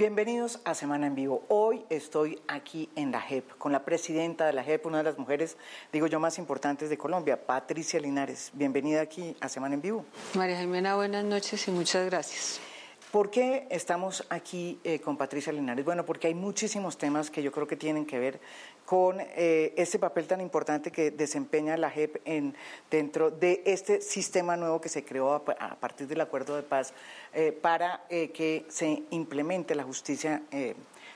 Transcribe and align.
Bienvenidos 0.00 0.60
a 0.64 0.74
Semana 0.74 1.08
en 1.08 1.14
Vivo. 1.14 1.44
Hoy 1.48 1.84
estoy 1.90 2.40
aquí 2.48 2.88
en 2.96 3.12
la 3.12 3.20
JEP 3.20 3.58
con 3.58 3.70
la 3.70 3.84
presidenta 3.84 4.46
de 4.46 4.54
la 4.54 4.64
JEP, 4.64 4.86
una 4.86 4.98
de 4.98 5.04
las 5.04 5.18
mujeres, 5.18 5.58
digo 5.92 6.06
yo, 6.06 6.18
más 6.18 6.38
importantes 6.38 6.88
de 6.88 6.96
Colombia, 6.96 7.44
Patricia 7.44 8.00
Linares. 8.00 8.50
Bienvenida 8.54 9.02
aquí 9.02 9.36
a 9.42 9.50
Semana 9.50 9.74
en 9.74 9.82
Vivo. 9.82 10.06
María 10.32 10.58
Jimena, 10.58 10.96
buenas 10.96 11.22
noches 11.24 11.68
y 11.68 11.70
muchas 11.70 12.06
gracias. 12.06 12.62
¿Por 13.10 13.28
qué 13.28 13.66
estamos 13.70 14.24
aquí 14.28 14.78
eh, 14.84 15.00
con 15.00 15.16
Patricia 15.16 15.52
Linares? 15.52 15.84
Bueno, 15.84 16.06
porque 16.06 16.28
hay 16.28 16.34
muchísimos 16.34 16.96
temas 16.96 17.28
que 17.28 17.42
yo 17.42 17.50
creo 17.50 17.66
que 17.66 17.74
tienen 17.74 18.06
que 18.06 18.20
ver 18.20 18.38
con 18.86 19.18
eh, 19.20 19.74
este 19.76 19.98
papel 19.98 20.28
tan 20.28 20.40
importante 20.40 20.92
que 20.92 21.10
desempeña 21.10 21.76
la 21.76 21.90
JEP 21.90 22.18
en, 22.24 22.54
dentro 22.88 23.32
de 23.32 23.62
este 23.66 24.00
sistema 24.00 24.56
nuevo 24.56 24.80
que 24.80 24.88
se 24.88 25.04
creó 25.04 25.32
a, 25.34 25.44
partir 25.44 26.06
del 26.06 26.20
acuerdo 26.20 26.54
de 26.54 26.62
paz 26.62 26.94
eh, 27.34 27.50
para 27.50 28.04
que 28.08 28.64
se 28.68 29.02
implemente 29.10 29.74
la 29.74 29.82
justicia 29.82 30.42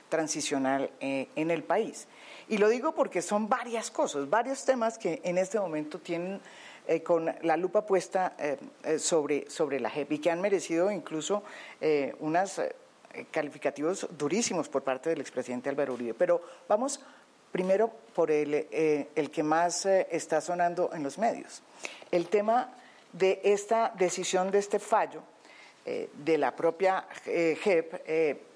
transicional 0.09 0.91
en 0.99 1.49
el 1.49 1.63
país. 1.63 2.07
Y 2.49 2.57
lo 2.57 2.67
digo 2.67 2.93
porque 2.93 3.21
son 3.21 3.47
varias 3.47 3.89
cosas, 3.89 4.29
varios 4.29 4.65
temas 4.65 4.97
que 4.97 5.21
en 5.23 5.37
este 5.37 5.59
momento 5.59 5.99
tienen 5.99 6.41
eh, 6.87 7.01
con 7.01 7.33
la 7.41 7.57
lupa 7.57 7.85
puesta 7.85 8.35
eh, 8.37 8.57
eh, 8.83 8.99
sobre, 8.99 9.49
sobre 9.49 9.79
la 9.79 9.89
JEP 9.89 10.11
y 10.13 10.19
que 10.19 10.29
han 10.29 10.39
merecido 10.39 10.91
incluso 10.91 11.43
unos 12.19 12.61
calificativos 13.31 14.07
durísimos 14.11 14.69
por 14.69 14.83
parte 14.83 15.09
del 15.09 15.21
expresidente 15.21 15.69
Álvaro 15.69 15.93
Uribe. 15.93 16.13
Pero 16.13 16.41
vamos 16.67 16.99
primero 17.51 17.91
por 18.13 18.31
el, 18.31 18.67
el 19.15 19.31
que 19.31 19.43
más 19.43 19.85
está 19.85 20.41
sonando 20.41 20.89
en 20.93 21.03
los 21.03 21.17
medios. 21.17 21.61
El 22.11 22.27
tema 22.27 22.73
de 23.13 23.39
esta 23.43 23.93
decisión, 23.97 24.51
de 24.51 24.59
este 24.59 24.79
fallo 24.79 25.21
de 25.85 26.37
la 26.37 26.55
propia 26.55 27.05
JEP 27.23 28.05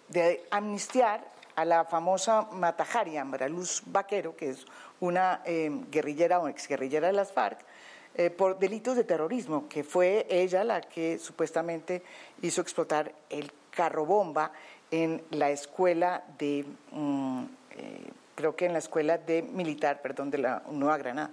de 0.09 0.43
amnistiar 0.49 1.23
a 1.55 1.63
la 1.63 1.85
famosa 1.85 2.47
Matajari, 2.51 3.17
Ambraluz 3.17 3.83
Vaquero, 3.85 4.35
que 4.35 4.49
es 4.49 4.65
una 4.99 5.41
guerrillera 5.45 6.39
o 6.39 6.47
exguerrillera 6.47 7.07
de 7.07 7.13
las 7.13 7.31
FARC, 7.31 7.59
eh, 8.19 8.29
por 8.29 8.59
delitos 8.59 8.97
de 8.97 9.05
terrorismo, 9.05 9.69
que 9.69 9.81
fue 9.81 10.27
ella 10.29 10.65
la 10.65 10.81
que 10.81 11.17
supuestamente 11.19 12.03
hizo 12.41 12.59
explotar 12.59 13.13
el 13.29 13.49
carro 13.71 14.05
bomba 14.05 14.51
en 14.91 15.23
la 15.31 15.51
escuela 15.51 16.25
de, 16.37 16.65
mm, 16.91 17.43
eh, 17.77 18.11
creo 18.35 18.57
que 18.57 18.65
en 18.65 18.73
la 18.73 18.79
escuela 18.79 19.17
de 19.17 19.41
militar, 19.41 20.01
perdón, 20.01 20.31
de 20.31 20.39
la 20.39 20.63
Nueva 20.69 20.97
Granada. 20.97 21.31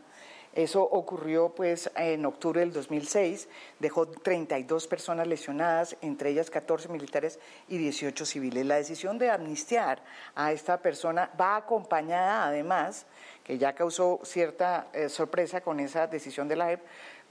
Eso 0.57 0.83
ocurrió 0.83 1.51
pues 1.51 1.91
en 1.97 2.25
octubre 2.25 2.61
del 2.61 2.73
2006, 2.73 3.47
dejó 3.79 4.07
32 4.09 4.87
personas 4.87 5.27
lesionadas, 5.27 5.99
entre 6.01 6.31
ellas 6.31 6.49
14 6.49 6.89
militares 6.89 7.39
y 7.69 7.77
18 7.77 8.25
civiles. 8.25 8.65
La 8.65 8.77
decisión 8.77 9.19
de 9.19 9.31
amnistiar 9.31 10.03
a 10.35 10.53
esta 10.53 10.81
persona 10.81 11.31
va 11.39 11.57
acompañada 11.57 12.47
además, 12.47 13.05
que 13.45 13.59
ya 13.59 13.75
causó 13.75 14.21
cierta 14.25 14.87
eh, 14.95 15.11
sorpresa 15.11 15.61
con 15.61 15.79
esa 15.79 16.07
decisión 16.07 16.49
de 16.49 16.57
la 16.57 16.69
JEP, 16.69 16.81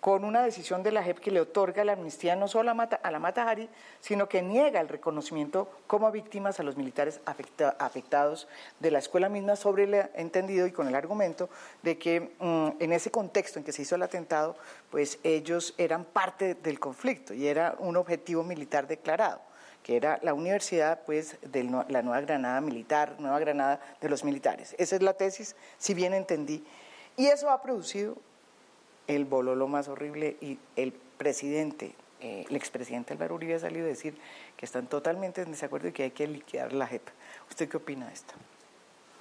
con 0.05 0.23
una 0.23 0.43
decisión 0.43 0.83
de 0.83 0.91
la 0.91 1.01
JEP 1.01 1.17
que 1.17 1.31
le 1.31 1.41
otorga 1.41 1.83
la 1.83 1.93
amnistía 1.93 2.35
no 2.35 2.47
solo 2.47 2.69
a, 2.69 2.75
Mata, 2.75 2.99
a 3.01 3.09
la 3.09 3.17
Matahari, 3.17 3.67
sino 3.99 4.29
que 4.29 4.43
niega 4.43 4.79
el 4.79 4.87
reconocimiento 4.87 5.67
como 5.87 6.11
víctimas 6.11 6.59
a 6.59 6.63
los 6.63 6.77
militares 6.77 7.21
afectados 7.25 8.47
de 8.79 8.91
la 8.91 8.99
escuela 8.99 9.29
misma 9.29 9.55
sobre 9.55 9.85
el 9.85 9.95
entendido 10.13 10.67
y 10.67 10.71
con 10.71 10.87
el 10.87 10.93
argumento 10.93 11.49
de 11.81 11.97
que 11.97 12.35
mm, 12.37 12.83
en 12.83 12.93
ese 12.93 13.09
contexto 13.09 13.57
en 13.57 13.65
que 13.65 13.71
se 13.71 13.81
hizo 13.81 13.95
el 13.95 14.03
atentado, 14.03 14.55
pues 14.91 15.17
ellos 15.23 15.73
eran 15.79 16.05
parte 16.05 16.53
del 16.53 16.79
conflicto 16.79 17.33
y 17.33 17.47
era 17.47 17.75
un 17.79 17.97
objetivo 17.97 18.43
militar 18.43 18.85
declarado 18.85 19.41
que 19.81 19.97
era 19.97 20.19
la 20.21 20.35
universidad 20.35 21.01
pues 21.07 21.37
de 21.41 21.63
la 21.63 22.03
Nueva 22.03 22.21
Granada 22.21 22.61
militar, 22.61 23.15
Nueva 23.17 23.39
Granada 23.39 23.79
de 23.99 24.09
los 24.09 24.23
militares. 24.23 24.75
Esa 24.77 24.97
es 24.97 25.01
la 25.01 25.13
tesis, 25.13 25.55
si 25.79 25.95
bien 25.95 26.13
entendí. 26.13 26.63
Y 27.17 27.25
eso 27.25 27.49
ha 27.49 27.61
producido 27.61 28.17
el 29.07 29.25
bololo 29.25 29.67
más 29.67 29.87
horrible 29.87 30.37
y 30.41 30.57
el 30.75 30.91
presidente, 30.91 31.95
eh, 32.21 32.45
el 32.49 32.55
expresidente 32.55 33.13
Álvaro 33.13 33.35
Uribe 33.35 33.55
ha 33.55 33.59
salido 33.59 33.85
a 33.85 33.89
decir 33.89 34.15
que 34.57 34.65
están 34.65 34.87
totalmente 34.87 35.41
en 35.41 35.51
desacuerdo 35.51 35.89
y 35.89 35.91
que 35.91 36.03
hay 36.03 36.11
que 36.11 36.27
liquidar 36.27 36.73
la 36.73 36.87
JEP. 36.87 37.07
¿Usted 37.49 37.69
qué 37.69 37.77
opina 37.77 38.07
de 38.07 38.13
esto? 38.13 38.33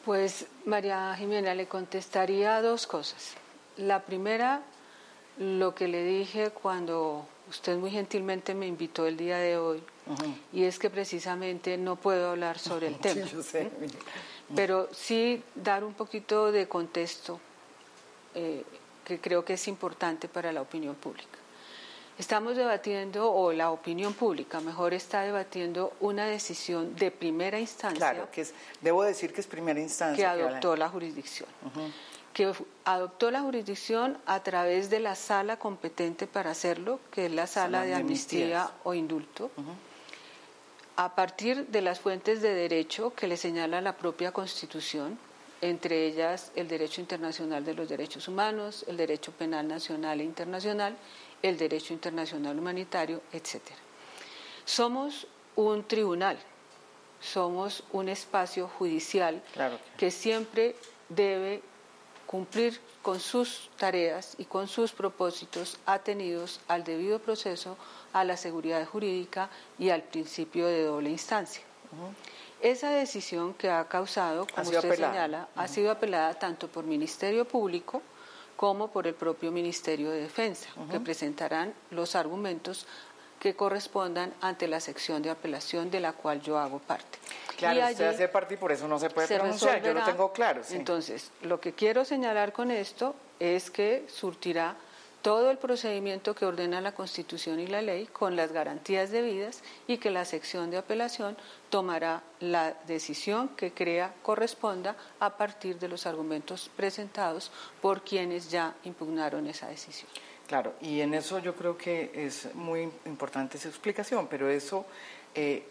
Pues 0.04 0.46
María 0.66 1.14
Jimena, 1.16 1.54
le 1.54 1.66
contestaría 1.66 2.60
dos 2.60 2.86
cosas. 2.86 3.34
La 3.76 4.02
primera, 4.02 4.62
lo 5.38 5.74
que 5.74 5.88
le 5.88 6.04
dije 6.04 6.50
cuando 6.50 7.26
usted 7.48 7.76
muy 7.76 7.90
gentilmente 7.90 8.54
me 8.54 8.66
invitó 8.66 9.06
el 9.06 9.16
día 9.16 9.38
de 9.38 9.56
hoy, 9.56 9.82
y 10.52 10.64
es 10.64 10.78
que 10.78 10.90
precisamente 10.90 11.78
no 11.78 11.96
puedo 11.96 12.30
hablar 12.30 12.58
sobre 12.58 12.88
el 12.88 12.98
tema. 13.00 13.26
Pero 14.54 14.88
sí 14.92 15.42
dar 15.54 15.84
un 15.84 15.94
poquito 15.94 16.52
de 16.52 16.68
contexto. 16.68 17.40
Eh, 18.34 18.62
que 19.04 19.20
creo 19.20 19.44
que 19.44 19.54
es 19.54 19.69
importante 19.69 20.28
para 20.28 20.53
la 20.53 20.62
opinión 20.62 20.94
pública. 20.94 21.38
Estamos 22.16 22.56
debatiendo, 22.56 23.32
o 23.32 23.53
la 23.53 23.72
opinión 23.72 24.15
pública 24.15 24.60
mejor 24.60 24.94
está 24.94 25.22
debatiendo 25.22 25.92
una 25.98 26.26
decisión 26.26 26.94
de 26.94 27.10
primera 27.10 27.59
instancia. 27.59 27.98
Claro, 27.98 28.28
que 28.31 28.43
es, 28.43 28.54
debo 28.81 29.03
decir 29.03 29.32
que 29.32 29.41
es 29.41 29.48
primera 29.48 29.81
instancia. 29.81 30.16
Que 30.16 30.25
adoptó 30.25 30.76
la 30.76 30.88
jurisdicción. 30.88 31.48
Que 32.32 32.53
adoptó 32.84 33.32
la 33.32 33.41
jurisdicción 33.41 34.16
a 34.26 34.41
través 34.44 34.91
de 34.91 35.00
la 35.00 35.16
sala 35.16 35.56
competente 35.56 36.28
para 36.28 36.53
hacerlo, 36.53 37.00
que 37.10 37.26
es 37.26 37.32
la 37.32 37.48
sala, 37.48 37.82
de 37.82 37.94
amnistía 37.94 38.70
o 38.84 38.94
indulto. 38.94 39.50
A 40.97 41.16
partir 41.16 41.66
de 41.66 41.82
las 41.82 41.98
fuentes 41.98 42.41
de 42.43 42.54
derecho 42.54 43.12
que 43.14 43.26
le 43.26 43.37
señala 43.37 43.81
la 43.81 43.97
propia 43.97 44.31
Constitución, 44.31 45.19
entre 45.64 46.06
ellas 46.06 46.52
el 46.54 46.69
derecho 46.69 47.00
internacional 47.00 47.64
de 47.64 47.72
los 47.72 47.88
derechos 47.88 48.28
humanos, 48.28 48.84
el 48.86 48.98
derecho 48.98 49.32
penal 49.32 49.66
nacional 49.66 50.20
e 50.20 50.25
internacional, 50.25 50.94
el 51.42 51.56
derecho 51.56 51.94
internacional 51.94 52.58
humanitario, 52.58 53.22
etc. 53.32 53.62
Somos 54.66 55.26
un 55.56 55.84
tribunal, 55.84 56.38
somos 57.19 57.82
un 57.92 58.10
espacio 58.10 58.69
judicial 58.69 59.42
que 59.97 60.10
siempre 60.10 60.76
debe 61.08 61.62
cumplir 62.26 62.78
con 63.00 63.19
sus 63.20 63.70
tareas 63.78 64.34
y 64.38 64.44
con 64.44 64.69
sus 64.69 64.92
propósitos 64.92 65.78
atenidos 65.86 66.60
al 66.69 66.84
debido 66.84 67.20
proceso, 67.20 67.78
a 68.12 68.25
la 68.25 68.36
seguridad 68.36 68.86
jurídica 68.86 69.48
y 69.78 69.88
al 69.88 70.02
principio 70.02 70.66
de 70.66 70.84
doble 70.84 71.10
instancia. 71.10 71.62
Esa 72.64 72.88
decisión 72.88 73.52
que 73.52 73.69
ha 73.69 73.86
causado, 73.88 74.47
como 74.47 74.70
usted 74.70 74.97
señala, 74.97 75.48
ha 75.54 75.69
sido 75.69 75.91
apelada 75.91 76.32
tanto 76.32 76.66
por 76.66 76.84
Ministerio 76.84 77.44
Público 77.44 78.00
como 78.56 78.88
por 78.88 79.06
el 79.06 79.12
propio 79.12 79.52
Ministerio 79.52 80.10
de 80.10 80.22
Defensa, 80.22 80.70
que 80.91 80.98
presentarán 80.98 81.75
los 81.91 82.16
argumentos 82.16 82.86
que 83.38 83.54
correspondan 83.54 84.32
ante 84.41 84.66
la 84.66 84.80
sección 84.80 85.20
de 85.20 85.28
apelación 85.28 85.91
de 85.91 86.00
la 86.00 86.14
cual 86.14 86.41
yo 86.41 86.58
hago 86.58 86.78
parte. 86.78 87.19
Claro, 87.58 87.80
y 87.80 87.92
usted 87.92 88.06
hace 88.06 88.28
parte 88.28 88.54
y 88.54 88.56
por 88.56 88.72
eso 88.72 88.88
no 88.88 88.98
se 88.98 89.10
puede 89.10 89.28
pronunciar, 89.28 89.82
yo 89.82 89.92
lo 89.92 90.02
tengo 90.02 90.32
claro. 90.32 90.62
Entonces, 90.70 91.32
lo 91.42 91.60
que 91.60 91.75
quiero 91.75 92.06
señalar 92.06 92.54
con 92.54 92.70
esto 92.70 93.14
es 93.41 93.70
que 93.70 94.06
surtirá 94.08 94.75
todo 95.24 95.50
el 95.50 95.56
procedimiento 95.56 96.34
que 96.34 96.44
ordena 96.44 96.82
la 96.82 96.93
Constitución 96.93 97.58
y 97.58 97.66
la 97.66 97.81
ley 97.81 98.04
con 98.12 98.37
las 98.37 98.52
garantías 98.52 99.10
debidas 99.10 99.62
y 99.87 99.96
que 99.96 100.10
la 100.10 100.26
sección 100.26 100.70
de 100.70 100.76
apelación 100.76 101.34
tomará 101.70 102.22
la 102.40 102.75
decisión 102.87 103.49
que 103.56 103.72
crea 103.72 104.12
corresponda 104.22 104.96
a 105.20 105.38
partir 105.38 105.78
de 105.78 105.88
los 105.88 106.04
argumentos 106.04 106.70
presentados 106.76 107.50
por 107.81 108.02
quienes 108.02 108.50
ya 108.50 108.75
impugnaron 108.84 109.46
esa 109.46 109.66
decisión. 109.69 110.10
Claro, 110.46 110.75
y 110.82 111.00
en 111.00 111.14
eso 111.14 111.38
yo 111.38 111.54
creo 111.54 111.78
que 111.78 112.10
es 112.14 112.54
muy 112.54 112.82
importante 113.06 113.56
esa 113.56 113.70
explicación, 113.70 114.26
pero 114.28 114.50
eso 114.50 114.84
eh, 115.34 115.64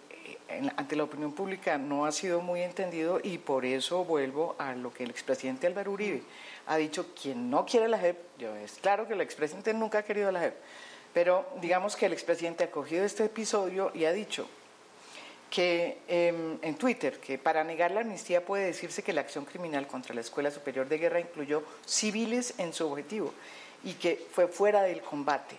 ante 0.77 0.95
la 0.95 1.03
opinión 1.03 1.31
pública 1.31 1.77
no 1.77 2.07
ha 2.07 2.11
sido 2.11 2.41
muy 2.41 2.63
entendido 2.63 3.19
y 3.21 3.37
por 3.37 3.65
eso 3.65 4.03
vuelvo 4.03 4.55
a 4.57 4.73
lo 4.73 4.91
que 4.91 5.03
el 5.03 5.11
expresidente 5.11 5.67
Álvaro 5.67 5.91
Uribe 5.91 6.23
ha 6.67 6.77
dicho, 6.77 7.07
quien 7.19 7.49
no 7.49 7.65
quiere 7.65 7.87
la 7.87 7.97
JEP, 7.97 8.17
yo, 8.37 8.55
es 8.55 8.73
claro 8.73 9.07
que 9.07 9.13
el 9.13 9.21
expresidente 9.21 9.73
nunca 9.73 9.99
ha 9.99 10.03
querido 10.03 10.31
la 10.31 10.39
JEP, 10.39 10.55
pero 11.13 11.45
digamos 11.61 11.95
que 11.95 12.05
el 12.05 12.13
expresidente 12.13 12.63
ha 12.63 12.71
cogido 12.71 13.05
este 13.05 13.25
episodio 13.25 13.91
y 13.93 14.05
ha 14.05 14.11
dicho 14.11 14.47
que 15.49 15.99
em, 16.07 16.57
en 16.61 16.75
Twitter 16.75 17.19
que 17.19 17.37
para 17.37 17.63
negar 17.63 17.91
la 17.91 18.01
amnistía 18.01 18.43
puede 18.43 18.65
decirse 18.65 19.03
que 19.03 19.13
la 19.13 19.21
acción 19.21 19.45
criminal 19.45 19.85
contra 19.85 20.15
la 20.15 20.21
Escuela 20.21 20.49
Superior 20.49 20.87
de 20.87 20.97
Guerra 20.97 21.19
incluyó 21.19 21.63
civiles 21.85 22.55
en 22.57 22.73
su 22.73 22.87
objetivo 22.87 23.33
y 23.83 23.93
que 23.93 24.25
fue 24.31 24.47
fuera 24.47 24.81
del 24.81 25.01
combate. 25.01 25.57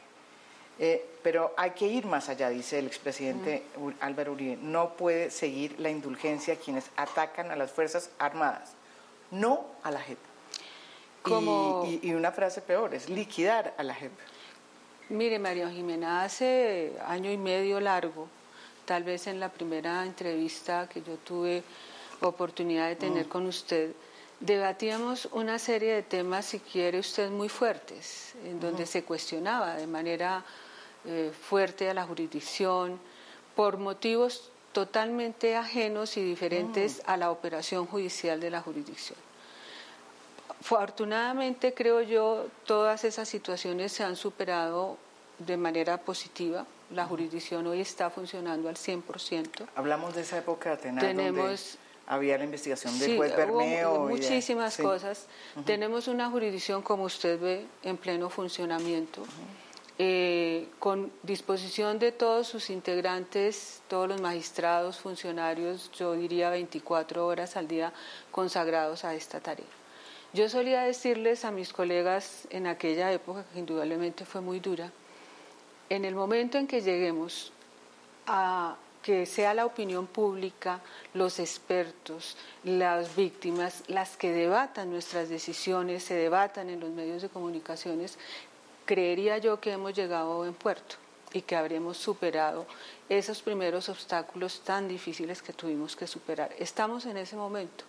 Eh, 0.81 1.07
pero 1.23 1.55
hay 1.57 1.71
que 1.71 1.87
ir 1.87 2.07
más 2.07 2.29
allá, 2.29 2.49
dice 2.49 2.81
el 2.81 2.89
expresidente 2.89 3.63
Álvaro 4.01 4.33
Uribe. 4.33 4.57
No 4.57 4.97
puede 4.97 5.31
seguir 5.31 5.79
la 5.79 5.91
indulgencia 5.91 6.55
a 6.55 6.57
quienes 6.57 6.91
atacan 6.97 7.53
a 7.53 7.57
las 7.57 7.71
Fuerzas 7.71 8.11
Armadas 8.19 8.75
no 9.35 9.67
a 9.83 9.91
la 9.91 10.01
JEP. 10.01 10.19
Y, 12.03 12.13
una 12.13 12.33
frase 12.33 12.61
peor, 12.61 12.95
es 12.95 13.09
liquidar 13.09 13.75
a 13.79 13.83
la 13.83 13.95
JEP. 13.95 14.13
Mire, 15.09 15.39
María 15.39 15.71
Jimena, 15.71 16.23
hace 16.23 16.93
año 17.07 17.33
y 17.33 17.39
medio 17.39 17.81
largo, 17.81 18.29
tal 18.85 19.05
vez 19.05 19.27
en 19.27 19.41
la 19.41 19.49
primera 19.49 20.05
entrevista 20.05 20.87
que 20.87 21.01
yo 21.03 21.17
tuve 21.17 21.63
oportunidad 22.21 22.89
de 22.89 22.97
tener 22.97 23.27
mm. 23.27 23.29
con 23.29 23.47
usted, 23.47 23.93
debatíamos 24.41 25.29
una 25.33 25.59
serie 25.59 25.95
de 25.95 26.03
temas, 26.03 26.45
si 26.45 26.59
quiere 26.61 26.99
usted, 26.99 27.31
muy 27.31 27.49
fuertes, 27.49 28.35
en 28.45 28.61
donde 28.61 28.85
se 28.85 29.03
cuestionaba 29.05 29.77
de 29.77 29.87
manera 29.87 30.45
eh, 31.07 31.33
fuerte 31.49 31.89
a 31.89 31.95
la 31.95 32.05
jurisdicción 32.05 33.01
por 33.57 33.79
motivos 33.79 34.51
totalmente 34.73 35.57
ajenos 35.57 36.19
y 36.19 36.23
diferentes 36.23 36.99
mm. 36.99 37.11
a 37.11 37.17
la 37.17 37.31
operación 37.31 37.87
judicial 37.87 38.41
de 38.41 38.51
la 38.51 38.61
jurisdicción. 38.61 39.19
Afortunadamente, 40.65 41.75
creo 41.75 42.01
yo, 42.01 42.47
todas 42.65 43.05
esas 43.05 43.29
situaciones 43.29 43.93
se 43.93 44.03
han 44.03 44.17
superado 44.17 44.97
de 45.39 45.59
manera 45.59 45.99
positiva. 45.99 46.65
La 46.91 47.05
jurisdicción 47.05 47.67
hoy 47.67 47.83
está 47.83 48.09
funcionando 48.09 48.71
al 48.71 48.77
100%. 48.77 49.67
Hablamos 49.75 50.15
de 50.15 50.23
esa 50.23 50.39
época, 50.39 50.79
Tenemos, 50.79 51.77
había 52.07 52.39
la 52.39 52.45
investigación 52.45 52.99
del 52.99 53.19
juez 53.19 53.37
Bermeo. 53.37 54.09
muchísimas 54.09 54.79
cosas. 54.79 55.27
Tenemos 55.67 56.09
una 56.09 56.31
jurisdicción, 56.31 56.81
como 56.81 57.05
usted 57.05 57.39
ve, 57.39 57.67
en 57.83 57.99
pleno 57.99 58.31
funcionamiento. 58.31 59.23
Eh, 59.99 60.69
con 60.79 61.13
disposición 61.23 61.99
de 61.99 62.11
todos 62.11 62.49
sus 62.49 62.71
integrantes, 62.71 63.83
todos 63.87 64.09
los 64.09 64.23
magistrados, 64.23 64.99
funcionarios, 64.99 65.91
yo 65.93 66.15
diría 66.15 66.49
24 66.49 67.27
horas 67.27 67.59
al 67.59 67.69
día 67.69 67.93
consagrados 68.31 69.05
a 69.05 69.15
esta 69.15 69.41
tarea. 69.41 69.84
Yo 70.35 70.49
solía 70.49 70.83
decirles 70.83 71.45
a 71.45 71.53
mis 71.53 71.73
colegas 71.73 72.49
en 72.51 72.67
aquella 72.67 73.13
época, 73.13 73.45
que 73.53 73.61
indudablemente 73.61 74.25
fue 74.25 74.41
muy 74.41 74.59
dura, 74.59 74.91
en 75.89 76.05
el 76.05 76.17
momento 76.17 76.59
en 76.59 76.67
que 76.67 76.81
lleguemos 76.81 77.53
a 78.27 78.75
que 79.01 79.27
sea 79.27 79.55
la 79.55 79.65
opinión 79.65 80.09
pública, 80.09 80.81
los 81.13 81.39
expertos, 81.39 82.37
las 82.65 83.15
víctimas, 83.15 83.85
las 83.87 84.17
que 84.17 84.33
debatan 84.33 84.91
nuestras 84.91 85.29
decisiones, 85.29 86.03
se 86.03 86.15
debatan 86.15 86.69
en 86.69 86.81
los 86.81 86.91
medios 86.91 87.23
de 87.23 87.29
comunicaciones, 87.29 88.19
creería 88.87 89.39
yo 89.39 89.61
que 89.61 89.71
hemos 89.71 89.95
llegado 89.95 90.33
a 90.33 90.37
buen 90.39 90.55
puerto 90.55 90.97
y 91.35 91.43
que 91.43 91.57
habremos 91.57 91.99
superado 91.99 92.65
esos 93.09 93.43
primeros 93.43 93.91
obstáculos 93.91 94.61
tan 94.61 94.89
difíciles 94.89 95.43
que 95.43 95.53
tuvimos 95.53 95.97
que 95.97 96.07
superar. 96.07 96.55
Estamos 96.59 97.05
en 97.05 97.19
ese 97.19 97.37
momento 97.37 97.85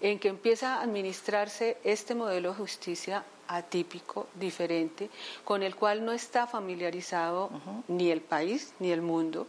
en 0.00 0.18
que 0.20 0.28
empieza 0.28 0.76
a 0.76 0.82
administrarse 0.82 1.78
este 1.82 2.14
modelo 2.14 2.50
de 2.50 2.58
justicia 2.58 3.24
atípico, 3.48 4.28
diferente, 4.34 5.10
con 5.44 5.62
el 5.62 5.74
cual 5.74 6.04
no 6.04 6.12
está 6.12 6.46
familiarizado 6.46 7.50
ni 7.88 8.10
el 8.10 8.20
país 8.20 8.74
ni 8.78 8.92
el 8.92 9.02
mundo, 9.02 9.46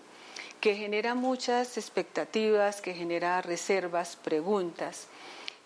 que 0.59 0.75
genera 0.75 1.13
muchas 1.13 1.77
expectativas, 1.77 2.81
que 2.81 2.93
genera 2.93 3.41
reservas, 3.41 4.15
preguntas, 4.15 5.07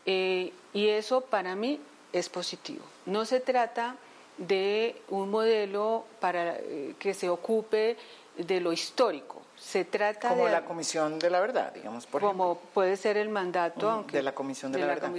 eh, 0.06 0.52
y 0.74 0.88
eso 0.88 1.22
para 1.22 1.56
mí 1.56 1.80
es 2.12 2.30
positivo. 2.30 2.84
No 3.06 3.26
se 3.26 3.40
trata 3.40 3.96
de 4.38 5.02
un 5.10 5.30
modelo 5.30 6.06
para 6.20 6.58
eh, 6.58 6.96
que 7.00 7.14
se 7.14 7.30
ocupe 7.30 7.98
de 8.38 8.60
lo 8.60 8.74
histórico. 8.74 9.42
Se 9.58 9.86
trata 9.86 10.30
como 10.30 10.50
la 10.50 10.66
Comisión 10.66 11.18
de 11.18 11.30
la 11.30 11.40
Verdad, 11.40 11.74
digamos, 11.74 12.06
por 12.06 12.22
como 12.22 12.56
puede 12.74 12.98
ser 12.98 13.16
el 13.16 13.30
mandato, 13.30 13.90
aunque 13.90 14.18
de 14.18 14.24
la 14.24 14.36
Comisión 14.36 14.72
de, 14.74 14.80
la, 14.80 14.88
Verdad, 14.88 15.12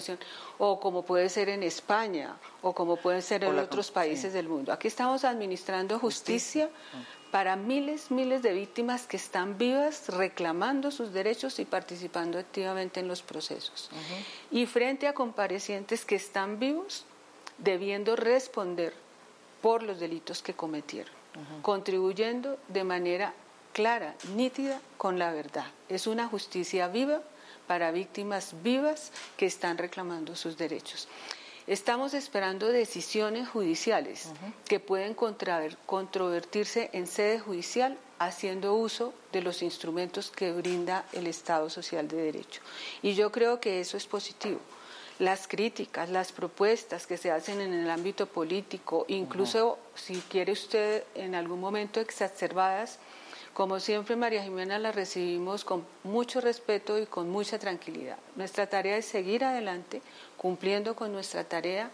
o 0.59 0.79
como 0.79 1.03
puede 1.03 1.31
ser 1.31 1.49
en 1.49 1.63
España, 1.63 2.37
o 2.61 2.75
como 2.75 2.97
puede 2.97 3.23
ser 3.23 3.45
en 3.45 3.59
otros 3.59 3.91
países 3.91 4.35
del 4.35 4.49
mundo. 4.49 4.73
Aquí 4.73 4.89
estamos 4.89 5.25
administrando 5.25 5.99
justicia, 5.99 6.69
para 7.31 7.57
miles, 7.57 8.11
miles 8.11 8.43
de 8.43 8.53
víctimas 8.53 9.07
que 9.07 9.17
están 9.17 9.59
vivas, 9.59 10.09
reclamando 10.09 10.91
sus 10.91 11.13
derechos 11.13 11.59
y 11.59 11.65
participando 11.65 12.39
activamente 12.39 13.01
en 13.01 13.09
los 13.09 13.23
procesos. 13.23 13.91
Y 14.51 14.67
frente 14.67 15.09
a 15.09 15.15
comparecientes 15.15 16.05
que 16.05 16.15
están 16.15 16.59
vivos, 16.59 17.05
debiendo 17.59 18.17
responder 18.17 19.06
por 19.67 19.83
los 19.83 19.99
delitos 19.99 20.43
que 20.43 20.55
cometieron, 20.55 21.13
contribuyendo 21.61 22.57
de 22.69 22.85
manera 22.85 23.35
clara, 23.73 24.15
nítida, 24.37 24.81
con 24.97 25.19
la 25.19 25.33
verdad. 25.33 25.67
Es 25.89 26.07
una 26.07 26.29
justicia 26.29 26.87
viva 26.87 27.21
para 27.67 27.91
víctimas 27.91 28.55
vivas 28.63 29.11
que 29.37 29.47
están 29.47 29.77
reclamando 29.77 30.37
sus 30.37 30.57
derechos. 30.57 31.09
Estamos 31.67 32.15
esperando 32.15 32.69
decisiones 32.69 33.49
judiciales 33.49 34.29
que 34.69 34.79
pueden 34.79 35.15
controvertirse 35.15 36.89
en 36.93 37.09
sede 37.09 37.41
judicial 37.41 37.99
haciendo 38.21 38.75
uso 38.75 39.15
de 39.33 39.43
los 39.43 39.63
instrumentos 39.63 40.31
que 40.31 40.53
brinda 40.53 41.07
el 41.13 41.27
Estado 41.27 41.71
Social 41.71 42.07
de 42.07 42.19
Derecho. 42.19 42.61
Y 43.03 43.15
yo 43.15 43.33
creo 43.33 43.59
que 43.59 43.81
eso 43.81 43.97
es 43.97 44.07
positivo 44.07 44.61
las 45.19 45.49
críticas, 45.49 46.11
las 46.11 46.33
propuestas 46.33 47.07
que 47.07 47.17
se 47.17 47.31
hacen 47.31 47.61
en 47.61 47.73
el 47.73 47.91
ámbito 47.91 48.27
político, 48.27 49.05
incluso 49.09 49.79
si 49.95 50.17
quiere 50.17 50.53
usted 50.53 51.05
en 51.15 51.35
algún 51.35 51.61
momento 51.61 52.01
exacerbadas, 52.01 52.99
como 53.55 53.81
siempre 53.81 54.17
María 54.17 54.43
Jimena 54.43 54.79
las 54.79 54.95
recibimos 54.95 55.65
con 55.65 55.87
mucho 56.05 56.43
respeto 56.43 56.99
y 56.99 57.07
con 57.07 57.31
mucha 57.31 57.59
tranquilidad. 57.59 58.19
Nuestra 58.35 58.67
tarea 58.67 58.99
es 58.99 59.07
seguir 59.07 59.45
adelante, 59.45 60.03
cumpliendo 60.37 60.95
con 60.95 61.13
nuestra 61.13 61.45
tarea 61.45 61.91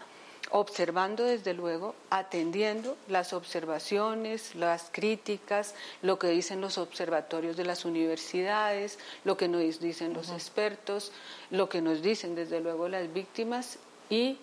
observando 0.53 1.23
desde 1.23 1.55
luego, 1.55 1.95
atendiendo 2.11 2.95
las 3.07 3.33
observaciones, 3.33 4.53
las 4.53 4.89
críticas, 4.91 5.73
lo 6.03 6.19
que 6.19 6.27
dicen 6.27 6.61
los 6.61 6.77
observatorios 6.77 7.57
de 7.57 7.65
las 7.65 7.85
universidades, 7.85 8.99
lo 9.23 9.35
que 9.35 9.47
nos 9.47 9.79
dicen 9.79 10.13
los 10.13 10.29
expertos, 10.29 11.11
lo 11.49 11.69
que 11.69 11.81
nos 11.81 12.03
dicen 12.03 12.35
desde 12.35 12.61
luego 12.61 12.87
las 12.87 13.11
víctimas 13.11 13.79
y 14.11 14.37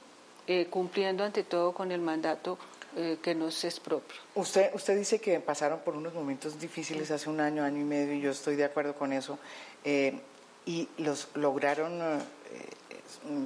eh, 0.48 0.66
cumpliendo 0.68 1.22
ante 1.22 1.44
todo 1.44 1.72
con 1.72 1.92
el 1.92 2.00
mandato 2.00 2.58
eh, 2.96 3.18
que 3.22 3.36
nos 3.36 3.62
es 3.62 3.78
propio. 3.78 4.18
Usted, 4.34 4.74
usted 4.74 4.96
dice 4.96 5.20
que 5.20 5.38
pasaron 5.38 5.78
por 5.78 5.94
unos 5.94 6.12
momentos 6.12 6.58
difíciles 6.58 7.12
hace 7.12 7.30
un 7.30 7.38
año, 7.38 7.62
año 7.62 7.80
y 7.82 7.84
medio, 7.84 8.14
y 8.14 8.20
yo 8.20 8.32
estoy 8.32 8.56
de 8.56 8.64
acuerdo 8.64 8.96
con 8.96 9.12
eso, 9.12 9.38
eh, 9.84 10.18
y 10.66 10.88
los 10.98 11.28
lograron, 11.34 12.20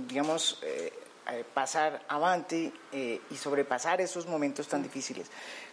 digamos, 0.09 0.61
eh, 0.63 0.93
pasar 1.55 2.03
avante 2.09 2.73
eh, 2.93 3.21
y 3.31 3.37
sobrepasar 3.37 4.01
esos 4.01 4.27
momentos 4.27 4.69
tan 4.69 4.83
difíciles. 4.83 5.31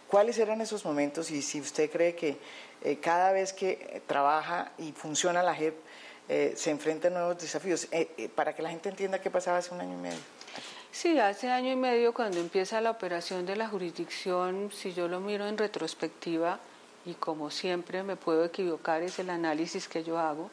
¿Cuáles 0.08 0.38
eran 0.38 0.60
esos 0.60 0.84
momentos 0.84 1.30
y 1.30 1.42
si 1.42 1.60
usted 1.60 1.90
cree 1.90 2.14
que 2.14 2.38
eh, 2.82 2.98
cada 3.00 3.32
vez 3.32 3.52
que 3.52 4.02
trabaja 4.06 4.72
y 4.78 4.92
funciona 4.92 5.42
la 5.42 5.54
JEP 5.54 5.74
se 6.56 6.70
enfrentan 6.70 7.12
nuevos 7.12 7.38
desafíos? 7.38 7.88
para 8.34 8.54
que 8.54 8.62
la 8.62 8.70
gente 8.70 8.88
entienda 8.88 9.20
qué 9.20 9.30
pasaba 9.30 9.58
hace 9.58 9.74
un 9.74 9.80
año 9.80 9.98
y 9.98 10.00
medio. 10.00 10.18
Sí, 10.90 11.18
hace 11.18 11.50
año 11.50 11.72
y 11.72 11.76
medio 11.76 12.14
cuando 12.14 12.38
empieza 12.38 12.80
la 12.80 12.90
operación 12.90 13.44
de 13.44 13.56
la 13.56 13.68
jurisdicción, 13.68 14.70
si 14.72 14.92
yo 14.92 15.08
lo 15.08 15.20
miro 15.20 15.46
en 15.46 15.58
retrospectiva, 15.58 16.58
y 17.04 17.14
como 17.14 17.50
siempre 17.50 18.02
me 18.02 18.16
puedo 18.16 18.44
equivocar, 18.44 19.02
es 19.02 19.18
el 19.18 19.30
análisis 19.30 19.88
que 19.88 20.04
yo 20.04 20.18
hago, 20.18 20.50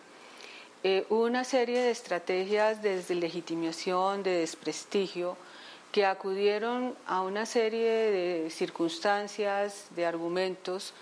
eh, 0.81 1.05
una 1.09 1.43
serie 1.43 1.81
de 1.81 1.91
estrategias 1.91 2.81
de 2.81 2.95
deslegitimación, 2.95 4.23
de 4.23 4.39
desprestigio, 4.39 5.35
que 5.91 6.05
acudieron 6.05 6.95
a 7.05 7.21
una 7.21 7.45
serie 7.45 7.89
de 7.89 8.49
circunstancias, 8.49 9.87
de 9.95 10.05
argumentos, 10.05 10.93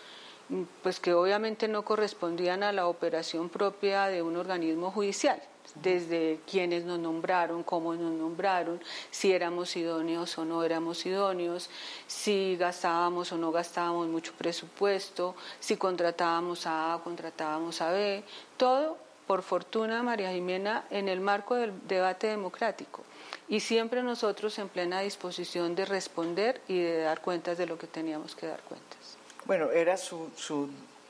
mm, 0.49 0.63
pues 0.81 0.99
que 0.99 1.13
obviamente 1.13 1.67
no 1.67 1.83
correspondían 1.83 2.63
a 2.63 2.71
la 2.71 2.87
operación 2.87 3.49
propia 3.49 4.07
de 4.07 4.23
un 4.23 4.37
organismo 4.37 4.89
judicial, 4.89 5.39
desde 5.75 6.39
quienes 6.49 6.83
nos 6.83 6.97
nombraron, 6.97 7.61
cómo 7.61 7.93
nos 7.93 8.13
nombraron, 8.13 8.81
si 9.11 9.31
éramos 9.31 9.75
idóneos 9.75 10.37
o 10.39 10.45
no 10.45 10.63
éramos 10.63 11.05
idóneos, 11.05 11.69
si 12.07 12.55
gastábamos 12.57 13.31
o 13.31 13.37
no 13.37 13.51
gastábamos 13.51 14.07
mucho 14.07 14.33
presupuesto, 14.37 15.35
si 15.59 15.77
contratábamos 15.77 16.65
a 16.65 16.93
A 16.93 16.95
o 16.95 17.03
contratábamos 17.03 17.79
a 17.81 17.91
B, 17.91 18.23
todo 18.57 19.06
por 19.27 19.43
fortuna, 19.43 20.01
María 20.01 20.31
Jimena, 20.31 20.85
en 20.89 21.09
el 21.09 21.19
marco 21.19 21.55
del 21.55 21.73
debate 21.87 22.27
democrático 22.27 23.03
y 23.49 23.59
siempre 23.59 24.03
nosotros 24.03 24.57
en 24.59 24.69
plena 24.69 25.01
disposición 25.01 25.75
de 25.75 25.85
responder 25.85 26.61
y 26.67 26.79
de 26.79 27.01
dar 27.01 27.21
cuentas 27.21 27.57
de 27.57 27.65
lo 27.65 27.77
que 27.77 27.87
teníamos 27.87 28.35
que 28.35 28.47
dar 28.47 28.61
cuentas. 28.61 29.17
Bueno, 29.45 29.69
era 29.71 29.95
su, 29.97 30.29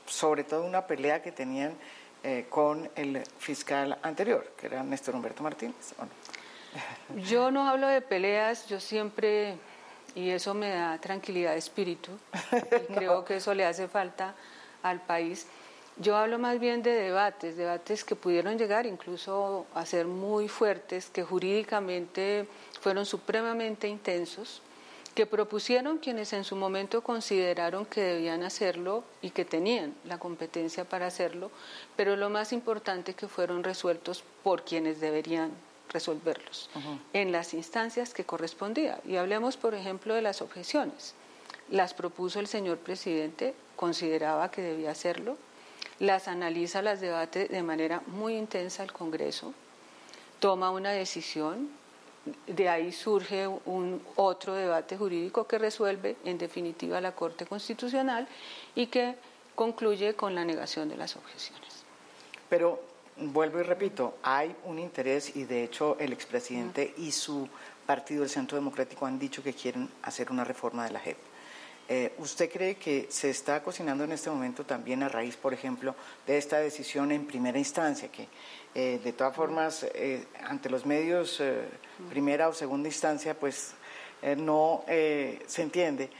sobre 0.06 0.44
todo 0.44 0.64
una 0.64 0.86
pelea 0.86 1.22
que 1.22 1.32
tenían 1.32 1.72
eh, 2.22 2.46
con 2.48 2.90
el 2.94 3.22
fiscal 3.38 3.98
anterior, 4.02 4.52
que 4.56 4.66
era 4.66 4.82
Néstor 4.82 5.14
Humberto 5.14 5.42
Martínez. 5.42 5.94
Yo 7.28 7.50
no 7.50 7.68
hablo 7.68 7.88
de 7.88 8.02
peleas, 8.02 8.68
yo 8.68 8.78
siempre, 8.78 9.56
y 10.14 10.28
eso 10.30 10.52
me 10.52 10.68
da 10.68 10.98
tranquilidad 10.98 11.52
de 11.52 11.58
espíritu, 11.58 12.10
y 12.90 12.92
creo 12.94 13.24
que 13.24 13.36
eso 13.36 13.54
le 13.54 13.64
hace 13.64 13.88
falta 13.88 14.34
al 14.82 15.00
país 15.00 15.46
Yo 16.00 16.16
hablo 16.16 16.38
más 16.38 16.60
bien 16.60 16.84
de 16.84 16.92
debates, 16.92 17.56
debates 17.56 18.04
que 18.04 18.14
pudieron 18.14 18.56
llegar 18.56 18.86
incluso 18.86 19.66
a 19.74 19.84
ser 19.84 20.06
muy 20.06 20.46
fuertes, 20.46 21.10
que 21.10 21.24
jurídicamente 21.24 22.46
fueron 22.80 23.04
supremamente 23.04 23.88
intensos, 23.88 24.62
que 25.16 25.26
propusieron 25.26 25.98
quienes 25.98 26.32
en 26.32 26.44
su 26.44 26.54
momento 26.54 27.02
consideraron 27.02 27.84
que 27.84 28.00
debían 28.00 28.44
hacerlo 28.44 29.02
y 29.22 29.30
que 29.30 29.44
tenían 29.44 29.92
la 30.04 30.18
competencia 30.18 30.84
para 30.84 31.08
hacerlo, 31.08 31.50
pero 31.96 32.14
lo 32.14 32.30
más 32.30 32.52
importante 32.52 33.14
que 33.14 33.26
fueron 33.26 33.64
resueltos 33.64 34.22
por 34.44 34.62
quienes 34.62 35.00
deberían 35.00 35.50
resolverlos 35.88 36.70
en 37.12 37.32
las 37.32 37.54
instancias 37.54 38.14
que 38.14 38.22
correspondía. 38.22 39.00
Y 39.04 39.16
hablemos, 39.16 39.56
por 39.56 39.74
ejemplo, 39.74 40.14
de 40.14 40.22
las 40.22 40.42
objeciones. 40.42 41.14
Las 41.68 41.92
propuso 41.92 42.38
el 42.38 42.46
señor 42.46 42.78
presidente, 42.78 43.56
consideraba 43.74 44.52
que 44.52 44.62
debía 44.62 44.92
hacerlo, 44.92 45.36
las 45.98 46.28
analiza, 46.28 46.82
las 46.82 47.00
debate 47.00 47.48
de 47.48 47.62
manera 47.62 48.02
muy 48.06 48.36
intensa 48.36 48.82
el 48.82 48.92
Congreso, 48.92 49.52
toma 50.38 50.70
una 50.70 50.90
decisión, 50.90 51.70
de 52.46 52.68
ahí 52.68 52.92
surge 52.92 53.46
un 53.46 54.02
otro 54.16 54.54
debate 54.54 54.96
jurídico 54.96 55.46
que 55.46 55.58
resuelve 55.58 56.16
en 56.24 56.38
definitiva 56.38 57.00
la 57.00 57.12
Corte 57.12 57.46
Constitucional 57.46 58.28
y 58.74 58.86
que 58.86 59.16
concluye 59.54 60.14
con 60.14 60.34
la 60.34 60.44
negación 60.44 60.88
de 60.88 60.96
las 60.96 61.16
objeciones. 61.16 61.84
Pero 62.48 62.80
vuelvo 63.16 63.60
y 63.60 63.62
repito, 63.62 64.18
hay 64.22 64.54
un 64.64 64.78
interés 64.78 65.34
y 65.36 65.44
de 65.44 65.64
hecho 65.64 65.96
el 65.98 66.12
expresidente 66.12 66.94
y 66.98 67.12
su 67.12 67.48
partido, 67.86 68.22
el 68.22 68.28
Centro 68.28 68.56
Democrático, 68.56 69.06
han 69.06 69.18
dicho 69.18 69.42
que 69.42 69.54
quieren 69.54 69.88
hacer 70.02 70.30
una 70.30 70.44
reforma 70.44 70.84
de 70.84 70.92
la 70.92 71.00
JEP. 71.00 71.16
Eh, 71.90 72.12
¿Usted 72.18 72.50
cree 72.50 72.74
que 72.76 73.06
se 73.08 73.30
está 73.30 73.62
cocinando 73.62 74.04
en 74.04 74.12
este 74.12 74.28
momento 74.28 74.64
también 74.64 75.02
a 75.02 75.08
raíz, 75.08 75.36
por 75.36 75.54
ejemplo, 75.54 75.94
de 76.26 76.36
esta 76.36 76.58
decisión 76.58 77.10
en 77.12 77.26
primera 77.26 77.58
instancia, 77.58 78.08
que 78.12 78.28
eh, 78.74 79.00
de 79.02 79.12
todas 79.14 79.34
formas, 79.34 79.86
eh, 79.94 80.26
ante 80.44 80.68
los 80.68 80.84
medios, 80.84 81.42
primera 82.10 82.48
o 82.48 82.52
segunda 82.52 82.88
instancia, 82.88 83.32
pues 83.32 83.72
no 84.36 84.84
se 84.86 85.62
entiende? 85.62 86.10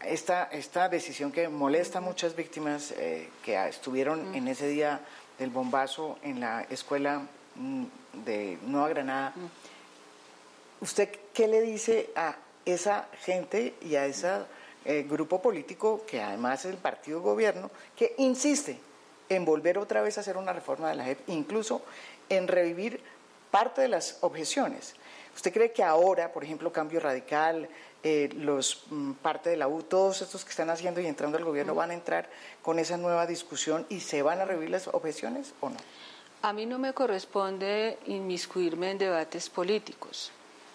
esta, 0.00 0.44
esta 0.52 0.88
decisión 0.90 1.32
que 1.32 1.48
molesta 1.48 1.98
a 1.98 2.02
muchas 2.02 2.36
víctimas 2.36 2.94
que 3.42 3.68
estuvieron 3.68 4.34
en 4.34 4.46
ese 4.46 4.68
día 4.68 5.00
del 5.38 5.50
bombazo 5.50 6.18
en 6.22 6.40
la 6.40 6.62
escuela 6.68 7.22
mm, 7.54 7.84
de 8.24 8.58
Nueva 8.66 8.88
Granada, 8.90 9.34
¿usted 10.80 11.08
qué 11.32 11.48
le 11.48 11.62
dice 11.62 12.10
a 12.14 12.36
esa 12.64 13.08
gente 13.22 13.74
y 13.82 13.96
a 13.96 14.06
ese 14.06 14.28
eh, 14.84 15.06
grupo 15.08 15.40
político, 15.40 16.02
que 16.06 16.22
además 16.22 16.64
es 16.64 16.72
el 16.72 16.78
partido 16.78 17.20
gobierno, 17.20 17.70
que 17.96 18.14
insiste 18.18 18.78
en 19.28 19.44
volver 19.44 19.78
otra 19.78 20.02
vez 20.02 20.18
a 20.18 20.20
hacer 20.20 20.36
una 20.36 20.52
reforma 20.52 20.88
de 20.88 20.96
la 20.96 21.04
JEP, 21.04 21.28
incluso 21.28 21.82
en 22.28 22.48
revivir 22.48 23.00
parte 23.50 23.82
de 23.82 23.88
las 23.88 24.18
objeciones? 24.22 24.94
¿Usted 25.34 25.52
cree 25.52 25.72
que 25.72 25.84
ahora, 25.84 26.32
por 26.32 26.42
ejemplo, 26.42 26.72
Cambio 26.72 26.98
Radical, 26.98 27.68
eh, 28.02 28.28
los 28.36 28.84
mm, 28.90 29.12
parte 29.12 29.50
de 29.50 29.56
la 29.56 29.68
U, 29.68 29.82
todos 29.82 30.22
estos 30.22 30.44
que 30.44 30.50
están 30.50 30.70
haciendo 30.70 31.00
y 31.00 31.06
entrando 31.06 31.38
al 31.38 31.44
gobierno 31.44 31.74
van 31.74 31.90
a 31.90 31.94
entrar 31.94 32.28
con 32.62 32.78
esa 32.78 32.96
nueva 32.96 33.26
discusión 33.26 33.86
y 33.88 34.00
se 34.00 34.22
van 34.22 34.40
a 34.40 34.44
revivir 34.44 34.70
las 34.70 34.88
objeciones 34.88 35.54
o 35.60 35.70
no? 35.70 35.76
A 36.42 36.52
mí 36.52 36.66
no 36.66 36.78
me 36.78 36.92
corresponde 36.92 37.96
inmiscuirme 38.06 38.90
en 38.90 38.98
debates 38.98 39.48
políticos. 39.48 40.32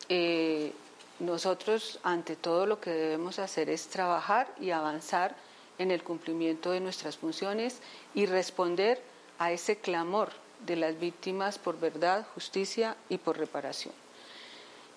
Eh, 0.08 0.72
nosotros, 1.20 2.00
ante 2.04 2.36
todo, 2.36 2.66
lo 2.66 2.80
que 2.80 2.92
debemos 2.92 3.40
hacer 3.40 3.70
es 3.70 3.88
trabajar 3.88 4.48
y 4.60 4.72
avanzar 4.72 5.36
en 5.78 5.92
el 5.92 6.04
cumplimiento 6.04 6.72
de 6.72 6.80
nuestras 6.80 7.18
funciones 7.18 7.80
y 8.14 8.26
responder 8.26 9.02
a 9.38 9.52
ese 9.52 9.78
clamor 9.78 10.30
de 10.66 10.76
las 10.76 11.00
víctimas 11.00 11.58
por 11.58 11.80
verdad, 11.80 12.26
justicia 12.34 12.96
y 13.10 13.18
por 13.18 13.38
reparación. 13.38 13.94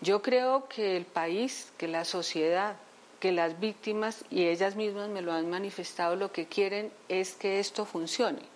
Yo 0.00 0.23
creo 0.23 0.69
que 0.69 0.97
el 0.97 1.05
país, 1.05 1.73
que 1.79 1.87
la 1.87 2.05
sociedad, 2.05 2.76
que 3.21 3.31
las 3.31 3.61
víctimas 3.61 4.25
y 4.31 4.47
ellas 4.47 4.75
mismas 4.75 5.09
me 5.09 5.23
lo 5.23 5.33
han 5.33 5.49
manifestado, 5.49 6.17
lo 6.17 6.33
que 6.33 6.47
quieren 6.47 6.93
es 7.09 7.35
que 7.35 7.61
esto 7.61 7.85
funcione. 7.85 8.52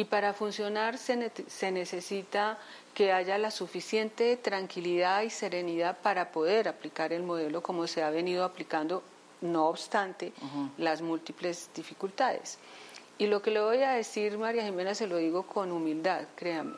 Y 0.00 0.06
para 0.06 0.32
funcionar 0.32 0.96
se, 0.96 1.70
necesita 1.70 2.56
que 2.94 3.12
haya 3.12 3.36
la 3.36 3.50
suficiente 3.50 4.34
tranquilidad 4.38 5.20
y 5.20 5.28
serenidad 5.28 5.98
para 5.98 6.32
poder 6.32 6.68
aplicar 6.68 7.12
el 7.12 7.22
modelo 7.22 7.62
como 7.62 7.86
se 7.86 8.02
ha 8.02 8.08
venido 8.08 8.44
aplicando, 8.44 9.02
no 9.42 9.66
obstante 9.66 10.32
las 10.78 11.02
múltiples 11.02 11.68
dificultades. 11.74 12.56
Y 13.18 13.26
lo 13.26 13.42
que 13.42 13.50
le 13.50 13.60
voy 13.60 13.82
a 13.82 13.90
decir, 13.90 14.38
María 14.38 14.64
Jimena, 14.64 14.94
se 14.94 15.06
lo 15.06 15.18
digo 15.18 15.42
con 15.42 15.70
humildad, 15.70 16.22
créame. 16.34 16.76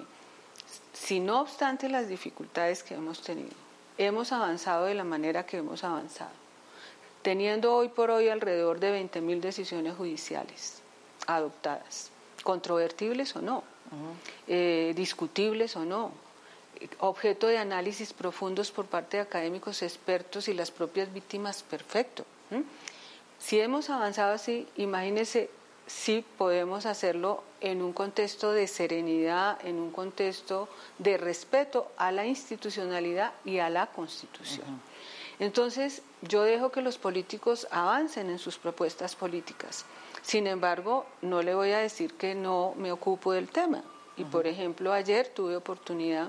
Si 0.93 1.21
no 1.21 1.43
obstante 1.43 1.89
las 1.89 2.09
dificultades 2.09 2.83
que 2.83 2.95
hemos 2.95 3.23
tenido, 3.23 3.55
hemos 3.99 4.33
avanzado 4.33 4.87
de 4.87 4.95
la 4.95 5.05
manera 5.05 5.47
que 5.47 5.59
hemos 5.59 5.85
avanzado, 5.85 6.33
teniendo 7.23 7.73
hoy 7.73 7.89
por 7.89 8.11
hoy 8.11 8.31
alrededor 8.31 8.81
de 8.81 9.01
20.000 9.01 9.39
decisiones 9.39 9.95
judiciales 9.95 10.83
adoptadas, 11.29 12.12
controvertibles 12.43 13.37
o 13.37 13.43
no, 13.43 13.65
eh, 14.49 14.93
discutibles 14.97 15.77
o 15.77 15.85
no, 15.85 16.13
objeto 16.99 17.47
de 17.47 17.59
análisis 17.59 18.13
profundos 18.13 18.71
por 18.71 18.87
parte 18.87 19.17
de 19.17 19.23
académicos 19.23 19.83
expertos 19.83 20.49
y 20.49 20.55
las 20.55 20.71
propias 20.71 21.13
víctimas, 21.13 21.63
perfecto. 21.63 22.25
Si 23.39 23.61
hemos 23.61 23.91
avanzado 23.91 24.33
así, 24.33 24.67
imagínense 24.77 25.51
si 25.87 26.25
podemos 26.39 26.87
hacerlo 26.87 27.43
en 27.61 27.83
un 27.83 27.93
contexto 27.93 28.53
de 28.53 28.67
serenidad, 28.67 29.65
en 29.67 29.77
un 29.77 29.91
contexto 29.91 30.69
de 30.99 31.17
respeto 31.17 31.91
a 31.97 32.13
la 32.13 32.27
institucionalidad 32.27 33.33
y 33.45 33.59
a 33.59 33.69
la 33.69 33.87
Constitución. 33.89 34.81
Entonces, 35.39 36.03
yo 36.23 36.43
dejo 36.43 36.71
que 36.71 36.83
los 36.83 36.99
políticos 36.99 37.67
avancen 37.71 38.31
en 38.31 38.39
sus 38.39 38.59
propuestas 38.59 39.17
políticas. 39.17 39.85
Sin 40.23 40.47
embargo, 40.47 41.07
no 41.21 41.43
le 41.43 41.55
voy 41.55 41.73
a 41.73 41.79
decir 41.79 42.15
que 42.15 42.35
no 42.35 42.75
me 42.77 42.93
ocupo 42.93 43.33
del 43.33 43.49
tema. 43.49 43.83
Y, 44.17 44.25
por 44.25 44.47
ejemplo, 44.47 44.93
ayer 44.93 45.29
tuve 45.29 45.57
oportunidad, 45.57 46.29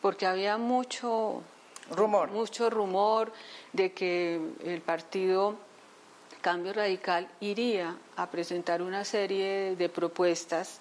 porque 0.00 0.26
había 0.26 0.58
mucho 0.58 1.42
rumor, 1.90 2.30
mucho 2.30 2.68
rumor 2.68 3.32
de 3.72 3.92
que 3.92 4.40
el 4.64 4.80
partido 4.80 5.56
Cambio 6.42 6.72
Radical 6.72 7.28
iría 7.40 7.96
a 8.16 8.28
presentar 8.28 8.82
una 8.82 9.04
serie 9.04 9.76
de 9.76 9.88
propuestas 9.88 10.80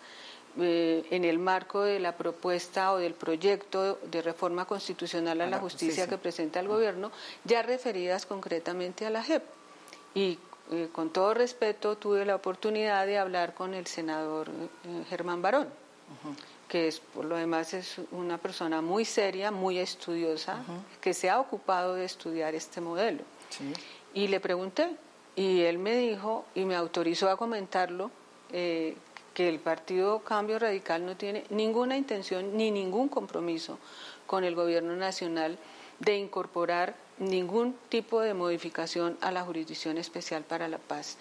eh, 0.60 1.06
en 1.12 1.24
el 1.24 1.40
marco 1.40 1.82
de 1.82 2.00
la 2.00 2.18
propuesta 2.18 2.92
o 2.94 2.98
del 2.98 3.14
proyecto 3.14 4.00
de 4.12 4.22
reforma 4.22 4.66
constitucional 4.66 5.42
a, 5.42 5.48
la, 5.48 5.60
justicia, 5.60 6.08
que 6.08 6.18
presenta 6.18 6.60
el 6.60 6.68
gobierno, 6.68 7.12
ya 7.44 7.62
referidas 7.62 8.26
concretamente 8.26 9.06
a 9.06 9.10
la 9.10 9.24
JEP. 9.24 9.44
Y 10.14 10.38
eh, 10.72 10.90
con 10.92 11.10
todo 11.10 11.34
respeto 11.34 11.98
tuve 11.98 12.26
la 12.26 12.36
oportunidad 12.36 13.06
de 13.06 13.18
hablar 13.18 13.54
con 13.54 13.74
el 13.74 13.88
senador 13.88 14.50
eh, 14.50 15.04
Germán 15.10 15.42
Barón, 15.42 15.68
que 16.68 16.88
es 16.88 17.00
por 17.00 17.26
lo 17.26 17.38
demás 17.38 17.74
es 17.74 17.96
una 18.12 18.38
persona 18.38 18.82
muy 18.82 19.06
seria, 19.06 19.52
muy 19.52 19.78
estudiosa, 19.78 20.64
que 21.00 21.14
se 21.14 21.30
ha 21.30 21.40
ocupado 21.40 21.96
de 21.96 22.06
estudiar 22.06 22.56
este 22.56 22.82
modelo. 22.82 23.24
Y 24.14 24.28
le 24.28 24.40
pregunté, 24.40 24.90
y 25.36 25.62
él 25.62 25.78
me 25.78 25.96
dijo 25.96 26.46
y 26.56 26.66
me 26.66 26.76
autorizó 26.76 27.30
a 27.30 27.38
comentarlo 27.38 28.12
eh, 28.52 28.96
que 29.34 29.50
el 29.50 29.60
Partido 29.60 30.20
Cambio 30.20 30.60
Radical 30.60 31.06
no 31.06 31.16
tiene 31.16 31.46
ninguna 31.50 31.98
intención 31.98 32.58
ni 32.58 32.72
ningún 32.72 33.08
compromiso 33.08 33.80
con 34.28 34.44
el 34.44 34.56
Gobierno 34.56 34.96
Nacional 34.96 35.58
de 36.00 36.18
incorporar 36.18 36.96
ningún 37.20 37.76
tipo 37.90 38.22
de 38.22 38.34
modificación 38.34 39.18
a 39.22 39.32
la 39.32 39.44
Jurisdicción 39.44 39.98
Especial 39.98 40.44
para 40.44 40.68
la 40.68 40.80
Paz. 40.80 41.18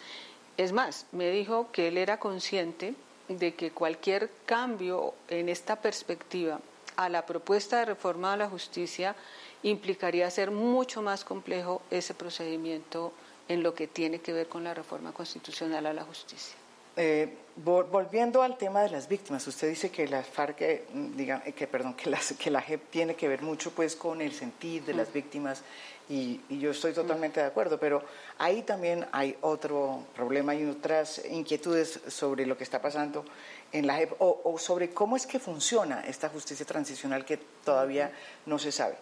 Es 0.57 0.73
más, 0.73 1.07
me 1.13 1.31
dijo 1.31 1.69
que 1.73 1.89
él 1.89 1.99
era 1.99 2.19
consciente 2.19 2.95
de 3.29 3.55
que 3.55 3.71
cualquier 3.71 4.31
cambio 4.47 5.15
en 5.29 5.49
esta 5.49 5.77
perspectiva 5.77 6.61
a 6.97 7.09
la 7.09 7.25
propuesta 7.27 7.79
de 7.79 7.85
reforma 7.85 8.33
a 8.33 8.37
la 8.37 8.49
justicia 8.49 9.15
implicaría 9.63 10.27
hacer 10.27 10.51
mucho 10.51 11.03
más 11.03 11.25
complejo 11.25 11.83
ese 11.91 12.15
procedimiento 12.15 13.13
en 13.49 13.63
lo 13.63 13.75
que 13.75 13.87
tiene 13.87 14.21
que 14.21 14.33
ver 14.33 14.49
con 14.49 14.65
la 14.65 14.75
reforma 14.75 15.13
constitucional 15.13 15.87
a 15.87 15.93
la 15.93 16.05
justicia. 16.05 16.57
Eh, 17.03 17.35
volviendo 17.57 18.43
al 18.43 18.59
tema 18.59 18.83
de 18.83 18.91
las 18.91 19.09
víctimas, 19.09 19.47
usted 19.47 19.71
dice 19.71 19.91
que 19.91 20.07
la 20.07 20.23
FARC, 20.23 20.61
eh, 20.61 20.85
diga, 21.17 21.43
eh, 21.47 21.53
que 21.53 21.67
perdón, 21.67 21.95
que, 21.95 22.15
que 22.39 22.51
la 22.51 22.61
JEP 22.61 22.91
tiene 22.91 23.15
que 23.15 23.27
ver 23.27 23.41
mucho 23.41 23.71
pues 23.71 23.97
con 23.97 24.21
el 24.21 24.35
sentir 24.35 24.85
de 24.85 24.93
las 24.93 25.09
mm. 25.09 25.13
víctimas 25.15 25.63
y, 26.11 26.43
yo 26.51 26.73
estoy 26.73 26.93
totalmente 26.93 27.41
de 27.41 27.47
acuerdo, 27.47 27.81
pero 27.81 28.03
ahí 28.37 28.61
también 28.61 29.07
hay 29.13 29.35
otro 29.41 30.05
problema 30.15 30.55
y 30.55 30.67
otras 30.67 31.23
inquietudes 31.25 32.01
sobre 32.09 32.45
lo 32.45 32.59
que 32.59 32.65
está 32.65 32.83
pasando 32.83 33.25
en 33.73 33.87
la 33.87 33.97
JEP 33.97 34.21
o, 34.21 34.43
o 34.45 34.59
sobre 34.59 34.91
cómo 34.91 35.17
es 35.17 35.27
que 35.27 35.39
funciona 35.39 36.03
esta 36.03 36.29
justicia 36.29 36.67
transicional 36.67 37.25
que 37.25 37.39
todavía 37.65 38.13
no 38.45 38.59
se 38.59 38.73
sabe. 38.73 38.97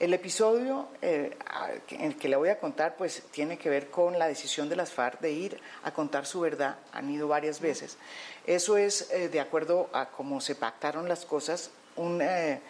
El 0.00 0.14
episodio 0.14 0.88
eh, 1.02 1.36
en 1.90 2.00
el 2.00 2.16
que 2.16 2.30
le 2.30 2.36
voy 2.36 2.48
a 2.48 2.58
contar 2.58 2.96
pues 2.96 3.22
tiene 3.30 3.58
que 3.58 3.68
ver 3.68 3.90
con 3.90 4.18
la 4.18 4.28
decisión 4.28 4.70
de 4.70 4.74
las 4.74 4.92
FARC 4.92 5.20
de 5.20 5.30
ir 5.30 5.60
a 5.82 5.92
contar 5.92 6.24
su 6.24 6.40
verdad, 6.40 6.78
han 6.90 7.10
ido 7.10 7.28
varias 7.28 7.60
veces. 7.60 7.98
Eso 8.46 8.78
es 8.78 9.10
eh, 9.10 9.28
de 9.28 9.40
acuerdo 9.40 9.90
a 9.92 10.08
cómo 10.08 10.40
se 10.40 10.54
pactaron 10.54 11.06
las 11.06 11.26
cosas, 11.26 11.70
una, 11.96 12.60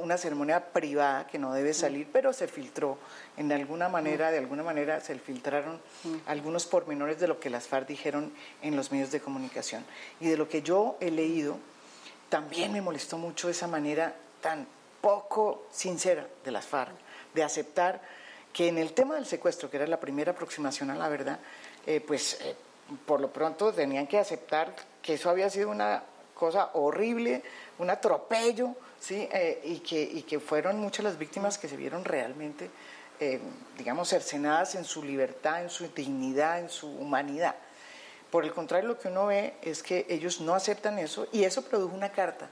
una 0.00 0.16
ceremonia 0.16 0.64
privada 0.72 1.26
que 1.26 1.40
no 1.40 1.52
debe 1.52 1.74
salir, 1.74 2.06
pero 2.12 2.32
se 2.32 2.46
filtró. 2.46 2.98
En 3.36 3.50
alguna 3.50 3.88
manera, 3.88 4.30
de 4.30 4.38
alguna 4.38 4.62
manera 4.62 5.00
se 5.00 5.18
filtraron 5.18 5.80
algunos 6.26 6.66
pormenores 6.66 7.18
de 7.18 7.26
lo 7.26 7.40
que 7.40 7.50
las 7.50 7.66
FARC 7.66 7.88
dijeron 7.88 8.32
en 8.62 8.76
los 8.76 8.92
medios 8.92 9.10
de 9.10 9.18
comunicación. 9.18 9.84
Y 10.20 10.28
de 10.28 10.36
lo 10.36 10.48
que 10.48 10.62
yo 10.62 10.96
he 11.00 11.10
leído, 11.10 11.58
también 12.28 12.72
me 12.72 12.80
molestó 12.80 13.18
mucho 13.18 13.48
esa 13.48 13.66
manera 13.66 14.14
tan 14.40 14.68
poco 15.00 15.66
sincera 15.70 16.26
de 16.44 16.50
las 16.50 16.66
FARC, 16.66 16.92
de 17.34 17.42
aceptar 17.42 18.00
que 18.52 18.68
en 18.68 18.78
el 18.78 18.92
tema 18.92 19.14
del 19.14 19.26
secuestro, 19.26 19.70
que 19.70 19.76
era 19.76 19.86
la 19.86 20.00
primera 20.00 20.32
aproximación 20.32 20.90
a 20.90 20.96
la 20.96 21.08
verdad, 21.08 21.38
eh, 21.86 22.00
pues 22.00 22.40
eh, 22.40 22.54
por 23.06 23.20
lo 23.20 23.32
pronto 23.32 23.72
tenían 23.72 24.06
que 24.06 24.18
aceptar 24.18 24.74
que 25.00 25.14
eso 25.14 25.30
había 25.30 25.48
sido 25.48 25.70
una 25.70 26.02
cosa 26.34 26.70
horrible, 26.74 27.42
un 27.78 27.90
atropello, 27.90 28.74
¿sí? 28.98 29.28
Eh, 29.32 29.60
y, 29.64 29.78
que, 29.80 30.02
y 30.02 30.22
que 30.22 30.40
fueron 30.40 30.78
muchas 30.78 31.04
las 31.04 31.18
víctimas 31.18 31.58
que 31.58 31.68
se 31.68 31.76
vieron 31.76 32.04
realmente, 32.04 32.70
digamos, 33.76 34.08
cercenadas 34.08 34.74
en 34.76 34.84
su 34.86 35.02
libertad, 35.02 35.62
en 35.62 35.68
su 35.68 35.86
dignidad, 35.88 36.58
en 36.58 36.70
su 36.70 36.88
humanidad. 36.88 37.54
Por 38.30 38.46
el 38.46 38.54
contrario, 38.54 38.88
lo 38.88 38.98
que 38.98 39.08
uno 39.08 39.26
ve 39.26 39.56
es 39.60 39.82
que 39.82 40.06
ellos 40.08 40.40
no 40.40 40.54
aceptan 40.54 40.98
eso 40.98 41.26
y 41.30 41.44
eso 41.44 41.62
produjo 41.62 41.94
una 41.94 42.12
carta 42.12 42.48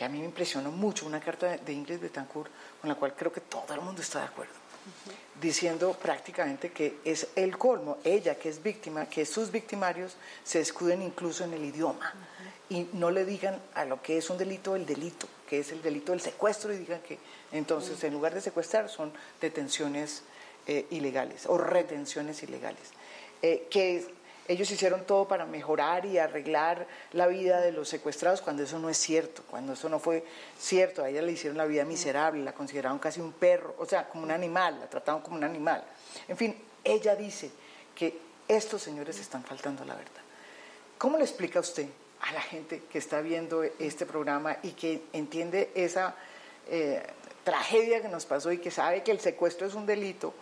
que 0.00 0.06
a 0.06 0.08
mí 0.08 0.18
me 0.18 0.24
impresionó 0.24 0.72
mucho, 0.72 1.04
una 1.04 1.20
carta 1.20 1.58
de 1.58 1.72
Ingrid 1.74 2.00
Betancourt 2.00 2.50
con 2.80 2.88
la 2.88 2.94
cual 2.94 3.14
creo 3.14 3.30
que 3.30 3.42
todo 3.42 3.74
el 3.74 3.82
mundo 3.82 4.00
está 4.00 4.20
de 4.20 4.24
acuerdo, 4.28 4.54
diciendo 5.38 5.92
prácticamente 5.92 6.72
que 6.72 7.00
es 7.04 7.26
el 7.36 7.58
colmo, 7.58 7.98
ella 8.02 8.36
que 8.36 8.48
es 8.48 8.62
víctima, 8.62 9.04
que 9.10 9.26
sus 9.26 9.50
victimarios 9.50 10.16
se 10.42 10.60
escuden 10.60 11.02
incluso 11.02 11.44
en 11.44 11.52
el 11.52 11.66
idioma. 11.66 12.14
Y 12.70 12.88
no 12.94 13.10
le 13.10 13.26
digan 13.26 13.60
a 13.74 13.84
lo 13.84 14.00
que 14.00 14.16
es 14.16 14.30
un 14.30 14.38
delito 14.38 14.74
el 14.74 14.86
delito, 14.86 15.28
que 15.46 15.58
es 15.58 15.70
el 15.70 15.82
delito 15.82 16.12
del 16.12 16.22
secuestro 16.22 16.72
y 16.72 16.78
digan 16.78 17.02
que 17.02 17.18
entonces 17.52 18.02
en 18.02 18.14
lugar 18.14 18.32
de 18.32 18.40
secuestrar 18.40 18.88
son 18.88 19.12
detenciones 19.38 20.22
eh, 20.66 20.86
ilegales 20.88 21.44
o 21.44 21.58
retenciones 21.58 22.42
ilegales. 22.42 22.88
Eh, 23.42 23.66
que 23.70 24.06
ellos 24.50 24.68
hicieron 24.72 25.04
todo 25.04 25.28
para 25.28 25.46
mejorar 25.46 26.04
y 26.06 26.18
arreglar 26.18 26.84
la 27.12 27.28
vida 27.28 27.60
de 27.60 27.70
los 27.70 27.88
secuestrados 27.88 28.42
cuando 28.42 28.64
eso 28.64 28.80
no 28.80 28.90
es 28.90 28.96
cierto, 28.96 29.44
cuando 29.48 29.74
eso 29.74 29.88
no 29.88 30.00
fue 30.00 30.24
cierto. 30.58 31.04
A 31.04 31.08
ella 31.08 31.22
le 31.22 31.30
hicieron 31.30 31.56
la 31.56 31.66
vida 31.66 31.84
miserable, 31.84 32.42
la 32.42 32.52
consideraron 32.52 32.98
casi 32.98 33.20
un 33.20 33.32
perro, 33.32 33.76
o 33.78 33.86
sea, 33.86 34.08
como 34.08 34.24
un 34.24 34.32
animal, 34.32 34.80
la 34.80 34.90
trataron 34.90 35.22
como 35.22 35.36
un 35.36 35.44
animal. 35.44 35.84
En 36.26 36.36
fin, 36.36 36.56
ella 36.82 37.14
dice 37.14 37.48
que 37.94 38.18
estos 38.48 38.82
señores 38.82 39.20
están 39.20 39.44
faltando 39.44 39.84
la 39.84 39.94
verdad. 39.94 40.22
¿Cómo 40.98 41.16
le 41.16 41.22
explica 41.22 41.60
usted 41.60 41.86
a 42.22 42.32
la 42.32 42.40
gente 42.40 42.82
que 42.90 42.98
está 42.98 43.20
viendo 43.20 43.62
este 43.62 44.04
programa 44.04 44.56
y 44.64 44.72
que 44.72 45.04
entiende 45.12 45.70
esa 45.76 46.16
eh, 46.68 47.06
tragedia 47.44 48.02
que 48.02 48.08
nos 48.08 48.26
pasó 48.26 48.50
y 48.50 48.58
que 48.58 48.72
sabe 48.72 49.04
que 49.04 49.12
el 49.12 49.20
secuestro 49.20 49.68
es 49.68 49.74
un 49.74 49.86
delito 49.86 50.34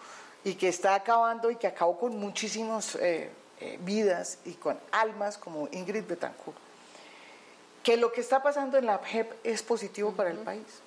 y 0.44 0.54
que 0.54 0.68
está 0.68 0.94
acabando 0.94 1.50
y 1.50 1.56
que 1.56 1.66
acabó 1.66 1.98
con 1.98 2.18
muchísimos... 2.18 2.94
Eh, 2.94 3.30
eh, 3.60 3.78
vidas 3.82 4.38
y 4.44 4.52
con 4.52 4.78
almas 4.92 5.38
como 5.38 5.68
Ingrid 5.72 6.04
Betancourt, 6.04 6.56
que 7.82 7.96
lo 7.96 8.12
que 8.12 8.20
está 8.20 8.42
pasando 8.42 8.78
en 8.78 8.86
la 8.86 8.98
JEP 8.98 9.32
es 9.44 9.62
positivo 9.62 10.12
para 10.12 10.30
el 10.30 10.38
país. 10.38 10.82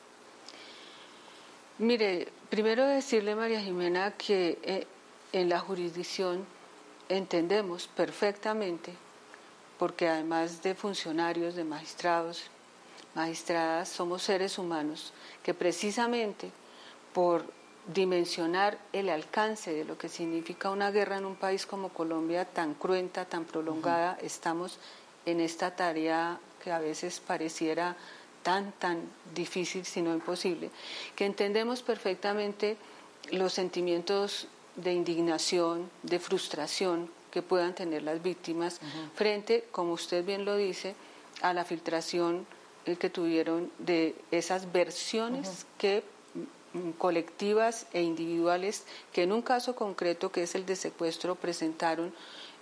Mire, 1.77 2.27
primero 2.49 2.85
decirle, 2.85 3.35
María 3.35 3.59
Jimena, 3.59 4.11
que 4.11 4.59
eh, 4.61 4.85
en 5.33 5.49
la 5.49 5.59
jurisdicción 5.59 6.45
entendemos 7.09 7.87
perfectamente, 7.87 8.93
porque 9.79 10.07
además 10.07 10.61
de 10.61 10.75
funcionarios, 10.75 11.55
de 11.55 11.63
magistrados, 11.63 12.43
magistradas, 13.15 13.89
somos 13.89 14.24
seres 14.24 14.57
humanos, 14.57 15.11
que 15.43 15.53
precisamente 15.53 16.51
por 17.13 17.46
dimensionar 17.87 18.77
el 18.94 19.09
alcance 19.09 19.74
de 19.74 19.85
lo 19.85 19.98
que 19.98 20.09
significa 20.09 20.70
una 20.70 20.91
guerra 20.91 21.17
en 21.17 21.25
un 21.25 21.35
país 21.35 21.65
como 21.65 21.89
Colombia 21.89 22.46
tan 22.46 22.74
cruenta, 22.74 23.25
tan 23.25 23.46
prolongada, 23.46 24.17
estamos 24.22 24.77
en 25.25 25.39
esta 25.39 25.75
tarea 25.75 26.39
que 26.63 26.72
a 26.72 26.79
veces 26.79 27.20
pareciera 27.20 27.96
tan, 28.44 28.72
tan 28.74 29.01
difícil, 29.33 29.85
si 29.85 30.01
no 30.01 30.13
imposible, 30.13 30.70
que 31.15 31.25
entendemos 31.25 31.81
perfectamente 31.81 32.77
los 33.31 33.53
sentimientos 33.53 34.48
de 34.75 34.94
indignación, 34.94 35.89
de 36.03 36.20
frustración 36.20 37.09
que 37.29 37.41
puedan 37.41 37.74
tener 37.74 38.03
las 38.03 38.22
víctimas 38.22 38.79
frente, 39.15 39.65
como 39.72 39.94
usted 39.94 40.25
bien 40.25 40.46
lo 40.46 40.55
dice, 40.55 40.96
a 41.41 41.53
la 41.53 41.65
filtración 41.65 42.46
eh, 42.85 42.96
que 42.96 43.09
tuvieron 43.09 43.72
de 43.79 44.15
esas 44.31 44.72
versiones 44.72 45.65
que 45.77 46.03
colectivas 46.98 47.86
e 47.94 48.01
individuales 48.01 48.84
que 49.12 49.24
en 49.24 49.31
un 49.31 49.42
caso 49.42 49.75
concreto, 49.75 50.31
que 50.31 50.44
es 50.44 50.55
el 50.55 50.66
de 50.66 50.75
secuestro, 50.75 51.36
presentaron 51.36 52.14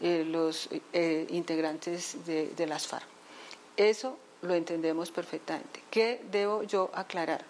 eh, 0.02 0.26
los 0.26 0.70
eh, 0.94 1.28
integrantes 1.30 2.26
de, 2.26 2.48
de 2.48 2.68
las 2.68 2.88
FARC. 2.88 3.06
Eso 3.78 4.18
lo 4.42 4.56
entendemos 4.56 5.12
perfectamente. 5.12 5.82
¿Qué 5.92 6.22
debo 6.32 6.64
yo 6.64 6.90
aclarar? 6.94 7.46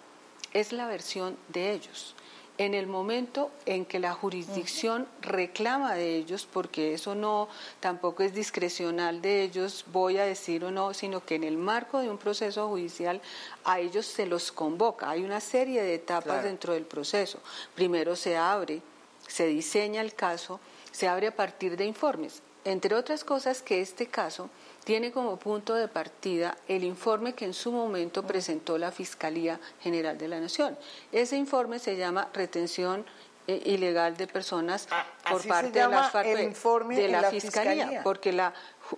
Es 0.52 0.72
la 0.72 0.86
versión 0.86 1.36
de 1.48 1.72
ellos 1.72 2.14
en 2.60 2.74
el 2.74 2.86
momento 2.86 3.50
en 3.64 3.86
que 3.86 3.98
la 3.98 4.12
jurisdicción 4.12 5.08
reclama 5.22 5.94
de 5.94 6.16
ellos, 6.16 6.46
porque 6.52 6.92
eso 6.92 7.14
no 7.14 7.48
tampoco 7.80 8.22
es 8.22 8.34
discrecional 8.34 9.22
de 9.22 9.42
ellos, 9.42 9.86
voy 9.90 10.18
a 10.18 10.26
decir 10.26 10.62
o 10.66 10.70
no, 10.70 10.92
sino 10.92 11.24
que 11.24 11.36
en 11.36 11.44
el 11.44 11.56
marco 11.56 12.00
de 12.00 12.10
un 12.10 12.18
proceso 12.18 12.68
judicial 12.68 13.22
a 13.64 13.80
ellos 13.80 14.04
se 14.04 14.26
los 14.26 14.52
convoca. 14.52 15.08
Hay 15.08 15.24
una 15.24 15.40
serie 15.40 15.82
de 15.82 15.94
etapas 15.94 16.44
dentro 16.44 16.74
del 16.74 16.84
proceso. 16.84 17.38
Primero 17.74 18.14
se 18.14 18.36
abre, 18.36 18.82
se 19.26 19.46
diseña 19.46 20.02
el 20.02 20.12
caso, 20.12 20.60
se 20.92 21.08
abre 21.08 21.28
a 21.28 21.34
partir 21.34 21.78
de 21.78 21.86
informes. 21.86 22.42
Entre 22.66 22.94
otras 22.94 23.24
cosas 23.24 23.62
que 23.62 23.80
este 23.80 24.08
caso 24.08 24.50
tiene 24.84 25.12
como 25.12 25.36
punto 25.38 25.74
de 25.74 25.88
partida 25.88 26.56
el 26.68 26.84
informe 26.84 27.34
que 27.34 27.44
en 27.44 27.54
su 27.54 27.72
momento 27.72 28.26
presentó 28.26 28.78
la 28.78 28.90
Fiscalía 28.90 29.60
General 29.80 30.16
de 30.16 30.28
la 30.28 30.40
Nación. 30.40 30.76
Ese 31.12 31.36
informe 31.36 31.78
se 31.78 31.96
llama 31.96 32.28
Retención 32.32 33.04
eh, 33.46 33.62
ilegal 33.66 34.16
de 34.16 34.26
personas 34.26 34.88
ah, 34.90 35.06
por 35.28 35.46
parte 35.46 35.70
de 35.70 35.88
las 35.88 36.12
de 36.12 37.08
la, 37.08 37.30
fiscalía, 37.30 38.00
porque 38.02 38.32
la, 38.32 38.52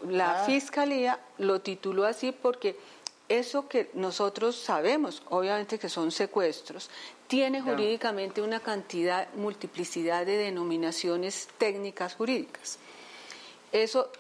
la 0.08 0.42
ah. 0.42 0.44
Fiscalía 0.44 1.18
lo 1.38 1.60
tituló 1.60 2.04
así 2.04 2.32
porque 2.32 2.76
eso 3.28 3.68
que 3.68 3.90
nosotros 3.94 4.56
sabemos, 4.56 5.22
obviamente 5.30 5.78
que 5.78 5.88
son 5.88 6.10
secuestros, 6.10 6.90
tiene 7.28 7.62
jurídicamente 7.62 8.42
una 8.42 8.60
cantidad, 8.60 9.32
multiplicidad 9.34 10.26
de 10.26 10.36
denominaciones 10.36 11.48
técnicas 11.56 12.14
jurídicas. 12.14 12.78
Eso 13.72 14.10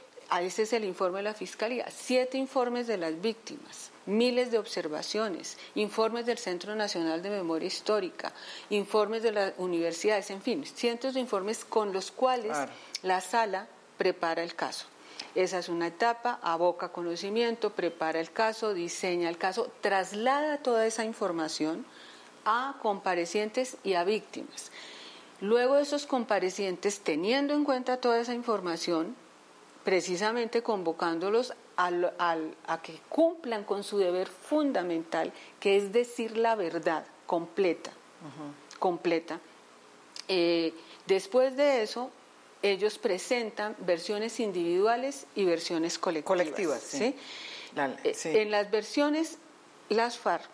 ese 0.40 0.62
es 0.62 0.72
el 0.72 0.84
informe 0.84 1.18
de 1.18 1.24
la 1.24 1.34
Fiscalía. 1.34 1.86
Siete 1.90 2.38
informes 2.38 2.86
de 2.86 2.96
las 2.96 3.20
víctimas, 3.20 3.90
miles 4.06 4.50
de 4.50 4.58
observaciones, 4.58 5.58
informes 5.74 6.24
del 6.24 6.38
Centro 6.38 6.74
Nacional 6.74 7.22
de 7.22 7.28
Memoria 7.28 7.66
Histórica, 7.66 8.32
informes 8.70 9.22
de 9.22 9.32
las 9.32 9.52
universidades, 9.58 10.30
en 10.30 10.40
fin, 10.40 10.64
cientos 10.64 11.14
de 11.14 11.20
informes 11.20 11.64
con 11.66 11.92
los 11.92 12.10
cuales 12.10 12.56
la 13.02 13.20
sala 13.20 13.68
prepara 13.98 14.42
el 14.42 14.54
caso. 14.54 14.86
Esa 15.34 15.58
es 15.58 15.68
una 15.68 15.88
etapa, 15.88 16.40
aboca 16.42 16.92
conocimiento, 16.92 17.70
prepara 17.70 18.20
el 18.20 18.32
caso, 18.32 18.74
diseña 18.74 19.28
el 19.28 19.38
caso, 19.38 19.70
traslada 19.80 20.58
toda 20.58 20.86
esa 20.86 21.04
información 21.04 21.84
a 22.44 22.76
comparecientes 22.80 23.76
y 23.84 23.94
a 23.94 24.04
víctimas. 24.04 24.70
Luego 25.40 25.78
esos 25.78 26.06
comparecientes, 26.06 27.00
teniendo 27.00 27.54
en 27.54 27.64
cuenta 27.64 27.96
toda 27.96 28.20
esa 28.20 28.34
información, 28.34 29.16
precisamente 29.84 30.62
convocándolos 30.62 31.54
a, 31.76 32.78
que 32.82 33.00
cumplan 33.08 33.64
con 33.64 33.82
su 33.82 33.98
deber 33.98 34.28
fundamental, 34.28 35.32
que 35.58 35.76
es 35.76 35.92
decir 35.92 36.36
la 36.36 36.54
verdad 36.54 37.04
completa, 37.26 37.92
completa. 38.78 39.40
Eh, 40.28 40.72
después 41.06 41.56
de 41.56 41.82
eso, 41.82 42.10
ellos 42.62 42.98
presentan 42.98 43.74
versiones 43.80 44.38
individuales 44.38 45.26
y 45.34 45.44
versiones 45.44 45.98
colectivas. 45.98 46.80
¿sí? 46.80 47.16
Eh, 47.76 48.14
en 48.24 48.50
las 48.50 48.70
versiones, 48.70 49.38
las 49.88 50.18
FARC, 50.18 50.48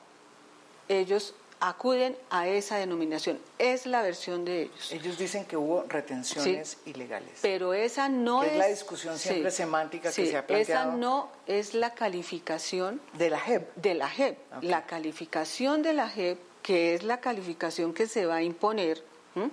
ellos 0.88 1.34
acuden 1.60 2.16
a 2.30 2.46
esa 2.48 2.76
denominación. 2.76 3.38
Es 3.58 3.86
la 3.86 4.02
versión 4.02 4.44
de 4.44 4.62
ellos. 4.62 4.92
Ellos 4.92 5.18
dicen 5.18 5.44
que 5.44 5.56
hubo 5.56 5.84
retenciones 5.88 6.78
ilegales. 6.86 7.30
Pero 7.42 7.74
esa 7.74 8.08
no 8.08 8.42
es, 8.42 8.52
es, 8.52 8.58
la 8.58 8.66
discusión 8.66 9.18
siempre 9.18 9.50
semántica 9.50 10.12
que 10.12 10.26
se 10.26 10.36
ha 10.36 10.46
planteado. 10.46 10.90
Esa 10.90 10.96
no 10.96 11.30
es 11.46 11.74
la 11.74 11.94
calificación 11.94 13.00
de 13.14 13.30
la 13.30 13.40
JEP. 13.40 13.74
De 13.76 13.94
la 13.94 14.08
JEP. 14.08 14.38
La 14.62 14.86
calificación 14.86 15.82
de 15.82 15.92
la 15.92 16.08
JEP 16.08 16.38
que 16.68 16.94
es 16.94 17.02
la 17.02 17.18
calificación 17.18 17.94
que 17.94 18.06
se 18.06 18.26
va 18.26 18.36
a 18.36 18.42
imponer, 18.42 19.02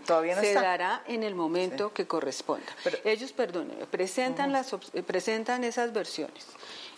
Todavía 0.05 0.35
no 0.35 0.41
se 0.41 0.53
dará 0.53 1.01
en 1.07 1.23
el 1.23 1.33
momento 1.33 1.93
que 1.93 2.05
corresponda. 2.05 2.65
Ellos, 3.05 3.31
perdónenme, 3.31 3.85
presentan, 3.85 4.51
las, 4.51 4.73
eh, 4.73 5.01
presentan 5.01 5.63
esas 5.63 5.93
versiones. 5.93 6.45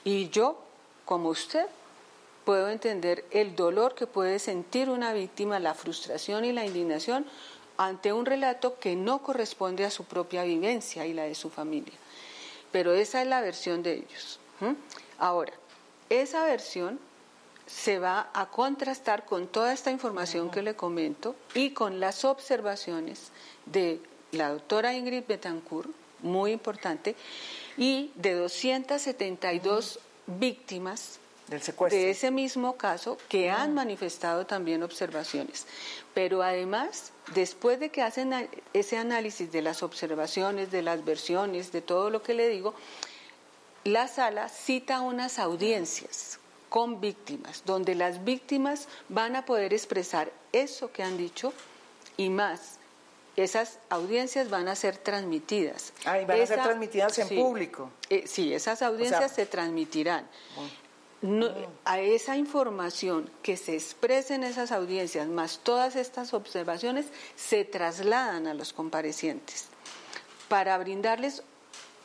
Y 0.04 0.30
yo, 0.30 0.64
como 1.06 1.30
usted, 1.30 1.68
puedo 2.48 2.70
entender 2.70 3.26
el 3.32 3.58
dolor 3.58 3.94
que 3.94 4.08
puede 4.08 4.40
sentir 4.40 4.90
una 4.90 5.12
víctima, 5.12 5.60
la 5.60 5.74
frustración 5.74 6.46
y 6.46 6.54
la 6.54 6.66
indignación 6.66 7.26
ante 7.76 8.14
un 8.14 8.26
relato 8.26 8.80
que 8.80 8.96
no 8.96 9.22
corresponde 9.22 9.84
a 9.84 9.92
su 9.92 10.06
propia 10.06 10.44
vivencia 10.44 11.06
y 11.06 11.12
la 11.12 11.24
de 11.24 11.36
su 11.36 11.50
familia. 11.50 11.94
Pero 12.72 12.94
esa 12.94 13.22
es 13.22 13.28
la 13.28 13.42
versión 13.42 13.84
de 13.84 13.96
ellos. 13.96 14.40
Ahora, 15.20 15.52
esa 16.10 16.46
versión 16.46 17.02
se 17.66 18.00
va 18.00 18.30
a 18.34 18.50
contrastar 18.50 19.26
con 19.26 19.48
toda 19.48 19.74
esta 19.74 19.92
información 19.92 20.50
que 20.50 20.62
le 20.62 20.74
comento 20.74 21.36
y 21.54 21.72
con 21.72 22.00
las 22.00 22.24
observaciones 22.24 23.34
de 23.66 24.00
la 24.32 24.52
doctora 24.52 24.94
Ingrid 24.94 25.26
Betancourt, 25.28 25.90
muy 26.22 26.54
importante, 26.54 27.18
y 27.76 28.14
de 28.16 28.36
272 28.36 30.00
víctimas 30.28 31.20
de 31.48 32.10
ese 32.10 32.30
mismo 32.30 32.76
caso 32.76 33.18
que 33.30 33.50
han 33.50 33.74
manifestado 33.74 34.46
también 34.46 34.84
observaciones. 34.84 35.66
Pero 36.14 36.44
además, 36.44 37.14
después 37.34 37.80
de 37.80 37.90
que 37.90 38.02
hacen 38.02 38.50
ese 38.74 38.98
análisis 38.98 39.52
de 39.52 39.62
las 39.62 39.82
observaciones, 39.82 40.72
de 40.72 40.82
las 40.82 41.06
versiones, 41.06 41.72
de 41.72 41.82
todo 41.82 42.10
lo 42.10 42.22
que 42.22 42.34
le 42.34 42.50
digo, 42.50 42.74
la 43.86 44.10
sala 44.10 44.50
cita 44.50 45.00
unas 45.00 45.40
audiencias 45.40 46.40
con 46.70 47.00
víctimas, 47.00 47.64
donde 47.66 47.96
las 47.96 48.26
víctimas 48.26 48.90
van 49.08 49.38
a 49.38 49.46
poder 49.46 49.74
expresar 49.74 50.32
eso 50.52 50.92
que 50.92 51.04
han 51.04 51.18
dicho 51.18 51.54
y 52.18 52.30
más. 52.30 52.80
Esas 53.38 53.78
audiencias 53.90 54.50
van 54.50 54.68
a 54.68 54.76
ser 54.76 54.98
transmitidas. 54.98 55.94
Ah, 56.04 56.20
y 56.20 56.26
van 56.26 56.42
a 56.42 56.46
ser 56.46 56.62
transmitidas 56.62 57.18
en 57.20 57.30
público. 57.30 57.92
Eh, 58.10 58.24
sí, 58.28 58.52
esas 58.52 58.82
audiencias 58.82 59.32
se 59.32 59.46
transmitirán. 59.46 60.28
A 61.86 62.00
esa 62.00 62.38
información 62.38 63.30
que 63.42 63.58
se 63.58 63.74
expresa 63.74 64.36
en 64.36 64.44
esas 64.44 64.72
audiencias, 64.72 65.28
más 65.28 65.60
todas 65.60 65.96
estas 65.96 66.34
observaciones, 66.34 67.08
se 67.36 67.66
trasladan 67.66 68.46
a 68.48 68.54
los 68.54 68.72
comparecientes 68.72 69.66
para 70.48 70.78
brindarles 70.78 71.44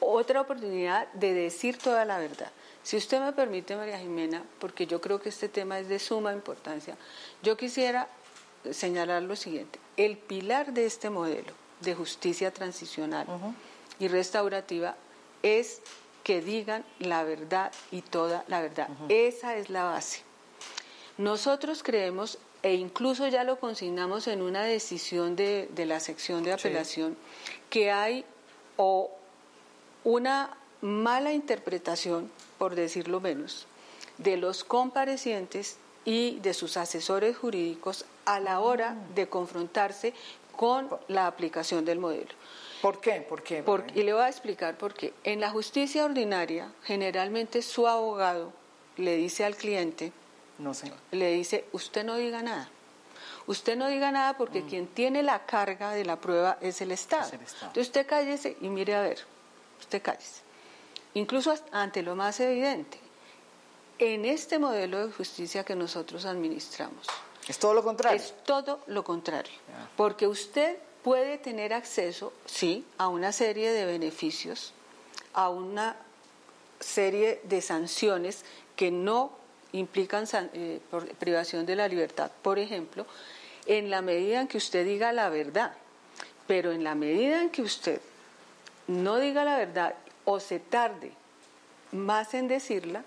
otra 0.00 0.40
oportunidad 0.40 1.12
de 1.12 1.34
decir 1.34 1.78
toda 1.78 2.04
la 2.04 2.18
verdad. 2.18 2.50
Si 2.82 2.96
usted 2.96 3.20
me 3.20 3.32
permite, 3.32 3.76
María 3.76 3.98
Jimena, 3.98 4.42
porque 4.58 4.86
yo 4.86 5.00
creo 5.00 5.20
que 5.20 5.28
este 5.28 5.48
tema 5.48 5.78
es 5.78 5.88
de 5.88 5.98
suma 5.98 6.32
importancia, 6.32 6.96
yo 7.42 7.56
quisiera 7.56 8.08
señalar 8.70 9.22
lo 9.22 9.36
siguiente. 9.36 9.78
El 9.96 10.16
pilar 10.16 10.72
de 10.72 10.86
este 10.86 11.10
modelo 11.10 11.52
de 11.80 11.94
justicia 11.94 12.52
transicional 12.52 13.26
y 13.98 14.08
restaurativa 14.08 14.96
es 15.42 15.82
que 16.22 16.40
digan 16.40 16.84
la 16.98 17.24
verdad 17.24 17.72
y 17.90 18.02
toda 18.02 18.44
la 18.48 18.60
verdad. 18.60 18.88
Esa 19.08 19.56
es 19.56 19.70
la 19.70 19.84
base. 19.84 20.22
Nosotros 21.18 21.82
creemos, 21.82 22.38
e 22.62 22.74
incluso 22.74 23.26
ya 23.28 23.44
lo 23.44 23.58
consignamos 23.58 24.26
en 24.28 24.42
una 24.42 24.62
decisión 24.64 25.36
de, 25.36 25.68
la 25.76 26.00
sección 26.00 26.42
de 26.42 26.52
apelación, 26.52 27.16
que 27.70 27.90
hay 27.90 28.24
o 28.76 29.10
una 30.04 30.56
mala 30.80 31.32
interpretación 31.32 32.30
por 32.62 32.76
decirlo 32.76 33.20
menos, 33.20 33.66
de 34.18 34.36
los 34.36 34.62
comparecientes 34.62 35.78
y 36.04 36.38
de 36.42 36.54
sus 36.54 36.76
asesores 36.76 37.36
jurídicos 37.36 38.04
a 38.24 38.38
la 38.38 38.60
hora 38.60 38.90
ah. 38.96 39.14
de 39.16 39.28
confrontarse 39.28 40.14
con 40.54 40.88
la 41.08 41.26
aplicación 41.26 41.84
del 41.84 41.98
modelo. 41.98 42.30
¿Por 42.82 43.00
qué? 43.00 43.22
¿Por 43.22 43.42
qué? 43.42 43.64
y 43.94 44.02
le 44.02 44.12
voy 44.12 44.22
a 44.22 44.28
explicar 44.28 44.76
por 44.76 44.92
qué. 44.92 45.14
En 45.24 45.40
la 45.40 45.50
justicia 45.50 46.04
ordinaria, 46.04 46.72
generalmente 46.82 47.62
su 47.62 47.86
abogado 47.86 48.52
le 48.96 49.16
dice 49.16 49.44
al 49.44 49.56
cliente, 49.56 50.12
no 50.58 50.74
sé. 50.74 50.92
le 51.12 51.32
dice, 51.32 51.64
usted 51.72 52.04
no 52.04 52.16
diga 52.16 52.42
nada. 52.42 52.68
Usted 53.46 53.76
no 53.76 53.88
diga 53.88 54.12
nada 54.12 54.36
porque 54.36 54.60
mm. 54.60 54.68
quien 54.68 54.86
tiene 54.88 55.22
la 55.22 55.46
carga 55.46 55.92
de 55.92 56.04
la 56.04 56.16
prueba 56.16 56.58
es 56.60 56.80
el 56.80 56.92
Estado. 56.92 57.26
Es 57.26 57.32
el 57.32 57.40
Estado. 57.40 57.66
Entonces 57.68 57.86
usted 57.86 58.06
cállese 58.06 58.56
y 58.60 58.68
mire 58.68 58.94
a 58.94 59.00
ver, 59.00 59.18
usted 59.80 60.02
cállese 60.02 60.42
incluso 61.14 61.54
ante 61.72 62.02
lo 62.02 62.16
más 62.16 62.40
evidente, 62.40 62.98
en 63.98 64.24
este 64.24 64.58
modelo 64.58 65.06
de 65.06 65.12
justicia 65.12 65.64
que 65.64 65.76
nosotros 65.76 66.24
administramos. 66.24 67.06
Es 67.46 67.58
todo 67.58 67.74
lo 67.74 67.82
contrario. 67.82 68.20
Es 68.20 68.34
todo 68.44 68.80
lo 68.86 69.04
contrario, 69.04 69.52
porque 69.96 70.26
usted 70.26 70.78
puede 71.02 71.38
tener 71.38 71.72
acceso, 71.72 72.32
sí, 72.46 72.84
a 72.98 73.08
una 73.08 73.32
serie 73.32 73.72
de 73.72 73.84
beneficios, 73.84 74.72
a 75.34 75.48
una 75.48 75.96
serie 76.80 77.40
de 77.44 77.60
sanciones 77.60 78.44
que 78.76 78.90
no 78.90 79.32
implican 79.72 80.26
eh, 80.52 80.80
privación 81.18 81.66
de 81.66 81.76
la 81.76 81.88
libertad, 81.88 82.30
por 82.42 82.58
ejemplo, 82.58 83.06
en 83.66 83.90
la 83.90 84.02
medida 84.02 84.40
en 84.40 84.48
que 84.48 84.58
usted 84.58 84.84
diga 84.84 85.12
la 85.12 85.28
verdad, 85.28 85.72
pero 86.46 86.72
en 86.72 86.84
la 86.84 86.94
medida 86.94 87.42
en 87.42 87.50
que 87.50 87.62
usted 87.62 88.00
no 88.88 89.18
diga 89.18 89.44
la 89.44 89.56
verdad 89.56 89.94
o 90.24 90.40
se 90.40 90.58
tarde 90.58 91.12
más 91.92 92.34
en 92.34 92.48
decirla, 92.48 93.04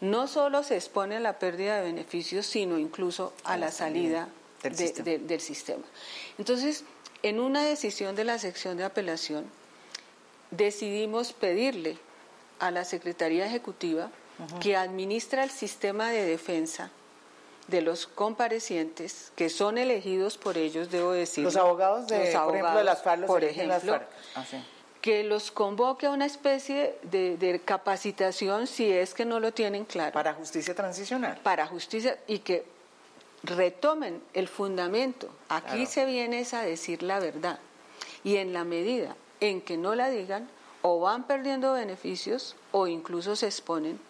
no 0.00 0.28
solo 0.28 0.62
se 0.62 0.76
expone 0.76 1.16
a 1.16 1.20
la 1.20 1.38
pérdida 1.38 1.76
de 1.76 1.82
beneficios, 1.82 2.46
sino 2.46 2.78
incluso 2.78 3.32
a, 3.44 3.56
la, 3.56 3.70
salida, 3.70 4.28
del, 4.62 5.40
sistema. 5.40 5.84
Entonces, 6.38 6.84
en 7.22 7.40
una 7.40 7.64
decisión 7.64 8.16
de 8.16 8.24
la 8.24 8.38
sección 8.38 8.76
de 8.76 8.84
apelación, 8.84 9.44
decidimos 10.50 11.32
pedirle 11.32 11.98
a 12.58 12.70
la 12.70 12.84
Secretaría 12.84 13.46
Ejecutiva 13.46 14.10
que 14.60 14.76
administra 14.76 15.42
el 15.42 15.50
sistema 15.50 16.10
de 16.10 16.24
defensa 16.24 16.90
de 17.66 17.82
los 17.82 18.06
comparecientes 18.06 19.32
que 19.36 19.50
son 19.50 19.78
elegidos 19.78 20.38
por 20.38 20.56
ellos, 20.56 20.90
debo 20.90 21.12
decir. 21.12 21.44
Los 21.44 21.56
abogados 21.56 22.06
de, 22.06 22.32
por 22.32 22.54
ejemplo, 22.54 22.78
de 22.78 22.84
las 22.84 23.02
FARC, 23.02 23.26
por 23.26 23.44
ejemplo, 23.44 24.00
ah, 24.34 24.44
que 25.02 25.22
los 25.22 25.50
convoque 25.50 26.06
a 26.06 26.10
una 26.10 26.24
especie 26.24 26.98
de, 27.02 27.60
capacitación 27.64 28.66
si 28.66 28.90
es 28.90 29.12
que 29.12 29.24
no 29.24 29.38
lo 29.38 29.52
tienen 29.52 29.84
claro. 29.84 30.12
Para 30.12 30.34
justicia 30.34 30.74
transicional. 30.74 31.38
Para 31.42 31.66
justicia 31.66 32.18
y 32.26 32.38
que 32.38 32.64
retomen 33.42 34.22
el 34.34 34.48
fundamento. 34.48 35.28
Aquí 35.48 35.86
se 35.86 36.04
viene 36.04 36.46
a 36.52 36.62
decir 36.62 37.02
la 37.02 37.20
verdad. 37.20 37.58
Y 38.24 38.36
en 38.36 38.52
la 38.52 38.64
medida 38.64 39.16
en 39.40 39.60
que 39.60 39.76
no 39.76 39.94
la 39.94 40.10
digan, 40.10 40.48
o 40.82 41.00
van 41.00 41.26
perdiendo 41.26 41.72
beneficios 41.72 42.56
o 42.72 42.86
incluso 42.86 43.36
se 43.36 43.46
exponen 43.46 44.00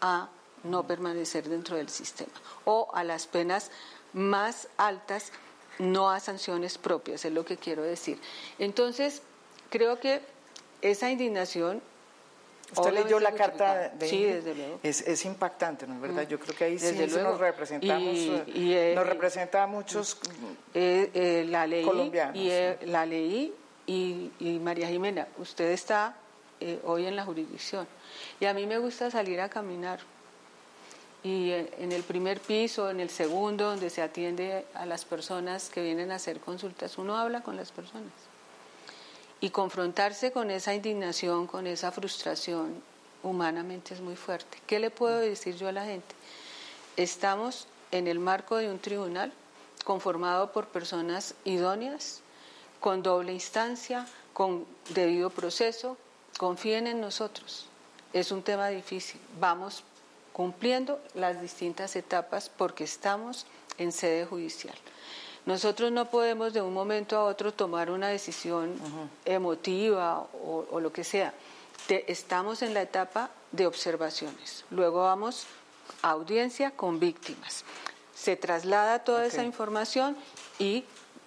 a 0.00 0.28
no 0.64 0.86
permanecer 0.86 1.48
dentro 1.48 1.76
del 1.76 1.88
sistema 1.88 2.32
o 2.64 2.88
a 2.94 3.04
las 3.04 3.26
penas 3.26 3.70
más 4.12 4.68
altas, 4.76 5.30
no 5.78 6.10
a 6.10 6.20
sanciones 6.20 6.78
propias, 6.78 7.24
es 7.24 7.32
lo 7.32 7.44
que 7.44 7.58
quiero 7.58 7.82
decir. 7.82 8.18
Entonces, 8.58 9.22
creo 9.70 10.00
que 10.00 10.22
esa 10.82 11.10
indignación... 11.10 11.82
Usted 12.72 12.92
leyó 12.92 13.20
la 13.20 13.32
carta 13.32 13.90
de... 13.90 14.08
Sí, 14.08 14.24
desde 14.24 14.54
luego. 14.54 14.80
Es, 14.82 15.24
impactante, 15.24 15.86
¿no 15.86 15.94
es 15.94 16.00
verdad? 16.00 16.24
Mm. 16.24 16.28
Yo 16.28 16.40
creo 16.40 16.56
que 16.56 16.64
ahí 16.64 16.78
sí 16.78 16.94
nos 16.94 17.38
representamos, 17.38 18.16
y, 18.46 18.72
eh, 18.72 18.92
nos 18.94 19.06
representa 19.06 19.62
a 19.62 19.66
muchos 19.66 20.18
eh, 20.74 21.10
eh, 21.14 21.46
la 21.48 21.66
leí, 21.66 21.84
colombianos. 21.84 22.36
Y, 22.36 22.86
la 22.86 23.06
leí 23.06 23.54
y, 23.86 24.58
María 24.62 24.88
Jimena, 24.88 25.28
usted 25.38 25.70
está 25.70 26.16
hoy 26.84 27.06
en 27.06 27.14
la 27.14 27.24
jurisdicción 27.24 27.86
y 28.40 28.46
a 28.46 28.54
mí 28.54 28.66
me 28.66 28.78
gusta 28.78 29.10
salir 29.10 29.40
a 29.40 29.48
caminar 29.50 30.00
y 31.22 31.50
en 31.52 31.92
el 31.92 32.02
primer 32.02 32.40
piso, 32.40 32.88
en 32.88 33.00
el 33.00 33.10
segundo, 33.10 33.70
donde 33.70 33.90
se 33.90 34.00
atiende 34.00 34.64
a 34.74 34.86
las 34.86 35.04
personas 35.04 35.68
que 35.68 35.82
vienen 35.82 36.10
a 36.12 36.16
hacer 36.16 36.40
consultas, 36.40 36.98
uno 36.98 37.16
habla 37.16 37.42
con 37.42 37.56
las 37.56 37.72
personas 37.72 38.12
y 39.40 39.50
confrontarse 39.50 40.32
con 40.32 40.50
esa 40.50 40.74
indignación, 40.74 41.46
con 41.46 41.66
esa 41.66 41.92
frustración, 41.92 42.82
humanamente 43.22 43.94
es 43.94 44.00
muy 44.00 44.16
fuerte. 44.16 44.58
¿Qué 44.66 44.78
le 44.78 44.90
puedo 44.90 45.18
decir 45.18 45.56
yo 45.56 45.68
a 45.68 45.72
la 45.72 45.84
gente? 45.84 46.14
Estamos 46.96 47.66
en 47.90 48.06
el 48.06 48.18
marco 48.18 48.56
de 48.56 48.70
un 48.70 48.78
tribunal 48.78 49.32
conformado 49.84 50.52
por 50.52 50.68
personas 50.68 51.34
idóneas, 51.44 52.20
con 52.80 53.02
doble 53.02 53.32
instancia, 53.32 54.06
con 54.32 54.66
debido 54.90 55.30
proceso. 55.30 55.96
Confíen 56.38 56.86
en 56.86 57.00
nosotros. 57.00 57.66
Es 58.12 58.30
un 58.32 58.42
tema 58.42 58.68
difícil. 58.68 59.20
Vamos 59.40 59.82
cumpliendo 60.32 61.00
las 61.14 61.40
distintas 61.40 61.96
etapas 61.96 62.48
porque 62.48 62.84
estamos 62.84 63.46
en 63.78 63.92
sede 63.92 64.26
judicial. 64.26 64.76
Nosotros 65.46 65.92
no 65.92 66.10
podemos 66.10 66.52
de 66.52 66.60
un 66.60 66.74
momento 66.74 67.16
a 67.16 67.24
otro 67.24 67.54
tomar 67.54 67.90
una 67.90 68.08
decisión 68.08 68.74
emotiva 69.24 70.26
o, 70.44 70.80
lo 70.80 70.92
que 70.92 71.04
sea. 71.04 71.32
estamos 71.88 72.62
en 72.62 72.74
la 72.74 72.82
etapa 72.82 73.30
de 73.52 73.66
observaciones. 73.66 74.64
Luego 74.70 75.04
vamos 75.04 75.46
a 76.02 76.10
audiencia 76.10 76.72
con 76.72 76.98
víctimas. 76.98 77.64
se 78.14 78.34
traslada 78.34 79.04
toda 79.04 79.24
esa 79.24 79.44
información 79.44 80.16
y 80.58 80.84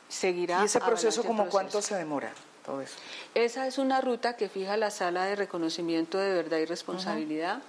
seguirá. 0.09 0.61
¿Y 0.61 0.65
ese 0.65 0.81
proceso 0.81 1.23
como 1.23 1.47
cuánto 1.47 1.81
se 1.81 1.95
demora? 1.95 2.33
Todo 2.65 2.81
eso. 2.81 2.95
Esa 3.35 3.67
es 3.67 3.77
una 3.77 4.01
ruta 4.01 4.35
que 4.35 4.49
fija 4.49 4.75
la 4.75 4.91
sala 4.91 5.25
de 5.25 5.35
reconocimiento 5.35 6.17
de 6.17 6.33
verdad 6.33 6.57
y 6.57 6.65
responsabilidad. 6.65 7.61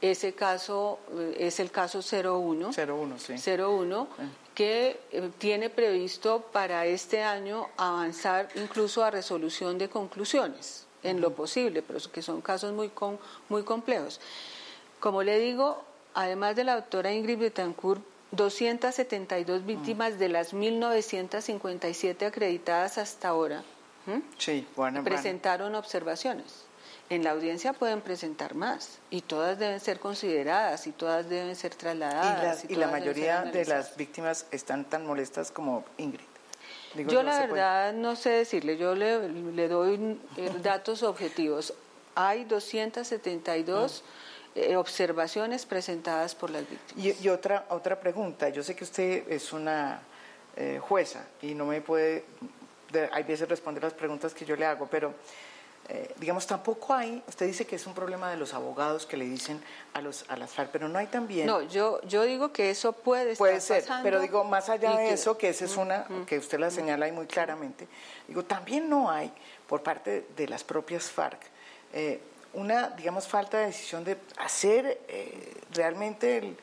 Ese 0.00 0.32
caso 0.32 0.98
eh, 1.16 1.36
es 1.38 1.60
el 1.60 1.70
caso 1.70 2.00
01. 2.00 2.70
01, 2.72 3.18
sí. 3.18 3.34
01, 3.56 4.08
que 4.54 5.00
eh, 5.10 5.30
tiene 5.38 5.70
previsto 5.70 6.42
para 6.52 6.86
este 6.86 7.22
año 7.22 7.68
avanzar 7.76 8.48
incluso 8.56 9.04
a 9.04 9.10
resolución 9.10 9.78
de 9.78 9.88
conclusiones, 9.88 10.86
en 11.02 11.20
lo 11.20 11.34
posible, 11.34 11.82
pero 11.82 11.98
que 12.12 12.22
son 12.22 12.40
casos 12.40 12.72
muy, 12.72 12.90
muy 13.48 13.62
complejos. 13.62 14.20
Como 15.00 15.22
le 15.22 15.38
digo, 15.38 15.82
además 16.14 16.56
de 16.56 16.64
la 16.64 16.76
doctora 16.76 17.12
Ingrid 17.12 17.38
Betancourt, 17.38 18.02
272 18.32 19.66
víctimas 19.66 20.18
de 20.18 20.28
las 20.30 20.54
1957 20.54 22.24
acreditadas 22.24 22.96
hasta 22.96 23.28
ahora 23.28 23.62
sí, 24.38 24.66
presentaron 25.04 25.74
observaciones. 25.74 26.64
En 27.12 27.24
la 27.24 27.32
audiencia 27.32 27.74
pueden 27.74 28.00
presentar 28.00 28.54
más 28.54 28.98
y 29.10 29.20
todas 29.20 29.58
deben 29.58 29.80
ser 29.80 30.00
consideradas 30.00 30.86
y 30.86 30.92
todas 30.92 31.28
deben 31.28 31.54
ser 31.54 31.74
trasladadas. 31.74 32.64
Y, 32.70 32.74
la 32.74 32.86
mayoría 32.86 33.42
de 33.42 33.66
las 33.66 33.98
víctimas 33.98 34.46
están 34.50 34.86
tan 34.86 35.04
molestas 35.04 35.50
como 35.50 35.84
Ingrid. 35.98 36.24
yo 36.94 37.22
la 37.22 37.38
verdad 37.40 37.92
no 37.92 38.16
sé 38.16 38.30
decirle, 38.30 38.78
yo 38.78 38.94
le, 38.94 39.28
le 39.28 39.68
doy 39.68 40.18
eh, 40.38 40.52
datos 40.62 41.02
objetivos. 41.02 41.74
Hay 42.14 42.44
272 42.44 44.04
eh, 44.54 44.76
observaciones 44.76 45.66
presentadas 45.66 46.34
por 46.34 46.48
las 46.48 46.62
víctimas. 46.66 47.22
Y, 47.22 47.28
otra, 47.28 47.66
otra 47.68 48.00
pregunta, 48.00 48.48
yo 48.48 48.62
sé 48.62 48.74
que 48.74 48.84
usted 48.84 49.30
es 49.30 49.52
una 49.52 50.00
eh, 50.56 50.80
jueza 50.80 51.26
y 51.42 51.52
no 51.52 51.66
me 51.66 51.82
puede, 51.82 52.24
hay 53.12 53.22
veces 53.24 53.46
responder 53.50 53.82
las 53.82 53.92
preguntas 53.92 54.32
que 54.32 54.46
yo 54.46 54.56
le 54.56 54.64
hago, 54.64 54.88
pero 54.90 55.12
eh, 55.88 56.14
digamos, 56.18 56.46
tampoco 56.46 56.94
hay, 56.94 57.22
usted 57.26 57.46
dice 57.46 57.66
que 57.66 57.76
es 57.76 57.86
un 57.86 57.94
problema 57.94 58.30
de 58.30 58.36
los 58.36 58.54
abogados 58.54 59.04
que 59.04 59.16
le 59.16 59.24
dicen 59.24 59.62
a 59.94 60.00
los 60.00 60.24
a 60.28 60.36
las 60.36 60.50
FARC, 60.50 60.70
pero 60.70 60.88
no 60.88 60.98
hay 60.98 61.08
también... 61.08 61.46
No, 61.46 61.62
yo, 61.62 62.00
yo 62.02 62.22
digo 62.22 62.52
que 62.52 62.70
eso 62.70 62.92
puede, 62.92 63.36
puede 63.36 63.60
ser, 63.60 63.84
pero 64.02 64.20
digo, 64.20 64.44
más 64.44 64.68
allá 64.68 64.96
de 64.96 65.12
eso, 65.12 65.36
que 65.36 65.48
esa 65.48 65.64
es 65.64 65.76
una, 65.76 66.06
que 66.26 66.38
usted 66.38 66.58
la 66.58 66.70
señala 66.70 67.06
ahí 67.06 67.12
muy 67.12 67.26
claramente, 67.26 67.88
digo, 68.28 68.44
también 68.44 68.88
no 68.88 69.10
hay 69.10 69.32
por 69.66 69.82
parte 69.82 70.26
de 70.36 70.48
las 70.48 70.62
propias 70.62 71.10
FARC 71.10 71.40
eh, 71.92 72.20
una, 72.54 72.88
digamos, 72.90 73.26
falta 73.26 73.58
de 73.58 73.66
decisión 73.66 74.04
de 74.04 74.16
hacer 74.38 75.00
eh, 75.08 75.54
realmente 75.72 76.38
el, 76.38 76.56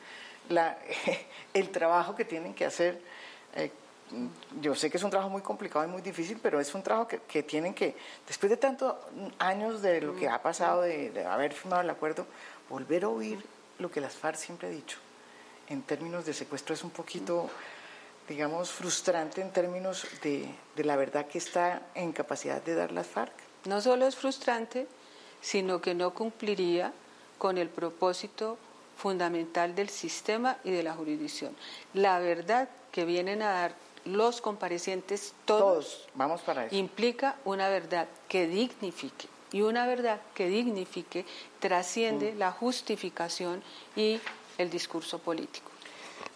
la, 0.48 0.78
el, 1.54 1.70
trabajo 1.70 2.14
que 2.14 2.24
tienen 2.24 2.54
que 2.54 2.64
hacer. 2.64 3.00
Yo 4.60 4.74
sé 4.74 4.90
que 4.90 4.96
es 4.96 5.02
un 5.02 5.10
trabajo 5.10 5.30
muy 5.30 5.42
complicado 5.42 5.84
y 5.84 5.88
muy 5.88 6.02
difícil, 6.02 6.38
pero 6.42 6.60
es 6.60 6.74
un 6.74 6.82
trabajo 6.82 7.08
que, 7.08 7.18
que 7.20 7.42
tienen 7.42 7.74
que, 7.74 7.96
después 8.26 8.50
de 8.50 8.56
tantos 8.56 8.96
años 9.38 9.82
de 9.82 10.00
lo 10.00 10.16
que 10.16 10.28
ha 10.28 10.42
pasado, 10.42 10.82
de, 10.82 11.24
haber 11.26 11.52
firmado 11.52 11.82
el 11.82 11.90
acuerdo, 11.90 12.26
volver 12.68 13.04
a 13.04 13.08
oír 13.08 13.44
lo 13.78 13.90
que 13.90 14.00
las 14.00 14.14
FARC 14.14 14.36
siempre 14.36 14.68
ha 14.68 14.70
dicho. 14.70 14.98
En 15.68 15.82
términos 15.82 16.26
de 16.26 16.34
secuestro 16.34 16.74
es 16.74 16.82
un 16.82 16.90
poquito, 16.90 17.48
digamos, 18.28 18.70
frustrante 18.70 19.40
en 19.40 19.52
términos 19.52 20.06
de, 20.22 20.52
de 20.74 20.84
la 20.84 20.96
verdad 20.96 21.26
que 21.26 21.38
está 21.38 21.82
en 21.94 22.12
capacidad 22.12 22.62
de 22.62 22.74
dar 22.74 22.90
las 22.90 23.06
FARC. 23.06 23.32
No 23.66 23.80
solo 23.80 24.06
es 24.06 24.16
frustrante, 24.16 24.88
sino 25.40 25.80
que 25.80 25.94
no 25.94 26.12
cumpliría 26.12 26.92
con 27.38 27.58
el 27.58 27.68
propósito 27.68 28.58
fundamental 28.96 29.74
del 29.74 29.88
sistema 29.88 30.58
y 30.62 30.70
de 30.70 30.82
la 30.82 30.94
jurisdicción. 30.94 31.56
La 31.94 32.18
verdad 32.18 32.68
que 32.92 33.04
vienen 33.04 33.42
a 33.42 33.50
dar 33.50 33.74
los 34.04 34.40
comparecientes 34.40 35.34
todos, 35.44 36.08
vamos 36.14 36.40
para 36.42 36.66
eso. 36.66 36.74
implica 36.74 37.36
una 37.44 37.68
verdad 37.68 38.08
que 38.28 38.46
dignifique 38.46 39.28
y 39.52 39.62
una 39.62 39.86
verdad 39.86 40.20
que 40.34 40.48
dignifique 40.48 41.24
trasciende 41.58 42.32
mm. 42.32 42.38
la 42.38 42.52
justificación 42.52 43.62
y 43.96 44.20
el 44.58 44.70
discurso 44.70 45.18
político. 45.18 45.70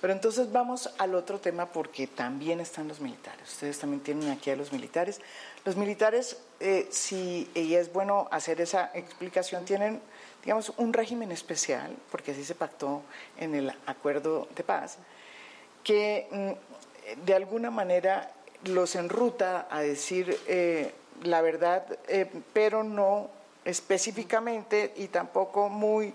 Pero 0.01 0.13
entonces 0.13 0.53
vamos 0.53 0.91
al 0.99 1.15
otro 1.15 1.41
tema 1.41 1.67
porque 1.67 2.07
también 2.07 2.61
están 2.61 2.89
los 2.89 3.01
militares. 3.01 3.51
Ustedes 3.51 3.79
también 3.79 4.03
tienen 4.03 4.31
aquí 4.31 4.51
a 4.51 4.57
los 4.57 4.71
militares. 4.71 5.21
Los 5.65 5.77
militares, 5.77 6.37
eh, 6.61 6.89
si 6.91 7.49
y 7.55 7.75
es 7.75 7.91
bueno 7.91 8.29
hacer 8.31 8.61
esa 8.61 8.91
explicación, 8.93 9.65
tienen, 9.65 10.03
digamos, 10.43 10.75
un 10.77 10.93
régimen 10.93 11.33
especial, 11.33 11.97
porque 12.11 12.33
así 12.33 12.45
se 12.45 12.55
pactó 12.55 13.01
en 13.39 13.55
el 13.55 13.73
acuerdo 13.87 14.47
de 14.55 14.63
paz, 14.63 14.99
que 15.83 16.29
mm, 16.31 16.94
de 17.25 17.35
alguna 17.35 17.71
manera 17.71 18.31
los 18.65 18.95
enruta 18.97 19.67
a 19.71 19.81
decir 19.81 20.39
eh, 20.47 20.93
la 21.23 21.43
verdad, 21.43 21.87
eh, 22.09 22.29
pero 22.53 22.83
no 22.83 23.31
específicamente 23.65 24.93
y 24.97 25.09
tampoco 25.09 25.69
muy 25.69 26.13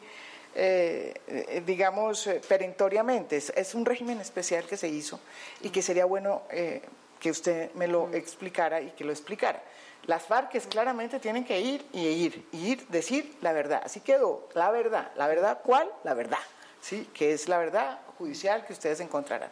eh, 0.56 1.62
digamos, 1.66 2.28
perentoriamente. 2.48 3.38
Es, 3.38 3.76
un 3.76 3.86
régimen 3.86 4.20
especial 4.20 4.66
que 4.66 4.78
se 4.78 4.88
hizo 4.88 5.20
y 5.62 5.70
que 5.70 5.82
sería 5.82 6.06
bueno 6.06 6.44
que 7.20 7.32
usted 7.32 7.72
me 7.76 7.88
lo 7.88 8.12
explicara 8.14 8.82
y 8.82 8.92
que 8.92 9.04
lo 9.04 9.12
explicara. 9.12 9.62
Las 10.06 10.24
FARC 10.24 10.68
claramente 10.68 11.20
tienen 11.20 11.46
que 11.46 11.60
ir 11.60 11.86
y 11.94 12.08
ir, 12.08 12.48
y 12.52 12.72
ir, 12.72 12.88
decir 12.88 13.38
la 13.42 13.54
verdad. 13.54 13.82
Así 13.86 14.00
quedó, 14.00 14.50
la 14.54 14.72
verdad. 14.72 15.12
¿La 15.16 15.28
verdad 15.28 15.60
cuál? 15.64 15.88
La 16.04 16.14
verdad, 16.14 16.40
¿sí? 16.82 17.08
Que 17.14 17.34
es 17.34 17.48
la 17.48 17.60
verdad 17.60 18.00
judicial 18.18 18.66
que 18.66 18.74
ustedes 18.74 19.00
encontrarán. 19.02 19.52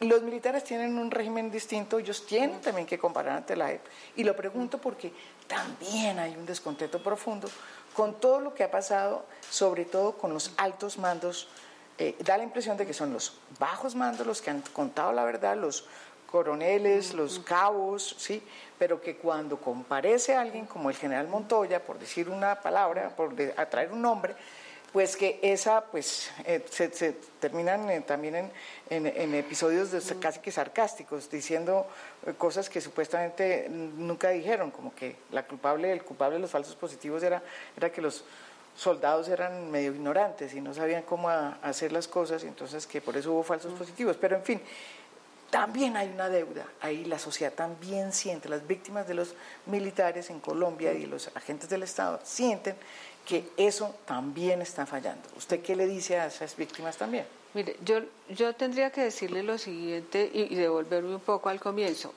Los 0.00 0.22
militares 0.22 0.62
tienen 0.64 0.98
un 0.98 1.10
régimen 1.10 1.50
distinto, 1.50 1.98
ellos 1.98 2.26
tienen 2.26 2.60
también 2.60 2.86
que 2.86 2.98
comparar 2.98 3.38
ante 3.38 3.56
la 3.56 3.72
EP. 3.72 3.80
Y 4.16 4.24
lo 4.24 4.36
pregunto 4.36 4.78
porque 4.78 5.12
también 5.46 6.18
hay 6.18 6.36
un 6.36 6.44
descontento 6.44 7.02
profundo 7.02 7.48
con 7.94 8.20
todo 8.20 8.40
lo 8.40 8.52
que 8.52 8.62
ha 8.62 8.70
pasado, 8.70 9.24
sobre 9.48 9.86
todo 9.86 10.12
con 10.12 10.34
los 10.34 10.52
altos 10.58 10.98
mandos. 10.98 11.48
Eh, 11.96 12.14
da 12.18 12.36
la 12.36 12.44
impresión 12.44 12.76
de 12.76 12.86
que 12.86 12.92
son 12.92 13.10
los 13.10 13.38
bajos 13.58 13.94
mandos 13.94 14.26
los 14.26 14.42
que 14.42 14.50
han 14.50 14.60
contado 14.60 15.12
la 15.12 15.24
verdad, 15.24 15.56
los 15.56 15.86
coroneles, 16.30 17.14
los 17.14 17.38
cabos, 17.38 18.16
¿sí? 18.18 18.42
pero 18.78 19.00
que 19.00 19.16
cuando 19.16 19.58
comparece 19.58 20.36
alguien 20.36 20.66
como 20.66 20.90
el 20.90 20.96
general 20.96 21.28
Montoya, 21.28 21.82
por 21.82 21.98
decir 21.98 22.28
una 22.28 22.60
palabra, 22.60 23.08
por 23.16 23.34
atraer 23.56 23.92
un 23.92 24.02
nombre, 24.02 24.36
pues 24.96 25.14
que 25.14 25.38
esa, 25.42 25.84
pues, 25.84 26.30
eh, 26.46 26.64
se, 26.70 27.12
terminan 27.38 27.90
eh, 27.90 28.00
también 28.00 28.50
en, 28.88 29.34
episodios 29.34 29.90
casi 30.18 30.40
que 30.40 30.50
sarcásticos, 30.50 31.28
diciendo 31.28 31.86
eh, 32.26 32.32
cosas 32.32 32.70
que 32.70 32.80
supuestamente 32.80 33.68
nunca 33.68 34.30
dijeron, 34.30 34.70
como 34.70 34.94
que 34.94 35.16
la 35.32 35.46
culpable, 35.46 35.92
el 35.92 36.02
culpable 36.02 36.36
de 36.36 36.40
los 36.40 36.50
falsos 36.50 36.76
positivos 36.76 37.22
era, 37.22 37.42
era 37.76 37.92
que 37.92 38.00
los 38.00 38.24
soldados 38.74 39.28
eran 39.28 39.70
medio 39.70 39.92
ignorantes 39.92 40.54
y 40.54 40.62
no 40.62 40.72
sabían 40.72 41.02
cómo 41.02 41.28
hacer 41.28 41.92
las 41.92 42.08
cosas, 42.08 42.42
y 42.44 42.46
entonces 42.46 42.86
que 42.86 43.02
por 43.02 43.18
eso 43.18 43.34
hubo 43.34 43.42
falsos 43.42 43.74
positivos. 43.74 44.16
Pero 44.18 44.36
en 44.36 44.44
fin, 44.44 44.62
también 45.50 45.94
hay 45.98 46.08
una 46.08 46.30
deuda, 46.30 46.64
ahí 46.80 47.04
la 47.04 47.18
sociedad 47.18 47.52
también 47.52 48.14
siente, 48.14 48.48
las 48.48 48.66
víctimas 48.66 49.06
de 49.06 49.12
los 49.12 49.34
militares 49.66 50.30
en 50.30 50.40
Colombia 50.40 50.94
y 50.94 51.04
los 51.04 51.30
agentes 51.36 51.68
del 51.68 51.82
Estado 51.82 52.18
sienten 52.24 52.76
que 53.26 53.50
eso 53.56 53.94
también 54.06 54.62
está 54.62 54.86
fallando. 54.86 55.28
¿Usted 55.36 55.60
qué 55.60 55.74
le 55.76 55.86
dice 55.86 56.18
a 56.18 56.26
esas 56.26 56.56
víctimas 56.56 56.96
también? 56.96 57.26
Mire, 57.54 57.76
yo, 57.84 58.00
yo 58.28 58.54
tendría 58.54 58.90
que 58.90 59.02
decirle 59.02 59.42
lo 59.42 59.58
siguiente 59.58 60.30
y, 60.32 60.54
devolverme 60.54 61.14
un 61.14 61.20
poco 61.20 61.48
al 61.48 61.58
comienzo. 61.58 62.14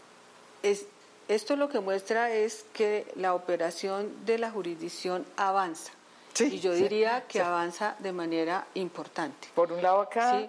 Es, 0.61 0.85
esto 1.27 1.55
lo 1.55 1.69
que 1.69 1.79
muestra 1.79 2.31
es 2.31 2.65
que 2.73 3.07
la 3.15 3.33
operación 3.33 4.25
de 4.25 4.37
la 4.37 4.51
jurisdicción 4.51 5.25
avanza. 5.35 5.91
y 6.39 6.59
yo 6.59 6.73
diría 6.73 7.25
que 7.27 7.41
avanza 7.41 7.95
de 7.99 8.11
manera 8.11 8.67
importante. 8.75 9.47
Por 9.55 9.71
un 9.71 9.81
lado 9.81 10.01
acá, 10.01 10.47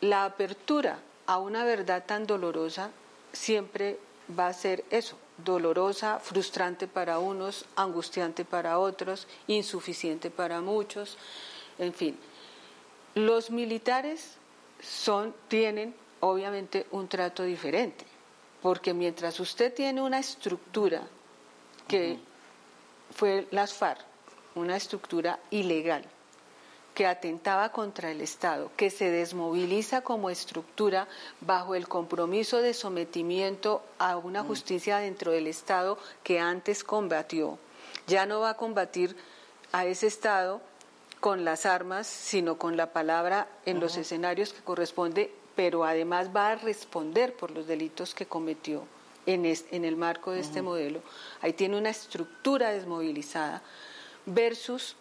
la 0.00 0.24
apertura 0.24 0.98
a 1.26 1.38
una 1.38 1.64
verdad 1.64 2.04
tan 2.04 2.26
dolorosa 2.26 2.90
siempre 3.32 3.98
va 4.38 4.48
a 4.48 4.52
ser 4.52 4.84
eso, 4.90 5.16
dolorosa, 5.44 6.18
frustrante 6.18 6.86
para 6.86 7.18
unos, 7.18 7.64
angustiante 7.76 8.44
para 8.44 8.78
otros, 8.78 9.26
insuficiente 9.46 10.30
para 10.30 10.60
muchos, 10.60 11.18
en 11.78 11.92
fin. 11.92 12.18
Los 13.14 13.50
militares 13.50 14.36
son, 14.82 15.34
tienen 15.48 15.94
obviamente 16.20 16.86
un 16.90 17.08
trato 17.08 17.42
diferente, 17.42 18.04
porque 18.62 18.94
mientras 18.94 19.40
usted 19.40 19.74
tiene 19.74 20.02
una 20.02 20.18
estructura 20.18 21.02
que 21.88 22.18
fue 23.14 23.46
las 23.50 23.74
FARC, 23.74 24.04
una 24.54 24.76
estructura 24.76 25.38
ilegal, 25.50 26.04
que 26.94 27.06
atentaba 27.06 27.70
contra 27.70 28.10
el 28.10 28.20
Estado, 28.20 28.70
que 28.76 28.90
se 28.90 29.10
desmoviliza 29.10 30.02
como 30.02 30.30
estructura 30.30 31.08
bajo 31.40 31.74
el 31.74 31.88
compromiso 31.88 32.60
de 32.60 32.74
sometimiento 32.74 33.82
a 33.98 34.16
una 34.16 34.42
mm. 34.42 34.46
justicia 34.46 34.98
dentro 34.98 35.32
del 35.32 35.46
Estado 35.46 35.98
que 36.22 36.40
antes 36.40 36.84
combatió. 36.84 37.58
Ya 38.06 38.26
no 38.26 38.40
va 38.40 38.50
a 38.50 38.56
combatir 38.56 39.16
a 39.72 39.86
ese 39.86 40.06
Estado 40.06 40.60
con 41.20 41.44
las 41.44 41.66
armas, 41.66 42.06
sino 42.06 42.58
con 42.58 42.76
la 42.76 42.92
palabra 42.92 43.46
en 43.66 43.78
los 43.78 43.96
escenarios 43.96 44.52
que 44.52 44.62
corresponde 44.62 45.32
pero 45.60 45.84
además 45.84 46.30
va 46.34 46.52
a 46.52 46.56
responder 46.56 47.34
por 47.34 47.50
los 47.50 47.66
delitos 47.66 48.14
que 48.14 48.24
cometió 48.24 48.84
en, 49.26 49.44
en 49.44 49.84
el 49.84 49.94
marco 49.94 50.30
de 50.30 50.40
este 50.40 50.62
modelo. 50.62 51.02
Ahí 51.42 51.52
tiene 51.52 51.76
una 51.76 51.90
estructura 51.90 52.70
desmovilizada 52.70 53.60
versus 54.24 54.96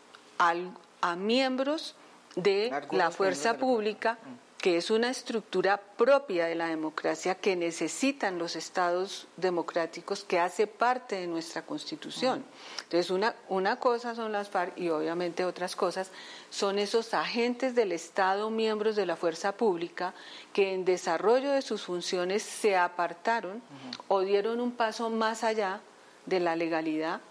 a 1.01 1.15
miembros 1.15 1.95
de 2.35 2.71
la 2.91 3.11
fuerza 3.11 3.57
pública 3.57 4.17
que 4.59 4.75
es 4.75 4.91
una 4.91 5.09
estructura 5.09 5.77
propia 5.77 6.45
de 6.45 6.55
la 6.55 6.67
democracia 6.67 7.35
que 7.35 7.55
necesitan 7.55 8.37
los 8.37 8.57
estados 8.57 9.27
democráticos, 9.37 10.25
que 10.25 10.37
hace 10.37 10.67
parte 10.67 11.15
de 11.15 11.27
nuestra 11.27 11.65
constitución. 11.65 12.43
Entonces, 12.83 13.09
una, 13.09 13.35
una 13.47 13.77
cosa 13.77 14.15
son 14.15 14.33
las 14.33 14.49
FARC 14.49 14.77
y 14.77 14.89
obviamente 14.89 15.45
otras 15.45 15.77
cosas 15.77 16.11
son 16.49 16.77
esos 16.77 17.13
agentes 17.13 17.73
del 17.73 17.93
Estado, 17.93 18.49
miembros 18.49 18.97
de 18.97 19.05
la 19.05 19.15
fuerza 19.15 19.53
pública, 19.53 20.13
que 20.51 20.73
en 20.73 20.83
desarrollo 20.83 21.51
de 21.51 21.61
sus 21.61 21.83
funciones 21.83 22.43
se 22.43 22.75
apartaron 22.75 23.61
o 24.09 24.19
dieron 24.21 24.59
un 24.59 24.73
paso 24.73 25.09
más 25.09 25.45
allá 25.45 25.79
de 26.25 26.41
la 26.41 26.57
legalidad 26.57 27.21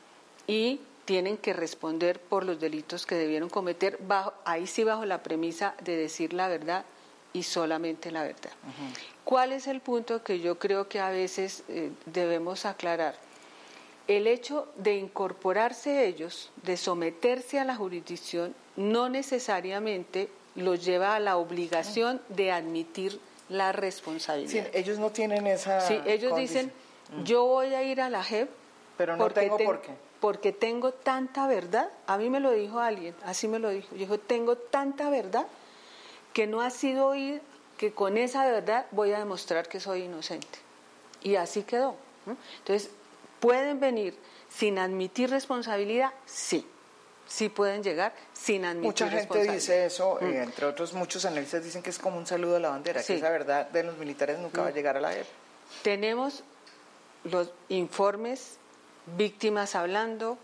y 0.47 0.81
tienen 1.09 1.39
que 1.39 1.55
responder 1.55 2.21
por 2.21 2.45
los 2.45 2.61
delitos 2.61 3.07
que 3.07 3.15
debieron 3.15 3.49
cometer, 3.49 3.97
bajo, 4.07 4.35
ahí 4.45 4.67
sí 4.67 4.85
bajo 4.85 5.07
la 5.07 5.23
premisa 5.23 5.75
de 5.83 5.97
decir 5.97 6.35
la 6.35 6.49
verdad 6.49 6.85
y 7.33 7.45
solamente 7.45 8.11
la 8.11 8.25
verdad. 8.25 8.51
¿Cuál 9.25 9.53
es 9.53 9.69
el 9.69 9.81
punto 9.81 10.23
que 10.23 10.41
yo 10.41 10.59
creo 10.59 10.87
que 10.91 11.01
a 11.01 11.09
veces 11.09 11.65
eh, 11.71 11.93
debemos 12.05 12.67
aclarar? 12.67 13.15
El 14.07 14.27
hecho 14.27 14.69
de 14.77 14.97
incorporarse 14.97 16.07
ellos, 16.07 16.51
de 16.63 16.77
someterse 16.77 17.59
a 17.59 17.65
la 17.65 17.75
jurisdicción, 17.75 18.55
no 18.77 19.09
necesariamente 19.09 20.29
los 20.57 20.85
lleva 20.85 21.17
a 21.17 21.21
la 21.21 21.39
obligación 21.39 22.21
de 22.29 22.53
admitir 22.53 23.19
la 23.49 23.73
responsabilidad. 23.73 24.67
Sí, 24.67 24.71
ellos 24.75 24.99
no 24.99 25.09
tienen 25.09 25.47
esa. 25.47 25.81
Sí, 25.81 25.99
ellos 26.05 26.37
dicen, 26.37 26.71
yo 27.25 27.47
voy 27.47 27.73
a 27.73 27.83
ir 27.83 28.03
a 28.03 28.11
la 28.11 28.23
JEP. 28.23 28.51
Pero 28.99 29.17
no 29.17 29.31
tengo 29.31 29.57
por 29.57 29.81
qué. 29.81 30.08
Porque 30.21 30.53
tengo 30.53 30.93
tanta 30.93 31.47
verdad. 31.47 31.91
A 32.07 32.19
mí 32.19 32.29
me 32.31 32.41
lo 32.41 32.51
dijo 32.53 32.81
alguien, 32.81 33.15
así 33.25 33.49
me 33.49 33.59
lo 33.59 33.71
dijo. 33.71 33.95
Dijo, 33.95 34.19
tengo 34.19 34.57
tanta 34.57 35.11
verdad 35.11 35.47
que 36.33 36.47
no 36.47 36.61
ha 36.61 36.71
sido 36.71 37.07
oír, 37.07 37.41
que 37.77 37.93
con 37.93 38.17
esa 38.19 38.45
verdad 38.45 38.87
voy 38.91 39.13
a 39.13 39.19
demostrar 39.19 39.69
que 39.69 39.81
soy 39.81 40.03
inocente. 40.03 40.59
Y 41.23 41.37
así 41.37 41.63
quedó. 41.63 41.97
Entonces, 42.59 42.91
¿pueden 43.41 43.81
venir 43.81 44.17
sin 44.49 44.79
admitir 44.79 45.31
responsabilidad? 45.31 46.13
Sí. 46.27 46.67
Sí 47.27 47.51
pueden 47.51 47.83
llegar 47.83 48.15
sin 48.33 48.65
admitir 48.65 48.87
Mucha 48.87 49.11
gente 49.11 49.53
dice 49.53 49.85
eso, 49.85 50.19
mm. 50.21 50.25
entre 50.25 50.65
otros 50.65 50.95
muchos 50.95 51.27
analistas 51.27 51.63
dicen 51.63 51.83
que 51.83 51.91
es 51.91 51.99
como 51.99 52.17
un 52.17 52.27
saludo 52.27 52.57
a 52.57 52.59
la 52.59 52.71
bandera, 52.71 53.03
que 53.03 53.17
esa 53.17 53.29
verdad 53.29 53.69
de 53.69 53.83
los 53.83 53.99
militares 53.99 54.39
nunca 54.39 54.63
va 54.63 54.69
a 54.69 54.71
mm. 54.71 54.75
llegar 54.75 54.97
a 54.97 55.01
la 55.01 55.13
guerra. 55.13 55.29
Tenemos 55.83 56.43
los 57.25 57.51
informes, 57.69 58.57
víctimas 59.17 59.75
hablando, 59.75 60.39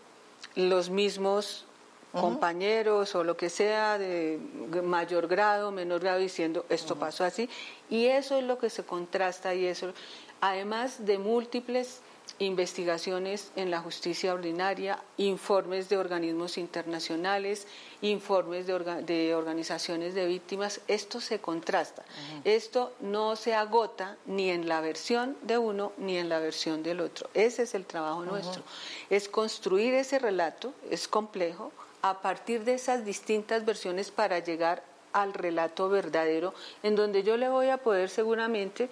los 0.54 0.90
mismos 0.90 1.66
compañeros 2.12 3.14
o 3.16 3.24
lo 3.24 3.36
que 3.36 3.50
sea 3.50 3.98
de 3.98 4.38
mayor 4.84 5.26
grado, 5.26 5.72
menor 5.72 6.00
grado, 6.00 6.20
diciendo 6.20 6.64
esto 6.68 6.96
pasó 6.96 7.24
así. 7.24 7.50
Y 7.90 8.06
eso 8.06 8.38
es 8.38 8.44
lo 8.44 8.58
que 8.58 8.70
se 8.70 8.84
contrasta 8.84 9.54
y 9.54 9.66
eso, 9.66 9.92
además 10.40 11.04
de 11.04 11.18
múltiples 11.18 12.00
investigaciones 12.38 13.52
en 13.56 13.70
la 13.70 13.80
justicia 13.80 14.34
ordinaria, 14.34 15.02
informes 15.16 15.88
de 15.88 15.96
organismos 15.96 16.58
internacionales, 16.58 17.66
informes 18.02 18.66
de, 18.66 19.34
organizaciones 19.34 20.14
de 20.14 20.26
víctimas, 20.26 20.80
esto 20.88 21.20
se 21.20 21.40
contrasta. 21.40 22.04
Esto 22.44 22.92
no 23.00 23.36
se 23.36 23.54
agota 23.54 24.16
ni 24.26 24.50
en 24.50 24.68
la 24.68 24.80
versión 24.80 25.36
de 25.42 25.58
uno 25.58 25.92
ni 25.98 26.16
en 26.16 26.28
la 26.28 26.38
versión 26.38 26.82
del 26.82 27.00
otro. 27.00 27.28
Ese 27.34 27.62
es 27.62 27.74
el 27.74 27.86
trabajo 27.86 28.24
nuestro. 28.24 28.62
Es 29.10 29.28
construir 29.28 29.94
ese 29.94 30.18
relato, 30.18 30.74
es 30.90 31.08
complejo, 31.08 31.72
a 32.02 32.20
partir 32.20 32.64
de 32.64 32.74
esas 32.74 33.04
distintas 33.04 33.64
versiones 33.64 34.10
para 34.10 34.38
llegar 34.38 34.82
al 35.14 35.32
relato 35.32 35.88
verdadero, 35.88 36.52
en 36.82 36.96
donde 36.96 37.22
yo 37.22 37.38
le 37.38 37.48
voy 37.48 37.68
a 37.68 37.78
poder 37.78 38.10
seguramente, 38.10 38.90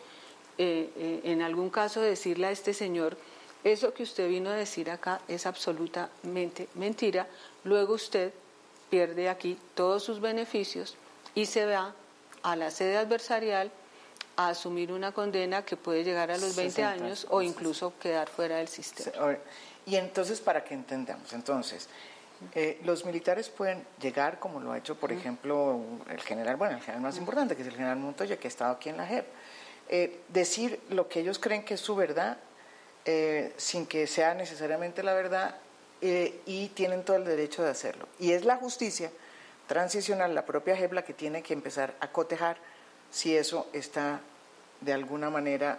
eh, 0.57 0.91
eh, 0.97 1.21
en 1.25 1.43
algún 1.43 1.69
caso, 1.69 2.01
decirle 2.01 2.47
a 2.47 2.53
este 2.53 2.73
señor, 2.73 3.19
eso 3.65 3.95
que 3.95 4.03
usted 4.03 4.29
vino 4.29 4.51
a 4.51 4.55
decir 4.55 4.91
acá 4.91 5.21
es 5.29 5.47
absolutamente 5.47 6.69
mentira, 6.75 7.27
luego 7.65 7.95
usted 7.95 8.33
pierde 8.91 9.29
aquí 9.29 9.59
todos 9.75 10.03
sus 10.03 10.21
beneficios 10.21 10.97
y 11.35 11.47
se 11.47 11.65
va 11.67 11.95
a 12.43 12.57
la 12.57 12.71
sede 12.71 12.97
adversarial 12.97 13.71
a 14.37 14.49
asumir 14.49 14.93
una 14.93 15.13
condena 15.13 15.65
que 15.65 15.77
puede 15.77 16.05
llegar 16.05 16.31
a 16.31 16.39
los 16.39 16.57
20 16.57 16.83
años 16.83 17.27
o 17.31 17.43
incluso 17.43 17.93
quedar 17.99 18.29
fuera 18.29 18.57
del 18.57 18.69
sistema. 18.69 19.37
Y 19.87 19.97
entonces, 19.97 20.41
para 20.41 20.65
que 20.65 20.75
entendamos, 20.75 21.33
entonces, 21.33 21.89
eh, 22.55 22.81
los 22.85 23.05
militares 23.05 23.49
pueden 23.49 23.85
llegar, 24.01 24.39
como 24.39 24.61
lo 24.61 24.73
ha 24.73 24.79
hecho, 24.79 24.97
por 24.97 25.13
ejemplo, 25.13 25.81
el 26.09 26.21
general, 26.21 26.57
bueno, 26.57 26.77
el 26.77 26.81
general 26.81 27.03
más 27.03 27.17
importante, 27.17 27.57
que 27.57 27.63
es 27.63 27.69
el 27.69 27.75
general 27.75 27.99
Montoya, 27.99 28.37
que 28.37 28.47
ha 28.47 28.51
estado 28.51 28.73
aquí 28.73 28.89
en 28.89 28.97
la 28.97 29.07
JEP, 29.07 29.27
eh, 29.89 30.21
decir 30.29 30.81
lo 30.91 31.09
que 31.09 31.21
ellos 31.21 31.39
creen 31.39 31.65
que 31.65 31.75
es 31.75 31.81
su 31.81 31.95
verdad, 31.95 32.39
eh, 33.05 33.53
sin 33.57 33.87
que 33.87 34.07
sea 34.07 34.35
necesariamente 34.35 35.03
la 35.03 35.15
verdad, 35.15 35.57
y 36.01 36.67
tienen 36.75 37.05
todo 37.05 37.17
el 37.17 37.25
derecho 37.25 37.63
de 37.63 37.71
hacerlo. 37.71 38.09
Y 38.19 38.33
es 38.33 38.45
la 38.45 38.57
justicia 38.57 39.13
transicional, 39.69 40.35
la 40.35 40.45
propia 40.45 40.77
JEP, 40.77 41.05
que 41.05 41.15
tiene 41.15 41.45
que 41.45 41.53
empezar 41.53 41.95
a 42.01 42.09
cotejar 42.09 42.57
si 43.13 43.37
eso 43.37 43.69
está 43.73 44.19
de 44.81 44.93
alguna 44.93 45.31
manera, 45.31 45.79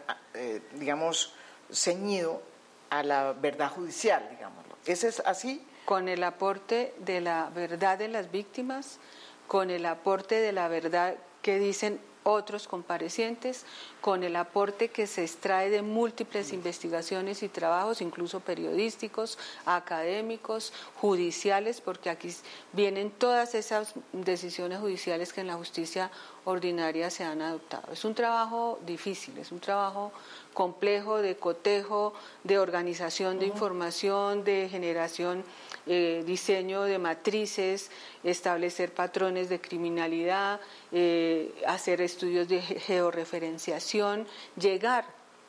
digamos, 0.75 1.33
ceñido 1.69 2.41
a 2.89 3.03
la 3.03 3.33
verdad 3.33 3.69
judicial, 3.69 4.25
digámoslo. 4.31 4.77
¿Ese 4.85 5.09
es 5.09 5.19
así? 5.25 5.61
con 5.85 6.07
el 6.07 6.23
aporte 6.23 6.93
de 6.99 7.21
la 7.21 7.49
verdad 7.53 7.97
de 7.97 8.07
las 8.07 8.31
víctimas, 8.31 8.99
con 9.47 9.69
el 9.69 9.85
aporte 9.85 10.39
de 10.39 10.51
la 10.51 10.67
verdad 10.67 11.15
que 11.41 11.59
dicen 11.59 11.99
otros 12.23 12.67
comparecientes, 12.67 13.65
con 14.01 14.23
el 14.23 14.35
aporte 14.35 14.89
que 14.89 15.07
se 15.07 15.23
extrae 15.23 15.69
de 15.69 15.81
múltiples 15.81 16.53
investigaciones 16.53 17.43
y 17.43 17.49
trabajos, 17.49 18.01
incluso 18.01 18.39
periodísticos, 18.39 19.37
académicos, 19.65 20.73
judiciales, 20.95 21.81
porque 21.81 22.09
aquí 22.09 22.33
vienen 22.73 23.11
todas 23.11 23.55
esas 23.55 23.93
decisiones 24.11 24.79
judiciales 24.79 25.31
que 25.33 25.41
en 25.41 25.47
la 25.47 25.55
justicia 25.55 26.11
ordinaria 26.45 27.09
se 27.09 27.23
han 27.23 27.41
adoptado. 27.41 27.91
Es 27.93 28.03
un 28.05 28.13
trabajo 28.13 28.79
difícil, 28.85 29.37
es 29.37 29.51
un 29.51 29.59
trabajo 29.59 30.11
complejo 30.53 31.21
de 31.21 31.35
cotejo, 31.35 32.13
de 32.43 32.59
organización 32.59 33.39
de 33.39 33.47
información, 33.47 34.43
de 34.43 34.69
generación 34.69 35.43
eh, 35.85 36.23
diseño 36.25 36.83
de 36.83 36.97
matrices, 36.97 37.91
establecer 38.23 38.93
patrones 38.93 39.49
de 39.49 39.59
criminalidad, 39.59 40.61
eh, 40.91 41.53
hacer 41.67 41.99
estudios 41.99 42.47
de 42.47 42.61
georreferenciación, 42.61 44.25
llegar 44.55 45.05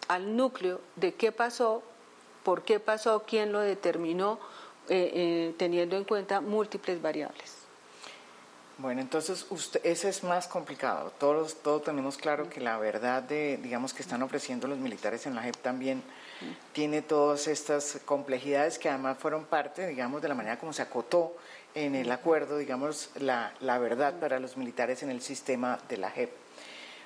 al 0.09 0.37
núcleo 0.37 0.81
de 0.97 1.15
qué 1.15 1.31
pasó, 1.31 1.83
por 2.43 2.63
qué 2.63 2.81
pasó, 2.81 3.23
quién 3.27 3.53
lo 3.53 3.61
determinó, 3.61 4.41
eh, 4.89 5.55
teniendo 5.57 5.97
en 5.97 6.05
cuenta 6.05 6.41
múltiples 6.41 7.01
variables. 7.01 7.54
Bueno, 8.77 9.01
entonces 9.01 9.47
usted, 9.51 9.81
ese 9.85 10.09
es 10.09 10.25
más 10.25 10.49
complicado. 10.49 11.13
Todos, 11.19 11.63
todos 11.63 11.85
tenemos 11.85 12.17
claro 12.17 12.51
que 12.51 12.61
la 12.61 12.77
verdad 12.77 13.23
de, 13.23 13.57
digamos, 13.59 13.95
que 13.95 14.03
están 14.03 14.21
ofreciendo 14.23 14.67
los 14.67 14.79
militares 14.79 15.27
en 15.27 15.37
la 15.37 15.43
JEP 15.43 15.57
también 15.59 16.03
tiene 16.73 17.01
todas 17.01 17.47
estas 17.47 18.01
complejidades 18.05 18.81
que 18.81 18.89
además 18.89 19.17
fueron 19.19 19.45
parte, 19.45 19.87
digamos, 19.87 20.23
de 20.23 20.29
la 20.29 20.35
manera 20.35 20.59
como 20.59 20.73
se 20.73 20.83
acotó 20.83 21.37
en 21.75 21.95
el 21.95 22.11
acuerdo, 22.11 22.59
digamos, 22.59 23.11
la, 23.15 23.53
la 23.61 23.79
verdad 23.79 24.15
para 24.19 24.41
los 24.41 24.57
militares 24.57 25.05
en 25.05 25.11
el 25.11 25.23
sistema 25.23 25.79
de 25.89 25.97
la 25.97 26.11
JEP. 26.11 26.31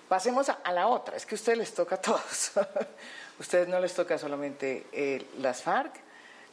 Pasemos 0.09 0.49
a, 0.49 0.73
la 0.73 0.87
otra, 0.87 1.17
es 1.17 1.27
que 1.27 1.35
a 1.35 1.37
ustedes 1.37 1.59
les 1.59 1.75
toca 1.75 1.97
a 1.97 2.01
todos. 2.01 2.53
ustedes 3.39 3.69
no 3.69 3.79
les 3.79 3.93
toca 3.93 4.17
solamente 4.17 4.87
eh, 4.91 5.27
las 5.39 5.63
FARC, 5.63 5.93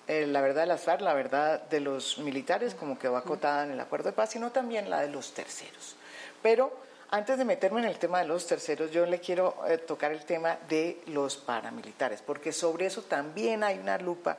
eh, 0.08 0.28
la 0.28 0.42
verdad 0.42 0.62
de 0.62 0.68
las 0.68 0.82
FARC, 0.82 1.02
la 1.02 1.14
verdad 1.14 1.62
de 1.64 1.80
los 1.80 2.20
militares, 2.20 2.76
como 2.76 3.00
quedó 3.00 3.18
acotada 3.18 3.64
en 3.64 3.72
el 3.72 3.80
acuerdo 3.80 4.10
de 4.10 4.14
paz, 4.14 4.32
sino 4.32 4.52
también 4.52 4.90
la 4.90 5.02
de 5.02 5.10
los 5.10 5.34
terceros. 5.34 5.96
Pero 6.44 6.72
antes 7.10 7.38
de 7.38 7.46
meterme 7.46 7.80
en 7.80 7.88
el 7.88 7.98
tema 7.98 8.20
de 8.20 8.26
los 8.26 8.46
terceros, 8.46 8.92
yo 8.92 9.06
le 9.06 9.20
quiero 9.20 9.56
eh, 9.68 9.78
tocar 9.80 10.12
el 10.12 10.24
tema 10.26 10.58
de 10.70 11.02
los 11.08 11.38
paramilitares, 11.38 12.22
porque 12.22 12.52
sobre 12.52 12.86
eso 12.86 13.02
también 13.02 13.64
hay 13.64 13.80
una 13.80 13.98
lupa, 13.98 14.38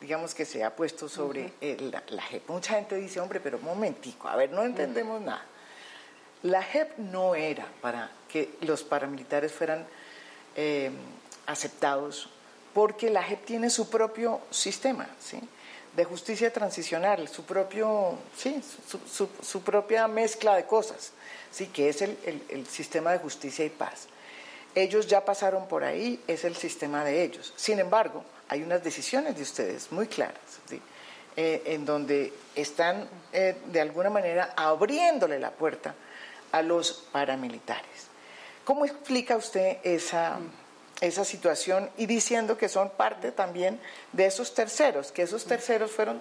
digamos, 0.00 0.34
que 0.34 0.44
se 0.44 0.62
ha 0.62 0.76
puesto 0.76 1.08
sobre 1.08 1.52
la, 1.60 2.22
JEP. 2.22 2.48
Mucha 2.50 2.74
gente 2.74 2.96
dice, 2.96 3.20
hombre, 3.20 3.40
pero 3.40 3.56
un 3.56 3.64
momentico, 3.64 4.28
a 4.28 4.36
ver, 4.36 4.50
no 4.50 4.64
entendemos 4.64 5.20
nada. 5.22 5.44
La 6.42 6.62
JEP 6.62 6.98
no 6.98 7.34
era 7.34 7.66
para 7.80 8.10
que 8.28 8.56
los 8.60 8.82
paramilitares 8.82 9.52
fueran 9.52 9.86
eh, 10.54 10.90
aceptados, 11.46 12.28
porque 12.76 13.08
la 13.08 13.22
JEP 13.22 13.46
tiene 13.46 13.70
su 13.70 13.88
propio 13.88 14.38
sistema, 14.50 15.08
¿sí? 15.18 15.40
de 15.96 16.04
justicia 16.04 16.52
transicional, 16.52 17.26
su 17.26 17.42
propio, 17.42 18.18
sí, 18.36 18.62
su, 19.42 19.62
propia 19.62 20.06
mezcla 20.06 20.54
de 20.54 20.66
cosas, 20.66 21.12
sí, 21.50 21.68
que 21.68 21.88
es 21.88 22.02
el, 22.02 22.66
sistema 22.68 23.12
de 23.12 23.18
justicia 23.18 23.64
y 23.64 23.70
paz. 23.70 24.08
Ellos 24.74 25.06
ya 25.06 25.24
pasaron 25.24 25.68
por 25.68 25.84
ahí, 25.84 26.22
es 26.26 26.44
el 26.44 26.54
sistema 26.54 27.02
de 27.02 27.22
ellos. 27.22 27.54
Sin 27.56 27.78
embargo, 27.78 28.22
hay 28.46 28.62
unas 28.62 28.84
decisiones 28.84 29.36
de 29.36 29.42
ustedes 29.42 29.90
muy 29.90 30.06
claras, 30.06 30.60
eh, 31.34 31.62
en 31.64 31.86
donde 31.86 32.30
están 32.54 33.08
eh, 33.32 33.56
de 33.68 33.80
alguna 33.80 34.10
manera 34.10 34.52
abriéndole 34.54 35.40
la 35.40 35.50
puerta 35.50 35.94
a 36.52 36.60
los 36.60 36.92
paramilitares. 37.10 38.08
¿Cómo 38.64 38.84
explica 38.84 39.34
usted 39.34 39.78
esa, 39.82 40.40
esa 41.00 41.24
situación 41.24 41.90
y 41.96 42.06
diciendo 42.06 42.56
que 42.56 42.68
son 42.68 42.90
parte 42.90 43.32
también 43.32 43.78
de 44.12 44.26
esos 44.26 44.54
terceros, 44.54 45.12
que 45.12 45.22
esos 45.22 45.44
terceros 45.44 45.90
fueron 45.90 46.20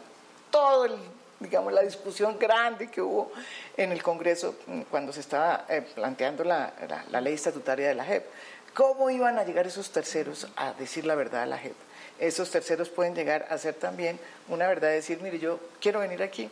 todo 0.51 0.85
el, 0.85 0.95
digamos, 1.39 1.71
la 1.73 1.81
discusión 1.81 2.37
grande 2.37 2.89
que 2.89 3.01
hubo 3.01 3.31
en 3.77 3.91
el 3.91 4.03
Congreso 4.03 4.55
cuando 4.89 5.13
se 5.13 5.21
estaba 5.21 5.65
eh, 5.69 5.81
planteando 5.95 6.43
la, 6.43 6.73
ley 7.21 7.33
estatutaria 7.33 7.87
de 7.87 7.95
la 7.95 8.05
JEP. 8.05 8.25
¿Cómo 8.73 9.09
iban 9.09 9.39
a 9.39 9.43
llegar 9.45 9.65
esos 9.65 9.91
terceros 9.91 10.47
a 10.57 10.73
decir 10.73 11.05
la 11.05 11.15
verdad 11.15 11.43
a 11.43 11.45
la 11.45 11.57
JEP? 11.57 11.75
Esos 12.19 12.51
terceros 12.51 12.89
pueden 12.89 13.15
llegar 13.15 13.47
a 13.49 13.57
ser 13.57 13.75
también 13.75 14.19
una 14.49 14.67
verdad, 14.67 14.89
decir, 14.89 15.21
mire, 15.21 15.39
yo 15.39 15.59
quiero 15.81 15.99
venir 15.99 16.21
aquí, 16.23 16.49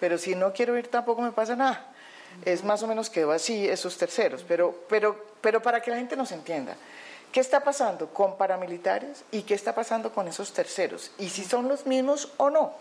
pero 0.00 0.18
si 0.18 0.34
no 0.34 0.52
quiero 0.52 0.76
ir 0.76 0.88
tampoco 0.88 1.22
me 1.22 1.32
pasa 1.32 1.56
nada 1.56 1.90
es 2.44 2.64
más 2.64 2.82
o 2.82 2.86
menos 2.86 3.10
quedó 3.10 3.32
así 3.32 3.68
esos 3.68 3.96
terceros, 3.96 4.44
pero, 4.46 4.74
pero, 4.88 5.16
pero 5.40 5.62
para 5.62 5.80
que 5.80 5.90
la 5.90 5.96
gente 5.96 6.16
nos 6.16 6.32
entienda, 6.32 6.76
¿qué 7.34 7.40
está 7.40 7.64
pasando 7.64 8.10
con 8.10 8.36
paramilitares 8.36 9.24
y 9.32 9.42
qué 9.42 9.54
está 9.54 9.74
pasando 9.74 10.12
con 10.12 10.28
esos 10.28 10.52
terceros? 10.52 11.10
Y 11.18 11.30
si 11.30 11.42
son 11.42 11.66
los 11.66 11.84
mismos 11.84 12.30
o 12.36 12.48
no. 12.48 12.72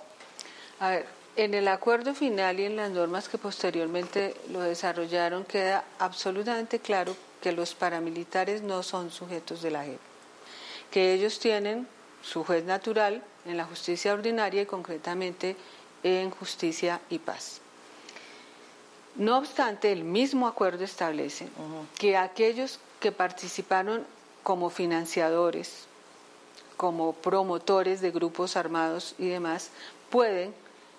A 0.79 0.91
ver, 0.91 1.07
en 1.35 1.55
el 1.55 1.67
acuerdo 1.67 2.13
final 2.13 2.59
y 2.59 2.65
en 2.65 2.75
las 2.75 2.91
normas 2.91 3.27
que 3.27 3.39
posteriormente 3.39 4.35
lo 4.51 4.61
desarrollaron 4.61 5.43
queda 5.43 5.83
absolutamente 5.97 6.77
claro 6.77 7.15
que 7.41 7.51
los 7.51 7.73
paramilitares 7.73 8.61
no 8.61 8.83
son 8.83 9.09
sujetos 9.09 9.63
de 9.63 9.71
la 9.71 9.85
JEP, 9.85 9.99
que 10.91 11.13
ellos 11.13 11.39
tienen 11.39 11.87
su 12.21 12.43
juez 12.43 12.63
natural 12.63 13.23
en 13.47 13.57
la 13.57 13.65
justicia 13.65 14.13
ordinaria 14.13 14.61
y 14.61 14.65
concretamente 14.67 15.55
en 16.03 16.29
justicia 16.29 17.01
y 17.09 17.17
paz. 17.17 17.59
No 19.15 19.39
obstante, 19.39 19.91
el 19.91 20.03
mismo 20.03 20.45
acuerdo 20.45 20.83
establece 20.83 21.47
que 21.97 22.17
aquellos 22.17 22.79
que 22.99 23.11
participaron 23.11 24.05
como 24.43 24.69
financiadores, 24.69 25.85
como 26.77 27.13
promotores 27.13 28.01
de 28.01 28.11
grupos 28.11 28.55
armados 28.55 29.15
y 29.17 29.27
demás, 29.27 29.71
pueden 30.09 30.53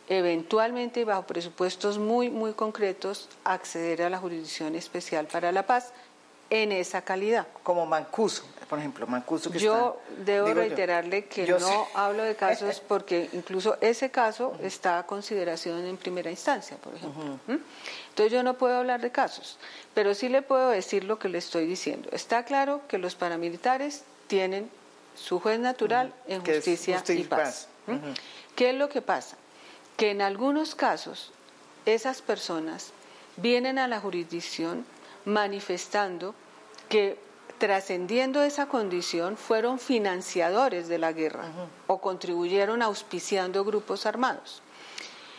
eventualmente 0.09 1.05
bajo 1.05 1.23
presupuestos 1.27 1.99
muy, 1.99 2.31
muy 2.31 2.53
concretos 2.53 3.29
acceder 3.45 4.03
a 4.03 4.11
la 4.11 4.19
Jurisdicción 4.19 4.75
Especial 4.75 5.27
para 5.27 5.53
la 5.53 5.67
Paz 5.67 5.93
en 6.51 6.73
esa 6.73 7.03
calidad. 7.03 7.47
Como 7.63 7.87
Mancuso, 7.87 8.45
por 8.69 8.79
ejemplo, 8.79 9.07
Mancuso 9.07 9.51
que 9.51 9.59
Yo 9.59 10.01
debo 10.25 10.53
reiterarle 10.53 11.27
que 11.27 11.47
no 11.47 11.87
hablo 11.95 12.23
de 12.23 12.37
casos 12.37 12.81
porque 12.81 13.29
incluso 13.33 13.77
ese 13.81 14.11
caso 14.11 14.57
está 14.63 14.99
a 14.99 15.07
consideración 15.07 15.87
en 15.87 15.97
primera 15.97 16.31
instancia, 16.31 16.77
por 16.77 16.95
ejemplo. 16.95 17.39
Entonces 17.47 18.33
yo 18.33 18.43
no 18.43 18.55
puedo 18.55 18.77
hablar 18.77 19.01
de 19.01 19.11
casos, 19.11 19.59
pero 19.95 20.15
sí 20.15 20.29
le 20.29 20.43
puedo 20.43 20.71
decir 20.71 21.05
lo 21.05 21.19
que 21.19 21.29
le 21.29 21.39
estoy 21.39 21.67
diciendo. 21.67 22.09
Está 22.13 22.45
claro 22.45 22.83
que 22.89 22.99
los 22.99 23.15
paramilitares 23.15 24.05
tienen 24.27 24.71
su 25.17 25.41
juez 25.41 25.59
natural 25.59 26.13
en 26.27 26.45
justicia, 26.45 27.03
y 27.09 27.25
paz. 27.25 27.69
¿Qué 28.57 28.71
es 28.71 28.77
lo 28.77 28.89
que 28.89 29.03
pasa? 29.03 29.37
Que 29.97 30.11
en 30.11 30.23
algunos 30.23 30.75
casos 30.75 31.33
esas 31.87 32.23
personas 32.23 32.93
vienen 33.37 33.79
a 33.79 33.89
la 33.89 34.01
jurisdicción 34.01 34.87
manifestando 35.25 36.35
que 36.89 37.19
trascendiendo 37.59 38.43
esa 38.43 38.67
condición 38.67 39.37
fueron 39.37 39.79
financiadores 39.79 40.89
de 40.89 40.99
la 40.99 41.13
guerra 41.13 41.45
o 41.87 41.99
contribuyeron 41.99 42.83
auspiciando 42.83 43.65
grupos 43.65 44.07
armados. 44.07 44.63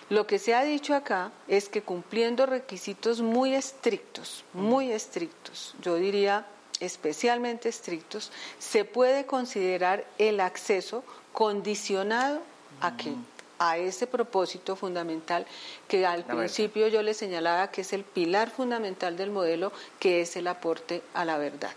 Lo 0.09 0.27
que 0.27 0.39
se 0.39 0.53
ha 0.53 0.63
dicho 0.63 0.93
acá 0.93 1.31
es 1.47 1.67
que 1.67 1.81
cumpliendo 1.81 2.45
requisitos 2.45 3.21
muy 3.21 3.55
estrictos, 3.55 4.43
muy 4.53 4.91
estrictos, 4.91 5.75
yo 5.81 5.95
diría 5.95 6.45
especialmente 6.79 7.69
estrictos, 7.69 8.31
se 8.59 8.85
puede 8.85 9.25
considerar 9.25 10.05
el 10.17 10.39
acceso 10.41 11.03
condicionado 11.33 12.41
a 12.81 12.97
que 12.97 13.13
a 13.59 13.77
ese 13.77 14.07
propósito 14.07 14.75
fundamental 14.75 15.45
que 15.87 16.05
al 16.05 16.23
principio 16.23 16.87
yo 16.87 17.01
le 17.01 17.13
señalaba 17.13 17.71
que 17.71 17.81
es 17.81 17.93
el 17.93 18.03
pilar 18.03 18.49
fundamental 18.49 19.17
del 19.17 19.31
modelo, 19.31 19.71
que 19.99 20.21
es 20.21 20.35
el 20.35 20.47
aporte 20.47 21.01
a 21.13 21.25
la 21.25 21.37
verdad. 21.37 21.71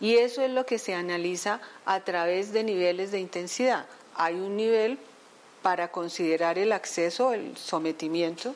Y 0.00 0.16
eso 0.16 0.42
es 0.42 0.50
lo 0.50 0.66
que 0.66 0.78
se 0.78 0.94
analiza 0.94 1.60
a 1.84 2.00
través 2.00 2.52
de 2.52 2.64
niveles 2.64 3.12
de 3.12 3.20
intensidad. 3.20 3.86
Hay 4.14 4.34
un 4.34 4.56
nivel 4.56 4.98
para 5.62 5.88
considerar 5.88 6.58
el 6.58 6.72
acceso, 6.72 7.32
el 7.32 7.56
sometimiento, 7.56 8.54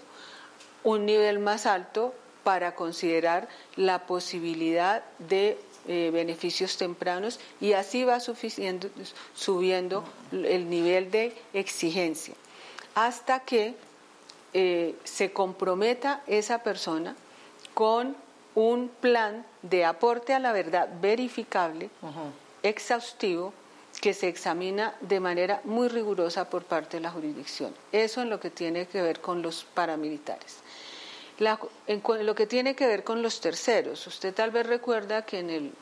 un 0.84 1.06
nivel 1.06 1.38
más 1.38 1.66
alto 1.66 2.14
para 2.44 2.74
considerar 2.74 3.48
la 3.76 4.06
posibilidad 4.06 5.02
de 5.18 5.58
eh, 5.88 6.10
beneficios 6.12 6.76
tempranos 6.76 7.40
y 7.60 7.72
así 7.72 8.04
va 8.04 8.18
subiendo 8.20 10.04
el 10.32 10.68
nivel 10.68 11.10
de 11.10 11.32
exigencia 11.52 12.34
hasta 12.96 13.40
que 13.40 13.74
eh, 14.54 14.96
se 15.04 15.32
comprometa 15.32 16.22
esa 16.26 16.62
persona 16.62 17.14
con 17.74 18.16
un 18.54 18.88
plan 18.88 19.44
de 19.60 19.84
aporte 19.84 20.32
a 20.32 20.38
la 20.38 20.52
verdad 20.52 20.88
verificable, 21.00 21.90
exhaustivo, 22.62 23.52
que 24.00 24.14
se 24.14 24.28
examina 24.28 24.94
de 25.00 25.20
manera 25.20 25.60
muy 25.64 25.88
rigurosa 25.88 26.48
por 26.48 26.64
parte 26.64 26.96
de 26.96 27.02
la 27.02 27.10
jurisdicción. 27.10 27.74
Eso 27.92 28.22
en 28.22 28.30
lo 28.30 28.40
que 28.40 28.50
tiene 28.50 28.86
que 28.86 29.02
ver 29.02 29.20
con 29.20 29.42
los 29.42 29.64
paramilitares. 29.64 30.56
En 31.38 32.26
lo 32.26 32.34
que 32.34 32.46
tiene 32.46 32.74
que 32.74 32.86
ver 32.86 33.04
con 33.04 33.22
los 33.22 33.40
terceros, 33.40 34.06
usted 34.06 34.34
tal 34.34 34.50
vez 34.50 34.66
recuerda 34.66 35.22
que 35.22 35.38
en 35.38 35.50
el 35.50 35.72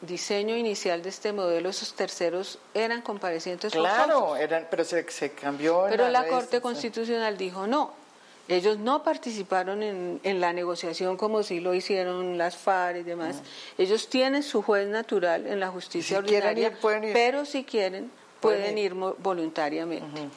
diseño 0.00 0.56
inicial 0.56 1.02
de 1.02 1.08
este 1.08 1.32
modelo 1.32 1.68
esos 1.70 1.94
terceros 1.94 2.58
eran 2.74 3.00
comparecientes 3.00 3.72
claro 3.72 4.36
eran 4.36 4.66
pero 4.70 4.84
se, 4.84 5.10
se 5.10 5.30
cambió 5.30 5.86
pero 5.88 6.08
la, 6.08 6.26
corte 6.26 6.60
constitucional 6.60 7.36
dijo 7.36 7.66
no. 7.66 8.04
Ellos 8.46 8.76
no 8.76 9.02
participaron 9.02 9.82
en, 9.82 10.20
en, 10.22 10.38
la 10.38 10.52
negociación 10.52 11.16
como 11.16 11.42
si 11.42 11.60
lo 11.60 11.72
hicieron 11.72 12.36
las 12.36 12.58
FARC 12.58 12.98
y 12.98 13.02
demás. 13.02 13.40
Ellos 13.78 14.08
tienen 14.10 14.42
su 14.42 14.60
juez 14.60 14.86
natural 14.86 15.46
en 15.46 15.60
la 15.60 15.70
justicia 15.70 16.18
ordinaria, 16.18 16.76
pero 17.14 17.46
si 17.46 17.64
quieren 17.64 18.10
pueden, 18.44 18.78
ir. 18.78 18.94
voluntariamente. 18.94 20.28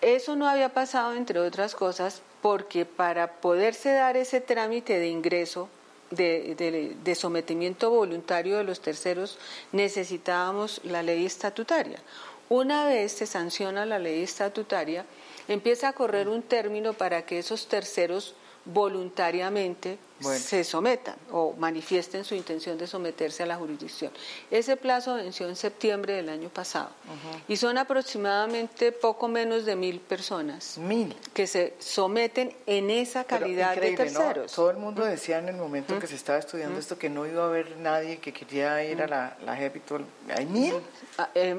Eso 0.00 0.36
no 0.36 0.48
había 0.48 0.68
pasado, 0.68 1.14
entre 1.14 1.40
otras 1.40 1.74
cosas, 1.74 2.22
porque 2.44 2.84
para 2.84 3.40
poderse 3.40 3.90
dar 3.94 4.18
ese 4.18 4.38
trámite 4.42 4.98
de 4.98 5.08
ingreso 5.08 5.70
de, 6.10 7.16
sometimiento 7.18 7.88
voluntario 7.88 8.58
de 8.58 8.64
los 8.64 8.80
terceros 8.80 9.38
necesitábamos 9.72 10.82
la 10.84 11.02
ley 11.02 11.24
estatutaria. 11.24 11.98
Una 12.50 12.84
vez 12.84 13.12
se 13.12 13.24
sanciona 13.24 13.86
la 13.86 13.98
ley 13.98 14.22
estatutaria, 14.22 15.06
empieza 15.48 15.88
a 15.88 15.94
correr 15.94 16.28
un 16.28 16.42
término 16.42 16.92
para 16.92 17.24
que 17.24 17.38
esos 17.38 17.66
terceros 17.66 18.34
voluntariamente 18.64 19.98
se 20.32 20.64
sometan 20.64 21.16
o 21.32 21.54
manifiesten 21.58 22.24
su 22.24 22.34
intención 22.34 22.78
de 22.78 22.86
someterse 22.86 23.42
a 23.42 23.46
la 23.46 23.56
jurisdicción. 23.56 24.10
Ese 24.50 24.76
plazo 24.76 25.16
venció 25.16 25.48
en 25.48 25.56
septiembre 25.56 26.14
del 26.14 26.28
año 26.30 26.48
pasado 26.48 26.90
y 27.46 27.56
son 27.56 27.76
aproximadamente 27.76 28.92
poco 28.92 29.28
menos 29.28 29.66
de 29.66 29.76
mil 29.76 30.00
personas 30.00 30.78
mil. 30.78 31.14
que 31.34 31.46
se 31.46 31.74
someten 31.78 32.54
en 32.66 32.90
esa 32.90 33.24
calidad 33.24 33.76
de 33.76 33.96
terceros. 33.96 34.52
Todo 34.52 34.70
el 34.70 34.78
mundo 34.78 35.04
decía 35.04 35.38
en 35.38 35.48
el 35.48 35.56
momento 35.56 35.98
que 35.98 36.06
se 36.06 36.14
estaba 36.14 36.38
estudiando 36.38 36.78
esto 36.78 36.98
que 36.98 37.10
no 37.10 37.26
iba 37.26 37.42
a 37.42 37.46
haber 37.46 37.76
nadie 37.76 38.18
que 38.18 38.32
quería 38.32 38.82
ir 38.84 39.02
a 39.02 39.08
la, 39.08 39.36
la 39.44 39.56
JEP 39.56 39.82
¿Hay 40.34 40.46
mil? 40.46 40.74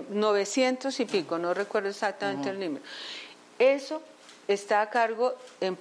900 0.10 0.86
ah, 0.86 0.98
eh, 0.98 1.04
y 1.04 1.06
pico, 1.06 1.38
no 1.38 1.54
recuerdo 1.54 1.90
exactamente 1.90 2.50
el 2.50 2.60
número. 2.60 2.84
Eso 3.60 4.02
está 4.48 4.82
a 4.82 4.90
cargo 4.90 5.36
en, 5.62 5.76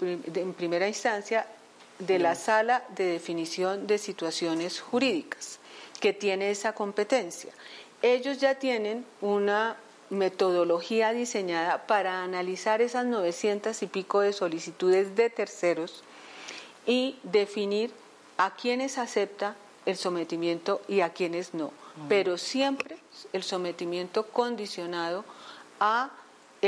primera 0.55 0.89
instancia 0.89 1.47
de 1.99 2.19
la 2.19 2.35
sala 2.35 2.85
de 2.97 3.05
definición 3.05 3.87
de 3.87 3.99
situaciones 3.99 4.81
jurídicas, 4.81 5.59
que 6.01 6.13
tiene 6.13 6.51
esa 6.51 6.75
competencia. 6.75 7.53
Ellos 8.03 8.39
ya 8.39 8.57
tienen 8.57 9.05
una 9.21 9.77
metodología 10.11 11.13
diseñada 11.13 11.87
para 11.87 12.23
analizar 12.23 12.83
esas 12.83 13.07
900 13.07 13.83
y 13.83 13.87
pico 13.87 14.21
de 14.21 14.33
solicitudes 14.33 15.17
de 15.17 15.31
terceros 15.31 16.03
y 16.87 17.19
definir 17.23 17.91
a 18.37 18.55
quienes 18.55 18.99
acepta 18.99 19.57
el 19.87 19.97
sometimiento 19.97 20.81
y 20.89 21.01
a 21.01 21.11
quienes 21.11 21.55
no, 21.55 21.73
pero 22.09 22.39
siempre 22.39 22.97
el 23.33 23.43
sometimiento 23.43 24.27
condicionado 24.27 25.25
a 25.81 26.11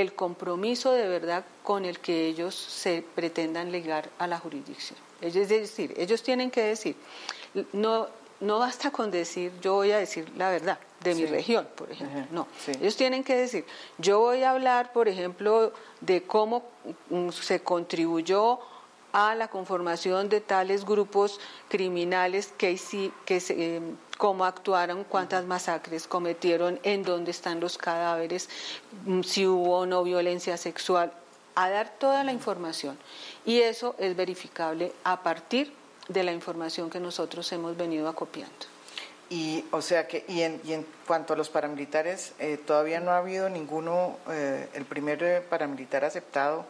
el 0.01 0.14
compromiso 0.14 0.92
de 0.92 1.09
verdad 1.09 1.44
con 1.62 1.84
el 1.84 1.99
que 2.01 2.26
ellos 2.26 2.55
se 2.55 3.03
pretendan 3.14 3.72
ligar 3.72 4.11
a 4.18 4.26
la 4.26 4.38
jurisdicción. 4.38 4.99
Es 5.20 5.34
decir, 5.34 5.94
ellos 5.97 6.22
tienen 6.22 6.51
que 6.51 6.62
decir, 6.62 6.97
no, 7.72 8.09
no 8.40 8.59
basta 8.59 8.90
con 8.90 9.11
decir 9.11 9.53
yo 9.62 9.74
voy 9.74 9.92
a 9.92 9.99
decir 9.99 10.30
la 10.36 10.51
verdad 10.51 10.78
de 11.01 11.14
mi 11.14 11.26
región, 11.26 11.66
por 11.74 11.90
ejemplo. 11.90 12.26
No, 12.30 12.47
ellos 12.80 12.97
tienen 12.97 13.24
que 13.24 13.36
decir 13.36 13.64
yo 13.99 14.20
voy 14.20 14.42
a 14.42 14.51
hablar, 14.51 14.92
por 14.92 15.09
ejemplo, 15.09 15.72
de 16.01 16.22
cómo 16.22 16.64
mm, 17.11 17.30
se 17.30 17.61
contribuyó 17.61 18.59
a 19.17 19.35
la 19.35 19.49
conformación 19.49 20.29
de 20.29 20.43
tales 20.43 20.85
grupos 20.85 21.41
criminales 21.71 22.53
que, 22.59 22.79
que 23.25 23.43
eh, 23.49 23.81
cómo 24.19 24.45
actuaron, 24.45 25.05
cuántas 25.05 25.47
masacres 25.47 26.07
cometieron, 26.07 26.79
en 26.83 27.03
dónde 27.03 27.31
están 27.31 27.59
los 27.59 27.79
cadáveres, 27.79 28.51
mm, 29.07 29.23
si 29.23 29.47
hubo 29.47 29.79
o 29.79 29.87
no 29.87 30.03
violencia 30.03 30.59
sexual, 30.59 31.14
a 31.55 31.71
dar 31.71 31.89
toda 31.99 32.25
la 32.25 32.33
información. 32.35 32.99
Y 33.47 33.61
eso 33.61 33.95
es 33.99 34.14
verificable 34.14 34.93
a 35.03 35.23
partir 35.23 35.73
de 36.09 36.23
la 36.23 36.33
información 36.33 36.91
que 36.91 37.01
nosotros 37.01 37.51
hemos 37.53 37.75
venido 37.75 38.11
acopiando. 38.11 38.67
Y, 39.31 39.64
o 39.71 39.81
sea 39.81 40.07
que, 40.07 40.27
y 40.29 40.43
en, 40.43 40.61
y 40.62 40.75
en 40.75 40.87
cuanto 41.07 41.33
a 41.33 41.39
los 41.39 41.49
paramilitares, 41.49 42.35
eh, 42.39 42.59
todavía 42.59 43.01
no 43.01 43.12
ha 43.12 43.17
habido 43.17 43.49
ninguno, 43.49 44.19
eh, 44.29 44.69
el 44.75 44.85
primer 44.85 45.43
paramilitar 45.49 46.05
aceptado 46.05 46.67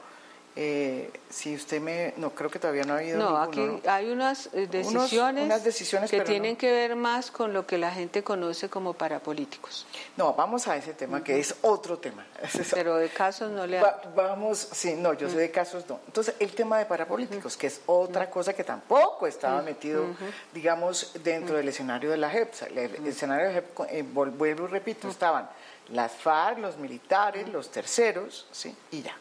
eh, 0.59 1.11
si 1.29 1.55
usted 1.55 1.83
me, 1.83 2.15
no 2.17 2.31
creo 2.31 2.49
que 2.49 2.59
todavía 2.59 2.85
no 2.85 2.95
ha 2.95 2.99
habido. 2.99 3.19
No, 3.19 3.37
aquí 3.37 3.61
hay 3.87 4.11
unas 4.11 4.49
eh, 4.55 4.67
decisiones, 4.67 5.63
decisiones 5.63 6.11
que 6.11 6.23
tienen 6.23 6.57
que 6.57 6.73
ver 6.73 6.97
más 6.97 7.31
con 7.31 7.53
lo 7.53 7.67
que 7.67 7.77
la 7.77 7.91
gente 7.91 8.25
conoce 8.25 8.71
como 8.71 8.95
parapolíticos. 8.95 9.87
No, 10.17 10.33
vamos 10.33 10.67
a 10.67 10.77
ese 10.77 10.95
tema 10.95 11.23
que 11.23 11.39
es 11.39 11.55
otro 11.61 11.99
tema. 11.99 12.25
Pero 12.73 12.97
de 12.97 13.11
casos 13.11 13.51
no 13.51 13.67
le. 13.67 13.83
vamos, 14.15 14.59
sí, 14.73 14.95
no, 14.95 15.13
yo 15.13 15.29
sé 15.29 15.37
de 15.37 15.51
casos 15.51 15.85
no. 15.91 16.01
Entonces 16.07 16.35
el 16.39 16.53
tema 16.53 16.79
de 16.79 16.87
parapolíticos, 16.87 17.55
que 17.57 17.67
es 17.67 17.83
otra 17.85 18.31
cosa 18.31 18.55
que 18.55 18.65
tampoco 18.65 19.27
estaba 19.27 19.61
metido, 19.61 20.07
digamos, 20.55 21.13
dentro 21.23 21.57
del 21.57 21.69
escenario 21.69 22.11
de 22.11 22.17
la 22.17 22.31
JEP. 22.31 22.55
el, 22.75 23.07
escenario 23.07 23.49
de 23.49 23.53
la 23.53 23.61
JEP, 23.61 23.81
eh, 23.91 24.03
vuelvo 24.03 24.47
y 24.47 24.55
repito, 24.55 25.07
estaban 25.09 25.51
las 25.91 26.13
FARC, 26.13 26.59
los 26.59 26.79
militares, 26.79 27.47
los 27.49 27.71
terceros, 27.71 28.47
sí, 28.51 28.75
y 28.91 29.03
ya. 29.03 29.15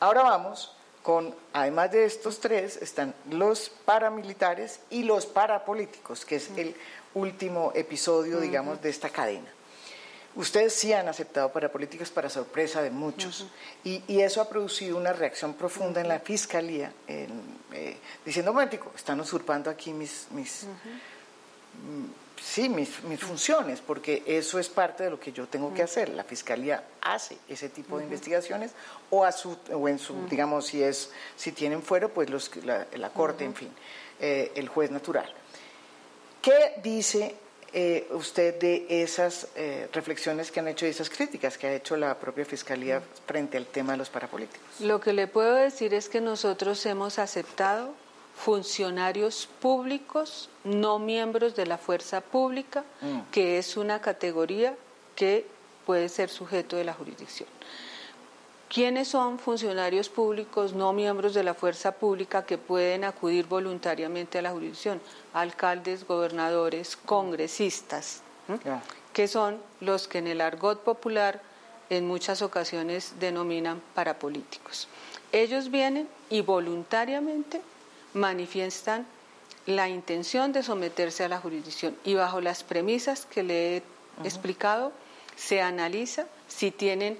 Ahora 0.00 0.22
vamos 0.22 0.72
con, 1.02 1.34
además 1.52 1.92
de 1.92 2.04
estos 2.04 2.40
tres, 2.40 2.78
están 2.78 3.14
los 3.30 3.70
paramilitares 3.84 4.80
y 4.90 5.02
los 5.02 5.26
parapolíticos, 5.26 6.24
que 6.24 6.36
es 6.36 6.50
el 6.56 6.74
último 7.14 7.72
episodio, 7.74 8.40
digamos, 8.40 8.80
de 8.82 8.88
esta 8.90 9.10
cadena. 9.10 9.48
Ustedes 10.36 10.74
sí 10.74 10.92
han 10.92 11.08
aceptado 11.08 11.52
parapolíticos 11.52 12.10
para 12.10 12.30
sorpresa 12.30 12.82
de 12.82 12.90
muchos 12.90 13.46
y, 13.82 14.02
eso 14.20 14.40
ha 14.40 14.48
producido 14.48 14.96
una 14.96 15.12
reacción 15.12 15.54
profunda 15.54 16.00
en 16.00 16.08
la 16.08 16.20
fiscalía, 16.20 16.92
eh, 17.08 17.28
diciendo, 18.24 18.52
momentico, 18.52 18.92
están 18.94 19.20
usurpando 19.20 19.68
aquí 19.70 19.92
mis, 19.92 20.28
mis 20.30 20.66
sí, 22.42 22.68
mis, 22.68 22.88
funciones, 23.18 23.80
porque 23.80 24.22
eso 24.26 24.58
es 24.58 24.68
parte 24.68 25.04
de 25.04 25.10
lo 25.10 25.20
que 25.20 25.32
yo 25.32 25.46
tengo 25.46 25.72
que 25.72 25.82
hacer. 25.82 26.08
La 26.10 26.24
fiscalía 26.24 26.84
hace 27.00 27.36
ese 27.48 27.68
tipo 27.68 27.98
de 27.98 28.04
investigaciones 28.04 28.72
o, 29.10 29.24
a 29.24 29.32
su, 29.32 29.56
o 29.72 29.88
en 29.88 29.98
su, 29.98 30.26
digamos, 30.28 30.66
si 30.66 30.82
es, 30.82 31.10
si 31.36 31.52
tienen 31.52 31.82
fuero, 31.82 32.08
pues 32.08 32.30
los, 32.30 32.50
la, 32.64 33.10
corte, 33.10 33.44
en 33.44 33.54
fin, 33.54 33.70
eh, 34.20 34.52
el 34.54 34.68
juez 34.68 34.90
natural. 34.90 35.32
¿Qué 36.40 36.80
dice 36.82 37.34
eh, 37.72 38.08
usted 38.12 38.58
de 38.58 38.86
esas 38.88 39.48
eh, 39.54 39.88
reflexiones 39.92 40.50
que 40.50 40.60
han 40.60 40.68
hecho 40.68 40.86
y 40.86 40.88
esas 40.88 41.10
críticas 41.10 41.58
que 41.58 41.66
ha 41.66 41.74
hecho 41.74 41.96
la 41.96 42.18
propia 42.18 42.44
Fiscalía 42.44 43.02
frente 43.26 43.56
al 43.56 43.66
tema 43.66 43.92
de 43.92 43.98
los 43.98 44.08
parapolíticos? 44.08 44.80
Lo 44.80 45.00
que 45.00 45.12
le 45.12 45.26
puedo 45.26 45.54
decir 45.54 45.94
es 45.94 46.08
que 46.08 46.20
nosotros 46.20 46.84
hemos 46.86 47.18
aceptado 47.18 47.94
funcionarios 48.34 49.48
públicos, 49.60 50.48
no 50.64 50.98
miembros 50.98 51.54
de 51.56 51.66
la 51.66 51.78
fuerza 51.78 52.20
pública, 52.20 52.84
mm. 53.00 53.30
que 53.30 53.58
es 53.58 53.76
una 53.76 54.00
categoría 54.00 54.74
que 55.14 55.46
puede 55.84 56.08
ser 56.08 56.30
sujeto 56.30 56.76
de 56.76 56.84
la 56.84 56.94
jurisdicción. 56.94 57.48
¿Quiénes 58.72 59.08
son 59.08 59.40
funcionarios 59.40 60.08
públicos, 60.08 60.74
no 60.74 60.92
miembros 60.92 61.34
de 61.34 61.42
la 61.42 61.54
fuerza 61.54 61.90
pública, 61.90 62.46
que 62.46 62.56
pueden 62.56 63.02
acudir 63.02 63.46
voluntariamente 63.46 64.38
a 64.38 64.42
la 64.42 64.52
jurisdicción? 64.52 65.00
Alcaldes, 65.34 66.06
gobernadores, 66.06 66.96
congresistas, 66.96 68.22
que 69.12 69.26
son 69.26 69.58
los 69.80 70.06
que 70.06 70.18
en 70.18 70.28
el 70.28 70.40
argot 70.40 70.84
popular 70.84 71.42
en 71.90 72.06
muchas 72.06 72.42
ocasiones 72.42 73.14
denominan 73.18 73.82
parapolíticos. 73.94 74.86
Ellos 75.32 75.72
vienen 75.72 76.08
y 76.30 76.42
voluntariamente 76.42 77.60
manifiestan 78.14 79.06
la 79.66 79.88
intención 79.88 80.52
de 80.52 80.62
someterse 80.62 81.24
a 81.24 81.28
la 81.28 81.40
jurisdicción 81.40 81.96
y 82.04 82.14
bajo 82.14 82.40
las 82.40 82.64
premisas 82.64 83.26
que 83.26 83.42
le 83.42 83.76
he 83.76 83.82
explicado 84.24 84.92
se 85.36 85.60
analiza 85.60 86.26
si 86.48 86.70
tienen 86.70 87.18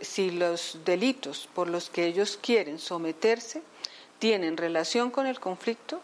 si 0.00 0.30
los 0.30 0.78
delitos 0.84 1.48
por 1.54 1.68
los 1.68 1.90
que 1.90 2.06
ellos 2.06 2.38
quieren 2.40 2.78
someterse 2.78 3.62
tienen 4.18 4.56
relación 4.56 5.10
con 5.10 5.26
el 5.26 5.40
conflicto 5.40 6.00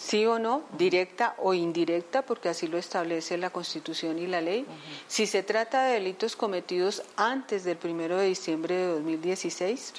sí 0.00 0.24
o 0.24 0.38
no, 0.38 0.62
directa 0.78 1.34
o 1.38 1.52
indirecta, 1.52 2.22
porque 2.22 2.48
así 2.48 2.66
lo 2.68 2.78
establece 2.78 3.36
la 3.36 3.50
Constitución 3.50 4.18
y 4.18 4.26
la 4.26 4.40
ley. 4.40 4.66
Si 5.06 5.26
se 5.26 5.42
trata 5.42 5.84
de 5.84 5.94
delitos 5.94 6.36
cometidos 6.36 7.02
antes 7.16 7.64
del 7.64 7.76
1 7.82 8.16
de 8.16 8.26
diciembre 8.26 8.74
de 8.76 8.86
2016 8.86 9.92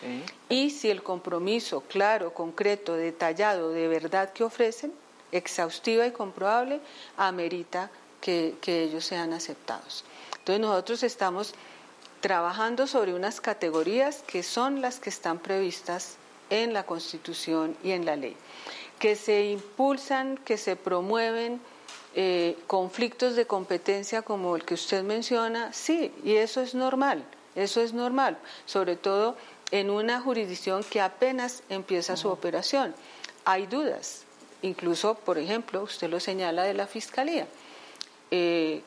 y 0.49 0.71
si 0.71 0.89
el 0.89 1.03
compromiso 1.03 1.81
claro, 1.81 2.33
concreto, 2.33 2.95
detallado, 2.95 3.69
de 3.69 3.87
verdad 3.87 4.33
que 4.33 4.43
ofrecen, 4.43 4.91
exhaustiva 5.31 6.07
y 6.07 6.11
comprobable, 6.11 6.81
amerita 7.15 7.91
que, 8.19 8.55
que 8.59 8.83
ellos 8.83 9.05
sean 9.05 9.33
aceptados. 9.33 10.03
Entonces 10.39 10.61
nosotros 10.61 11.03
estamos 11.03 11.53
trabajando 12.21 12.87
sobre 12.87 13.13
unas 13.13 13.39
categorías 13.39 14.23
que 14.25 14.41
son 14.41 14.81
las 14.81 14.99
que 14.99 15.11
están 15.11 15.37
previstas 15.37 16.15
en 16.49 16.73
la 16.73 16.83
Constitución 16.83 17.77
y 17.83 17.91
en 17.91 18.05
la 18.05 18.15
ley 18.15 18.35
que 19.01 19.15
se 19.15 19.45
impulsan, 19.45 20.37
que 20.37 20.57
se 20.57 20.75
promueven 20.75 21.59
eh, 22.13 22.55
conflictos 22.67 23.35
de 23.35 23.47
competencia 23.47 24.21
como 24.21 24.55
el 24.55 24.63
que 24.63 24.75
usted 24.75 25.01
menciona, 25.01 25.73
sí, 25.73 26.13
y 26.23 26.35
eso 26.35 26.61
es 26.61 26.75
normal, 26.75 27.25
eso 27.55 27.81
es 27.81 27.93
normal, 27.93 28.37
sobre 28.67 28.95
todo 28.95 29.35
en 29.71 29.89
una 29.89 30.21
jurisdicción 30.21 30.83
que 30.83 31.01
apenas 31.01 31.63
empieza 31.69 32.15
su 32.15 32.29
operación. 32.29 32.93
Hay 33.43 33.65
dudas, 33.65 34.21
incluso, 34.61 35.15
por 35.15 35.39
ejemplo, 35.39 35.81
usted 35.81 36.07
lo 36.07 36.19
señala 36.19 36.61
de 36.61 36.75
la 36.75 36.85
Fiscalía. 36.85 37.47
Eh, 38.29 38.83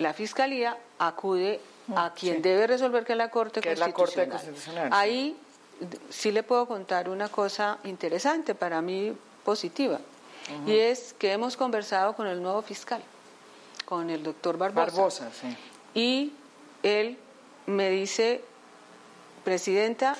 la 0.00 0.14
Fiscalía 0.14 0.76
acude 0.98 1.60
a 1.94 2.12
quien 2.12 2.42
debe 2.42 2.66
resolver 2.66 3.04
que 3.04 3.12
es 3.12 3.18
la 3.18 3.30
Corte 3.30 3.60
Constitucional. 3.60 3.86
la 3.86 3.92
Corte 3.92 4.28
Constitucional. 4.28 4.88
Ahí 4.92 5.36
sí 6.10 6.32
le 6.32 6.42
puedo 6.42 6.66
contar 6.66 7.08
una 7.08 7.28
cosa 7.28 7.78
interesante 7.84 8.54
para 8.54 8.80
mí 8.82 9.14
positiva, 9.44 10.00
y 10.66 10.76
es 10.76 11.14
que 11.18 11.32
hemos 11.32 11.56
conversado 11.56 12.14
con 12.14 12.26
el 12.26 12.42
nuevo 12.42 12.62
fiscal, 12.62 13.02
con 13.84 14.10
el 14.10 14.22
doctor 14.22 14.56
Barbosa. 14.56 14.84
Barbosa, 14.86 15.30
sí. 15.32 15.56
Y 15.94 16.32
él 16.82 17.18
me 17.66 17.90
dice, 17.90 18.42
Presidenta, 19.44 20.16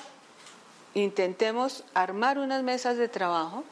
intentemos 0.93 1.83
armar 1.93 2.39
unas 2.39 2.63
mesas 2.63 2.97
de 2.97 3.07
trabajo 3.07 3.63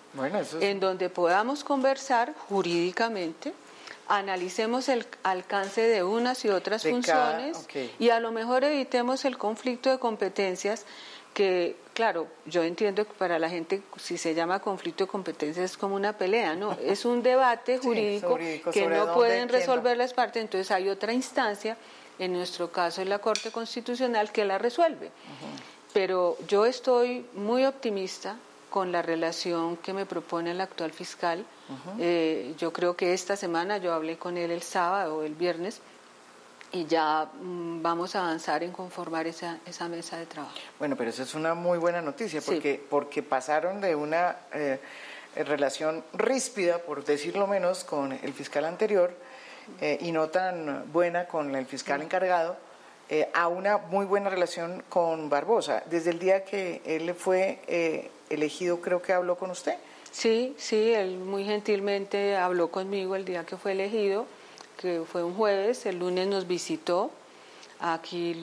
en 0.61 0.79
donde 0.79 1.09
podamos 1.09 1.63
conversar 1.63 2.33
jurídicamente, 2.47 3.53
analicemos 4.07 4.87
el 4.89 5.05
alcance 5.23 5.81
de 5.81 6.03
unas 6.03 6.45
y 6.45 6.49
otras 6.49 6.83
funciones 6.83 7.67
y 7.99 8.09
a 8.09 8.19
lo 8.19 8.31
mejor 8.31 8.63
evitemos 8.63 9.25
el 9.25 9.37
conflicto 9.37 9.89
de 9.89 9.99
competencias 9.99 10.85
que, 11.37 11.75
claro, 11.93 12.25
yo 12.47 12.63
entiendo 12.63 13.05
que 13.05 13.13
para 13.13 13.37
la 13.37 13.47
gente, 13.47 13.83
si 13.97 14.17
se 14.17 14.33
llama 14.33 14.59
conflicto 14.59 15.03
de 15.03 15.11
competencias, 15.11 15.69
es 15.69 15.77
como 15.77 15.95
una 15.95 16.13
pelea, 16.13 16.55
¿no? 16.55 16.75
Es 16.83 17.05
un 17.05 17.21
debate 17.21 17.77
jurídico, 17.77 18.39
que 18.73 18.87
no 18.87 19.13
pueden 19.13 19.47
resolver 19.47 19.95
las 19.97 20.15
partes, 20.15 20.41
entonces 20.41 20.71
hay 20.71 20.89
otra 20.89 21.13
instancia, 21.13 21.77
en 22.17 22.33
nuestro 22.33 22.71
caso 22.71 23.03
es 23.03 23.07
la 23.07 23.19
Corte 23.19 23.51
Constitucional, 23.51 24.31
que 24.31 24.45
la 24.45 24.57
resuelve. 24.57 25.11
Pero 25.93 26.37
yo 26.47 26.65
estoy 26.65 27.23
muy 27.35 27.65
optimista 27.65 28.35
con 28.71 28.91
la 28.91 29.03
relación 29.03 29.77
que 29.77 29.93
me 29.93 30.07
propone 30.07 30.49
el 30.51 30.61
actual 30.61 30.91
fiscal. 30.91 31.45
Eh, 31.99 32.55
yo 32.57 32.73
creo 32.73 32.95
que 32.95 33.13
esta 33.13 33.35
semana, 33.35 33.77
yo 33.77 33.93
hablé 33.93 34.17
con 34.17 34.37
él 34.37 34.49
el 34.49 34.63
sábado 34.63 35.17
o 35.17 35.23
el 35.23 35.35
viernes, 35.35 35.81
y 36.71 36.85
ya 36.85 37.29
mm, 37.39 37.81
vamos 37.81 38.15
a 38.15 38.19
avanzar 38.19 38.63
en 38.63 38.71
conformar 38.71 39.27
esa, 39.27 39.59
esa 39.65 39.87
mesa 39.87 40.17
de 40.17 40.25
trabajo. 40.25 40.55
Bueno, 40.79 40.95
pero 40.95 41.09
eso 41.09 41.23
es 41.23 41.33
una 41.33 41.53
muy 41.53 41.77
buena 41.77 42.01
noticia 42.01 42.41
porque, 42.41 42.83
porque 42.89 43.23
pasaron 43.23 43.81
de 43.81 43.95
una 43.95 44.37
eh, 44.53 44.79
relación 45.35 46.03
ríspida, 46.13 46.79
por 46.79 47.05
decirlo 47.05 47.47
menos, 47.47 47.83
con 47.83 48.11
el 48.11 48.33
fiscal 48.33 48.65
anterior 48.65 49.13
eh, 49.81 49.97
y 50.01 50.11
no 50.11 50.29
tan 50.29 50.91
buena 50.91 51.27
con 51.27 51.55
el 51.55 51.65
fiscal 51.65 52.01
encargado 52.01 52.57
eh, 53.09 53.29
a 53.33 53.47
una 53.47 53.77
muy 53.77 54.05
buena 54.05 54.29
relación 54.29 54.83
con 54.89 55.29
Barbosa. 55.29 55.83
Desde 55.85 56.11
el 56.11 56.19
día 56.19 56.43
que 56.43 56.81
él 56.85 57.13
fue 57.15 58.09
elegido, 58.29 58.81
creo 58.81 59.01
que 59.01 59.13
habló 59.13 59.37
con 59.37 59.51
usted. 59.51 59.75
Sí, 60.11 60.55
sí, 60.57 60.93
él 60.93 61.17
muy 61.17 61.45
gentilmente 61.45 62.35
habló 62.35 62.71
conmigo 62.71 63.15
el 63.15 63.23
día 63.23 63.45
que 63.45 63.55
fue 63.55 63.73
elegido, 63.73 64.25
que 64.77 65.03
fue 65.11 65.23
un 65.23 65.35
jueves, 65.35 65.85
el 65.85 65.99
lunes 65.99 66.27
nos 66.27 66.47
visitó 66.47 67.11
aquí 67.79 68.35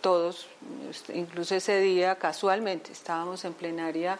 todos, 0.00 0.46
este, 0.90 1.16
incluso 1.16 1.54
ese 1.54 1.80
día 1.80 2.16
casualmente 2.16 2.92
estábamos 2.92 3.44
en 3.44 3.54
plenaria 3.54 4.18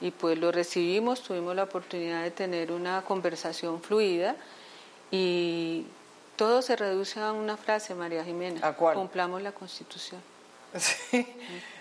y 0.00 0.10
pues 0.10 0.38
lo 0.38 0.52
recibimos, 0.52 1.22
tuvimos 1.22 1.54
la 1.54 1.64
oportunidad 1.64 2.22
de 2.22 2.30
tener 2.30 2.72
una 2.72 3.02
conversación 3.02 3.80
fluida 3.80 4.36
y 5.10 5.86
todo 6.36 6.62
se 6.62 6.76
reduce 6.76 7.20
a 7.20 7.32
una 7.32 7.56
frase, 7.56 7.94
María 7.94 8.24
Jimena. 8.24 8.66
¿A 8.66 8.74
cuál? 8.74 8.96
Cumplamos 8.96 9.42
la 9.42 9.52
Constitución. 9.52 10.20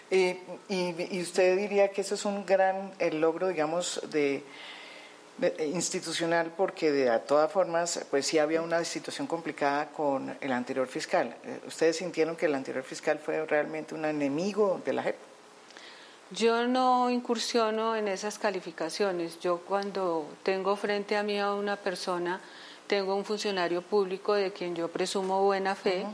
Sí. 0.07 0.37
y, 0.69 1.19
usted 1.19 1.57
diría 1.57 1.89
que 1.89 2.01
eso 2.01 2.13
es 2.13 2.23
un 2.25 2.45
gran 2.45 2.93
el 2.99 3.19
logro, 3.19 3.47
digamos, 3.47 3.99
de, 4.11 4.43
institucional, 5.73 6.51
porque 6.55 6.91
de 6.91 7.19
todas 7.19 7.51
formas, 7.51 8.05
pues 8.09 8.25
sí 8.25 8.39
había 8.39 8.61
una 8.61 8.83
situación 8.86 9.27
complicada 9.27 9.88
con 9.89 10.36
el 10.39 10.51
anterior 10.51 10.88
fiscal. 10.88 11.36
Eh, 11.43 11.59
¿Ustedes 11.67 11.97
sintieron 11.97 12.36
que 12.36 12.45
el 12.45 12.55
anterior 12.55 12.83
fiscal 12.83 13.19
fue 13.19 13.45
realmente 13.45 13.95
un 13.95 14.05
enemigo 14.05 14.81
de 14.86 14.93
la 14.93 15.03
JEP? 15.03 15.15
Yo 16.31 16.67
no 16.67 17.09
incursiono 17.11 17.95
en 17.95 18.07
esas 18.07 18.39
calificaciones. 18.39 19.39
Yo 19.39 19.59
cuando 19.59 20.25
tengo 20.43 20.75
frente 20.75 21.17
a 21.17 21.23
mí 21.23 21.39
a 21.39 21.53
una 21.53 21.75
persona, 21.75 22.41
tengo 22.88 23.15
un 23.15 23.25
funcionario 23.25 23.81
público 23.81 24.33
de 24.33 24.51
quien 24.51 24.75
yo 24.75 24.88
presumo 24.88 25.43
buena 25.43 25.75
fe 25.75 26.05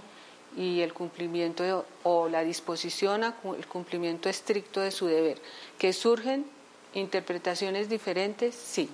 y 0.57 0.81
el 0.81 0.93
cumplimiento 0.93 1.85
o 2.03 2.27
la 2.27 2.43
disposición 2.43 3.23
el 3.23 3.67
cumplimiento 3.67 4.27
estricto 4.27 4.81
de 4.81 4.91
su 4.91 5.07
deber. 5.07 5.37
Que 5.77 5.93
surgen 5.93 6.45
interpretaciones 6.93 7.87
diferentes, 7.87 8.53
sí. 8.55 8.89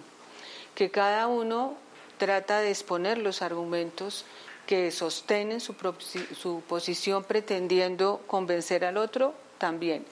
Que 0.78 0.92
cada 0.92 1.26
uno 1.26 1.74
trata 2.20 2.60
de 2.60 2.70
exponer 2.70 3.18
los 3.18 3.42
argumentos 3.42 4.26
que 4.68 4.92
sostienen 4.92 5.60
su, 5.60 5.74
su 6.40 6.62
posición 6.68 7.24
pretendiendo 7.24 8.22
convencer 8.28 8.86
al 8.86 8.98
otro, 8.98 9.34
también. 9.58 10.06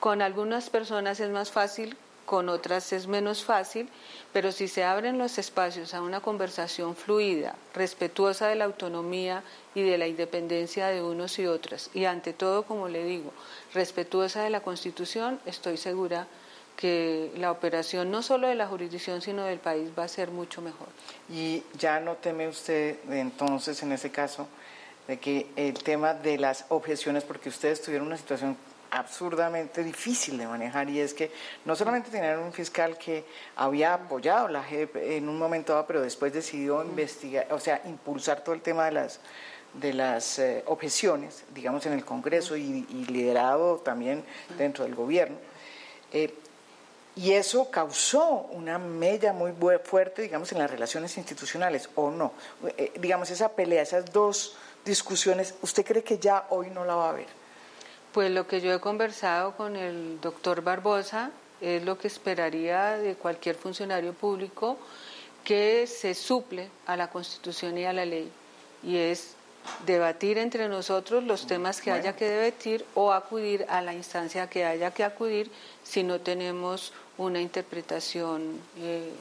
Con 0.00 0.22
algunas 0.22 0.70
personas 0.70 1.20
es 1.20 1.28
más 1.28 1.50
fácil, 1.50 1.94
con 2.24 2.48
otras 2.48 2.94
es 2.94 3.06
menos 3.06 3.44
fácil, 3.44 3.86
pero 4.32 4.50
si 4.50 4.66
se 4.66 4.82
abren 4.82 5.18
los 5.18 5.36
espacios 5.36 5.92
a 5.92 6.00
una 6.00 6.20
conversación 6.20 6.96
fluida, 6.96 7.54
respetuosa 7.74 8.48
de 8.48 8.54
la 8.54 8.64
autonomía 8.64 9.42
y 9.74 9.82
de 9.82 9.98
la 9.98 10.06
independencia 10.06 10.86
de 10.86 11.02
unos 11.02 11.38
y 11.38 11.46
otras, 11.46 11.90
y 11.92 12.06
ante 12.06 12.32
todo, 12.32 12.62
como 12.62 12.88
le 12.88 13.04
digo, 13.04 13.30
respetuosa 13.74 14.42
de 14.42 14.48
la 14.48 14.62
Constitución, 14.62 15.38
estoy 15.44 15.76
segura 15.76 16.22
que 16.22 16.41
la 16.82 17.52
operación 17.52 18.10
no 18.10 18.22
solo 18.22 18.48
de 18.48 18.54
la 18.54 18.66
jurisdicción, 18.66 19.22
sino 19.22 19.44
del 19.44 19.58
país 19.58 19.90
va 19.96 20.04
a 20.04 20.08
ser 20.08 20.30
mucho 20.30 20.60
mejor. 20.60 20.88
Y 21.30 21.62
ya 21.78 22.00
no 22.00 22.16
teme 22.16 22.48
usted 22.48 22.96
entonces, 23.10 23.82
en 23.82 23.92
ese 23.92 24.10
caso, 24.10 24.48
de 25.06 25.18
que 25.18 25.46
el 25.56 25.74
tema 25.82 26.14
de 26.14 26.38
las 26.38 26.64
objeciones, 26.68 27.24
porque 27.24 27.48
ustedes 27.48 27.82
tuvieron 27.82 28.08
una 28.08 28.16
situación 28.16 28.56
absurdamente 28.90 29.82
difícil 29.82 30.36
de 30.36 30.46
manejar 30.46 30.90
y 30.90 31.00
es 31.00 31.14
que 31.14 31.30
no 31.64 31.74
solamente 31.74 32.10
tenían 32.10 32.38
un 32.40 32.52
fiscal 32.52 32.98
que 32.98 33.24
había 33.56 33.94
apoyado 33.94 34.48
la 34.48 34.62
JEP 34.62 34.96
en 34.96 35.28
un 35.30 35.38
momento 35.38 35.72
dado, 35.72 35.86
pero 35.86 36.02
después 36.02 36.32
decidió 36.32 36.82
investigar, 36.82 37.46
o 37.50 37.58
sea, 37.58 37.80
impulsar 37.86 38.44
todo 38.44 38.54
el 38.54 38.60
tema 38.60 38.84
de 38.86 38.92
las 38.92 39.20
de 39.74 39.94
las 39.94 40.38
eh, 40.38 40.62
objeciones, 40.66 41.44
digamos, 41.54 41.86
en 41.86 41.94
el 41.94 42.04
Congreso 42.04 42.58
y, 42.58 42.82
liderado 43.08 43.78
también 43.78 44.22
dentro 44.58 44.84
del 44.84 44.94
gobierno. 44.94 45.36
Eh, 46.12 46.34
y 47.14 47.32
eso 47.32 47.70
causó 47.70 48.48
una 48.52 48.78
mella 48.78 49.32
muy 49.32 49.52
fuerte, 49.84 50.22
digamos, 50.22 50.50
en 50.52 50.58
las 50.58 50.70
relaciones 50.70 51.16
institucionales, 51.18 51.88
¿o 51.94 52.10
no? 52.10 52.32
Eh, 52.78 52.92
digamos, 52.98 53.30
esa 53.30 53.50
pelea, 53.50 53.82
esas 53.82 54.12
dos 54.12 54.56
discusiones, 54.84 55.54
¿usted 55.62 55.84
cree 55.84 56.02
que 56.02 56.18
ya 56.18 56.46
hoy 56.50 56.70
no 56.70 56.84
la 56.84 56.94
va 56.94 57.06
a 57.06 57.10
haber? 57.10 57.26
Pues 58.12 58.30
lo 58.30 58.46
que 58.46 58.60
yo 58.60 58.72
he 58.72 58.80
conversado 58.80 59.56
con 59.56 59.76
el 59.76 60.20
doctor 60.20 60.62
Barbosa 60.62 61.30
es 61.60 61.82
lo 61.84 61.98
que 61.98 62.08
esperaría 62.08 62.96
de 62.96 63.14
cualquier 63.14 63.56
funcionario 63.56 64.12
público 64.12 64.78
que 65.44 65.86
se 65.86 66.14
suple 66.14 66.68
a 66.86 66.96
la 66.96 67.10
Constitución 67.10 67.76
y 67.76 67.84
a 67.84 67.92
la 67.92 68.04
ley, 68.04 68.30
y 68.82 68.96
es 68.96 69.34
debatir 69.86 70.38
entre 70.38 70.68
nosotros 70.68 71.24
los 71.24 71.46
temas 71.46 71.80
que 71.80 71.90
haya 71.90 72.16
que 72.16 72.28
debatir 72.28 72.84
o 72.94 73.12
acudir 73.12 73.66
a 73.68 73.80
la 73.80 73.94
instancia 73.94 74.48
que 74.48 74.64
haya 74.64 74.90
que 74.92 75.04
acudir 75.04 75.50
si 75.82 76.02
no 76.02 76.20
tenemos 76.20 76.92
una 77.18 77.40
interpretación 77.40 78.60
eh, 78.78 79.12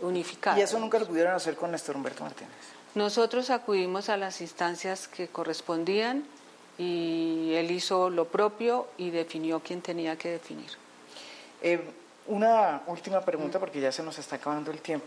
unificada. 0.00 0.58
¿Y 0.58 0.62
eso 0.62 0.78
nunca 0.78 0.98
lo 0.98 1.06
pudieron 1.06 1.34
hacer 1.34 1.56
con 1.56 1.70
Néstor 1.70 1.96
Humberto 1.96 2.24
Martínez? 2.24 2.50
Nosotros 2.94 3.50
acudimos 3.50 4.08
a 4.08 4.16
las 4.16 4.40
instancias 4.40 5.06
que 5.06 5.28
correspondían 5.28 6.24
y 6.78 7.52
él 7.54 7.70
hizo 7.70 8.10
lo 8.10 8.24
propio 8.26 8.88
y 8.98 9.10
definió 9.10 9.60
quién 9.60 9.82
tenía 9.82 10.16
que 10.16 10.30
definir. 10.30 10.70
Eh, 11.62 11.80
una 12.26 12.82
última 12.86 13.20
pregunta 13.20 13.58
porque 13.58 13.80
ya 13.80 13.92
se 13.92 14.02
nos 14.02 14.18
está 14.18 14.36
acabando 14.36 14.70
el 14.70 14.80
tiempo. 14.80 15.06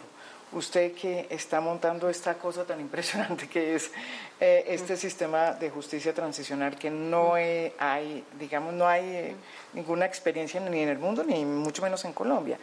Usted 0.54 0.94
que 0.94 1.28
está 1.30 1.60
montando 1.62 2.10
esta 2.10 2.36
cosa 2.36 2.64
tan 2.64 2.80
impresionante 2.80 3.48
que 3.50 3.76
es 3.76 3.92
eh, 4.40 4.66
este 4.68 4.96
sistema 4.98 5.52
de 5.52 5.70
justicia 5.70 6.14
transicional 6.14 6.78
que 6.78 6.90
no 6.90 7.34
hay, 7.34 8.24
digamos, 8.40 8.74
no 8.74 8.88
hay 8.88 9.04
eh, 9.04 9.36
ninguna 9.74 10.06
experiencia 10.06 10.60
ni 10.60 10.82
en 10.82 10.90
el 10.90 11.00
mundo 11.00 11.24
ni 11.24 11.44
mucho 11.44 11.82
menos 11.82 12.06
en 12.06 12.14
Colombia 12.14 12.60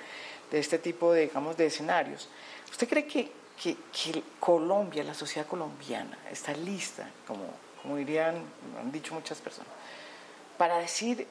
de 0.50 0.58
este 0.58 0.78
tipo 0.78 1.12
de, 1.12 1.22
digamos, 1.22 1.56
de 1.56 1.66
escenarios. 1.66 2.28
¿Usted 2.70 2.88
cree 2.88 3.06
que, 3.06 3.30
que, 3.60 3.76
que 3.92 4.22
Colombia, 4.38 5.02
la 5.04 5.14
sociedad 5.14 5.46
colombiana, 5.46 6.18
está 6.30 6.52
lista 6.52 7.08
como 7.26 7.70
como 7.82 7.96
dirían, 7.96 8.36
han 8.78 8.92
dicho 8.92 9.14
muchas 9.14 9.38
personas, 9.38 9.72
para 10.58 10.78
decir 10.78 11.26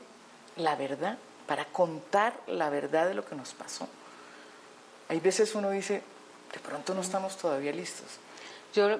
la 0.56 0.76
verdad, 0.76 1.18
para 1.48 1.66
contar 1.66 2.34
la 2.48 2.70
verdad 2.70 3.08
de 3.08 3.14
lo 3.14 3.26
que 3.26 3.36
nos 3.36 3.54
pasó. 3.54 3.88
Hay 5.08 5.20
veces 5.20 5.56
uno 5.56 5.70
dice, 5.70 6.02
de 6.54 6.60
pronto 6.60 6.94
no 6.94 7.02
estamos 7.02 7.38
todavía 7.38 7.72
listos. 7.72 8.08
Yo 8.74 9.00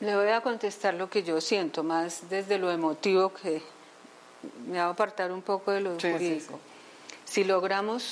le 0.00 0.16
voy 0.16 0.28
a 0.28 0.40
contestar 0.40 0.94
lo 0.94 1.10
que 1.10 1.22
yo 1.22 1.40
siento, 1.40 1.82
más 1.82 2.28
desde 2.28 2.58
lo 2.58 2.70
emotivo 2.70 3.32
que 3.32 3.62
me 4.66 4.78
va 4.78 4.84
a 4.84 4.90
apartar 4.90 5.32
un 5.32 5.42
poco 5.42 5.72
de 5.72 5.80
lo 5.80 5.94
jurídico. 5.94 6.60
Si 7.24 7.44
logramos 7.44 8.02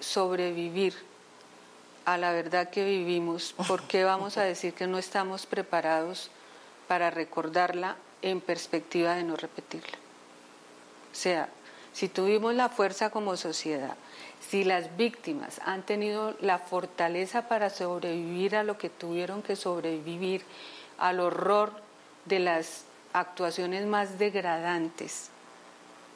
sobrevivir 0.00 0.94
a 2.04 2.16
la 2.16 2.32
verdad 2.32 2.70
que 2.70 2.84
vivimos, 2.84 3.54
¿por 3.66 3.82
qué 3.82 4.04
vamos 4.04 4.36
a 4.38 4.42
decir 4.42 4.72
que 4.72 4.86
no 4.86 4.98
estamos 4.98 5.44
preparados 5.46 6.30
para 6.86 7.10
recordarla 7.10 7.96
en 8.22 8.40
perspectiva 8.40 9.14
de 9.14 9.24
no 9.24 9.36
repetirla. 9.36 9.98
O 11.12 11.14
sea, 11.14 11.48
si 11.92 12.08
tuvimos 12.08 12.54
la 12.54 12.68
fuerza 12.68 13.10
como 13.10 13.36
sociedad, 13.36 13.96
si 14.50 14.64
las 14.64 14.96
víctimas 14.96 15.60
han 15.64 15.82
tenido 15.84 16.36
la 16.40 16.58
fortaleza 16.58 17.48
para 17.48 17.70
sobrevivir 17.70 18.56
a 18.56 18.62
lo 18.62 18.78
que 18.78 18.90
tuvieron 18.90 19.42
que 19.42 19.56
sobrevivir, 19.56 20.42
al 20.98 21.20
horror 21.20 21.72
de 22.24 22.38
las 22.38 22.84
actuaciones 23.12 23.86
más 23.86 24.18
degradantes, 24.18 25.30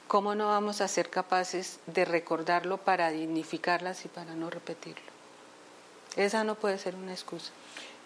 ¿cómo 0.08 0.34
no 0.34 0.48
vamos 0.48 0.80
a 0.80 0.88
ser 0.88 1.10
capaces 1.10 1.80
de 1.86 2.04
recordarlo 2.04 2.78
para 2.78 3.10
dignificarlas 3.10 4.04
y 4.04 4.08
para 4.08 4.34
no 4.34 4.48
repetirlo? 4.50 5.10
Esa 6.16 6.42
no 6.44 6.56
puede 6.56 6.78
ser 6.78 6.94
una 6.96 7.12
excusa. 7.12 7.52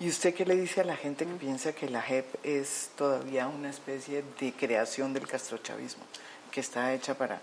¿Y 0.01 0.09
usted 0.09 0.35
qué 0.35 0.45
le 0.45 0.57
dice 0.57 0.81
a 0.81 0.85
la 0.85 0.97
gente 0.97 1.25
que 1.25 1.33
piensa 1.35 1.73
que 1.73 1.89
la 1.89 2.03
JEP 2.03 2.27
es 2.45 2.91
todavía 2.97 3.47
una 3.47 3.71
especie 3.71 4.25
de 4.41 4.53
creación 4.53 5.15
del 5.15 5.27
castrochavismo, 5.27 6.05
que 6.55 6.61
está 6.61 6.95
hecha 6.95 7.15
para... 7.15 7.41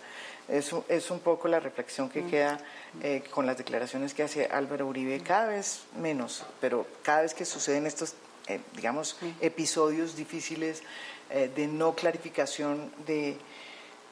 Eso 0.47 0.85
es 0.87 1.11
un 1.11 1.19
poco 1.19 1.47
la 1.49 1.59
reflexión 1.59 2.09
que 2.09 2.25
queda 2.25 2.59
eh, 3.03 3.23
con 3.29 3.45
las 3.45 3.57
declaraciones 3.57 4.13
que 4.13 4.23
hace 4.23 4.45
Álvaro 4.45 4.87
Uribe, 4.87 5.19
cada 5.19 5.47
vez 5.47 5.81
menos, 5.97 6.45
pero 6.61 6.87
cada 7.03 7.21
vez 7.21 7.33
que 7.33 7.45
suceden 7.45 7.85
estos, 7.85 8.15
eh, 8.47 8.59
digamos, 8.75 9.17
episodios 9.39 10.15
difíciles 10.15 10.81
eh, 11.29 11.49
de 11.53 11.67
no 11.67 11.93
clarificación 11.93 12.91
de, 13.05 13.37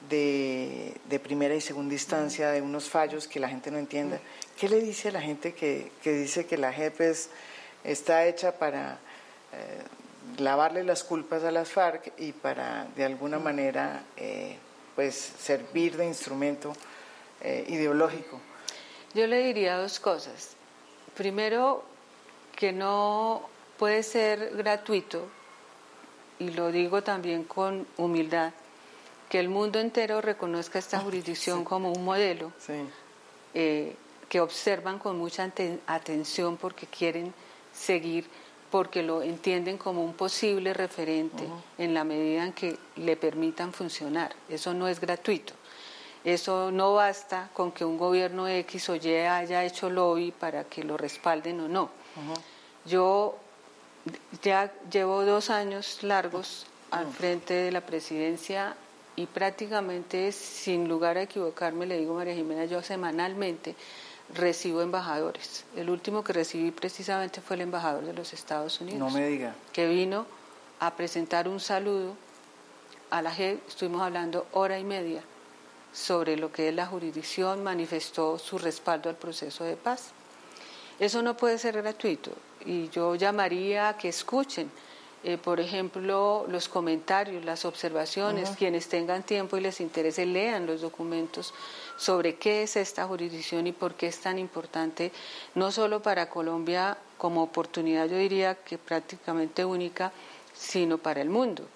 de, 0.10 1.20
primera 1.20 1.56
y 1.56 1.62
segunda 1.62 1.93
instancia, 1.93 2.52
de 2.52 2.62
unos 2.62 2.89
fallos 2.89 3.28
que 3.28 3.39
la 3.39 3.50
gente 3.50 3.72
no 3.72 3.78
entienda, 3.78 4.20
¿qué 4.58 4.70
le 4.70 4.82
dice 4.82 5.10
a 5.10 5.12
la 5.14 5.22
gente 5.22 5.54
que, 5.54 5.91
que 6.04 6.12
dice 6.14 6.45
que 6.45 6.58
la 6.58 6.72
JEP 6.72 7.02
es 7.02 7.30
está 7.84 8.26
hecha 8.28 8.52
para 8.52 9.00
lavarle 10.38 10.84
las 10.84 11.04
culpas 11.04 11.43
a 11.43 11.52
las 11.52 11.70
FARC 11.70 12.14
y 12.18 12.32
para 12.34 12.88
de 12.95 13.06
alguna 13.06 13.39
manera 13.39 14.04
eh, 14.18 14.58
pues 15.00 15.16
servir 15.16 15.95
de 15.95 16.06
instrumento 16.06 16.74
eh, 17.39 17.64
ideológico. 17.70 18.38
Yo 19.14 19.28
le 19.28 19.39
diría 19.45 19.78
dos 19.78 19.97
cosas. 19.97 20.58
Primero, 21.16 21.86
que 22.54 22.74
no 22.74 23.47
puede 23.78 24.04
ser 24.04 24.58
gratuito 24.58 25.26
y 26.38 26.50
lo 26.50 26.74
digo 26.74 27.02
también 27.02 27.45
con 27.45 27.88
humildad, 27.95 28.52
que 29.30 29.39
el 29.39 29.47
mundo 29.47 29.80
entero 29.80 30.20
reconozca 30.20 30.80
esta 30.80 31.00
jurisdicción 31.00 31.64
como 31.64 31.93
un 31.93 32.04
modelo 32.04 32.52
eh, 33.54 33.95
que 34.28 34.41
observan 34.41 35.00
con 35.00 35.18
mucha 35.18 35.50
atención 35.88 36.58
porque 36.58 36.88
quieren 36.88 37.34
seguir, 37.74 38.28
porque 38.72 39.03
lo 39.03 39.22
entienden 39.22 39.78
como 39.78 40.03
un 40.03 40.13
posible 40.13 40.74
referente 40.74 41.43
en 41.78 41.93
la 41.93 42.03
medida 42.03 42.45
en 42.45 42.53
que 42.53 42.78
le 42.97 43.15
permitan 43.15 43.74
funcionar. 43.74 44.36
Eso 44.47 44.74
no 44.74 44.88
es 44.88 44.99
gratuito. 44.99 45.53
Eso 46.24 46.72
no 46.72 46.93
basta 46.93 47.49
con 47.53 47.72
que 47.72 47.86
un 47.86 47.97
gobierno 47.97 48.47
X 48.47 48.89
o 48.89 48.95
Y 48.95 49.09
haya 49.15 49.63
hecho 49.63 49.89
lobby 49.89 50.32
para 50.32 50.65
que 50.65 50.84
lo 50.84 50.97
respalden 50.97 51.61
o 51.61 51.67
no. 51.67 51.89
Yo 52.86 53.38
ya 54.43 54.72
llevo 54.91 55.24
dos 55.26 55.49
años 55.49 56.03
largos 56.03 56.65
al 56.91 57.07
frente 57.07 57.53
de 57.53 57.72
la 57.72 57.82
presidencia 57.82 58.76
y 59.15 59.26
prácticamente, 59.26 60.32
sin 60.32 60.88
lugar 60.88 61.17
a 61.17 61.24
equivocarme, 61.24 61.86
le 61.86 61.97
digo 61.97 62.13
María 62.13 62.34
Jimena, 62.34 62.65
yo 62.65 62.82
semanalmente 62.82 63.76
recibo 64.34 64.82
embajadores. 64.82 65.65
El 65.75 65.89
último 65.89 66.23
que 66.23 66.34
recibí 66.34 66.71
precisamente 66.71 67.41
fue 67.41 67.55
el 67.55 67.63
embajador 67.63 68.03
de 68.05 68.13
los 68.13 68.34
Estados 68.34 68.80
Unidos. 68.82 68.99
No 68.99 69.09
me 69.09 69.27
diga. 69.27 69.55
Que 69.73 69.88
vino 69.88 70.25
a 70.80 70.95
presentar 70.95 71.47
un 71.47 71.59
saludo 71.59 72.15
a 73.09 73.21
la 73.21 73.32
JEP, 73.32 73.67
estuvimos 73.67 74.01
hablando 74.01 74.45
hora 74.53 74.80
y 74.80 74.84
media 74.84 75.23
sobre 75.91 76.38
lo 76.38 76.51
que 76.51 76.69
es 76.69 76.75
la 76.75 76.86
jurisdicción, 76.86 77.63
manifestó 77.63 78.38
su 78.38 78.57
respaldo 78.57 79.09
al 79.09 79.15
proceso 79.15 79.63
de 79.63 79.75
paz. 79.75 80.11
Eso 80.99 81.21
no 81.21 81.36
puede 81.36 81.57
ser 81.57 81.82
gratuito 81.82 82.32
y 82.65 82.89
yo 82.89 83.15
llamaría 83.15 83.89
a 83.89 83.97
que 83.97 84.09
escuchen, 84.09 84.69
eh, 85.23 85.38
por 85.38 85.59
ejemplo, 85.59 86.45
los 86.49 86.69
comentarios, 86.69 87.43
las 87.43 87.65
observaciones, 87.65 88.51
quienes 88.51 88.88
tengan 88.88 89.23
tiempo 89.23 89.57
y 89.57 89.61
les 89.61 89.82
interese, 89.82 90.25
lean 90.25 90.65
los 90.65 90.82
documentos 90.82 91.53
sobre 92.00 92.36
qué 92.36 92.64
es 92.64 92.78
esta 92.78 93.06
jurisdicción 93.06 93.68
y 93.68 93.74
por 93.74 93.95
qué 93.95 94.08
es 94.08 94.20
tan 94.20 94.39
importante, 94.39 95.12
no 95.54 95.70
solo 95.72 96.02
para 96.02 96.30
Colombia 96.30 96.97
como 97.18 97.43
oportunidad, 97.43 98.08
yo 98.08 98.18
diría 98.18 98.56
que 98.56 98.78
prácticamente 98.78 99.66
única, 99.66 100.14
sino 100.54 100.97
para 100.97 101.22
el 101.22 101.30
mundo. 101.30 101.68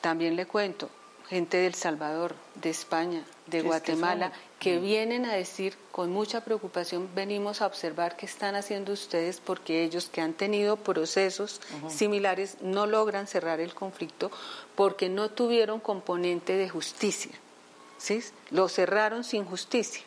También 0.00 0.36
le 0.36 0.46
cuento, 0.46 0.88
gente 1.28 1.56
del 1.56 1.74
Salvador, 1.74 2.36
de 2.54 2.70
España, 2.70 3.24
de 3.48 3.62
Guatemala, 3.62 4.32
que, 4.60 4.78
vienen 4.78 5.24
a 5.26 5.34
decir 5.34 5.76
con 5.90 6.12
mucha 6.12 6.44
preocupación, 6.44 7.08
venimos 7.12 7.62
a 7.62 7.66
observar 7.66 8.16
qué 8.16 8.26
están 8.26 8.54
haciendo 8.54 8.92
ustedes 8.92 9.40
porque 9.40 9.82
ellos 9.82 10.08
que 10.08 10.20
han 10.20 10.34
tenido 10.34 10.76
procesos 10.76 11.60
similares 11.88 12.58
no 12.60 12.86
logran 12.86 13.26
cerrar 13.26 13.58
el 13.58 13.74
conflicto 13.74 14.30
porque 14.76 15.08
no 15.08 15.30
tuvieron 15.30 15.80
componente 15.80 16.52
de 16.52 16.68
justicia. 16.68 17.32
¿Sí? 18.00 18.24
Lo 18.50 18.68
cerraron 18.68 19.22
sin 19.22 19.44
justicia. 19.44 20.02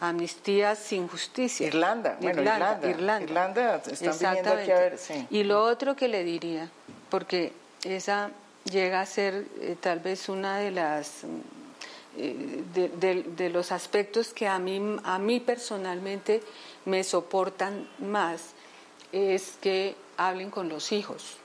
Amnistía 0.00 0.74
sin 0.74 1.06
justicia. 1.06 1.68
Irlanda, 1.68 2.16
bueno, 2.20 2.40
Irlanda, 2.40 2.80
Irlanda, 2.88 3.22
Irlanda, 3.22 3.76
están 3.76 4.18
viniendo 4.18 4.52
aquí 4.52 4.70
a 4.72 4.74
ver, 4.74 4.98
sí. 4.98 5.26
Y 5.30 5.44
lo 5.44 5.62
otro 5.62 5.94
que 5.94 6.08
le 6.08 6.24
diría, 6.24 6.68
porque 7.08 7.52
esa 7.84 8.30
llega 8.64 9.00
a 9.00 9.06
ser 9.06 9.46
eh, 9.60 9.76
tal 9.80 10.00
vez 10.00 10.28
una 10.28 10.58
de 10.58 10.72
las 10.72 11.24
eh, 12.16 12.64
de, 12.74 13.50
los 13.50 13.70
aspectos 13.70 14.32
que 14.34 14.48
a 14.48 14.58
mí, 14.58 14.98
a 15.04 15.18
mí 15.18 15.38
personalmente 15.38 16.42
me 16.84 17.04
soportan 17.04 17.88
más 17.98 18.54
es 19.12 19.56
que 19.60 19.94
hablen 20.16 20.50
con 20.50 20.68
los 20.68 20.90
hijos, 20.90 21.36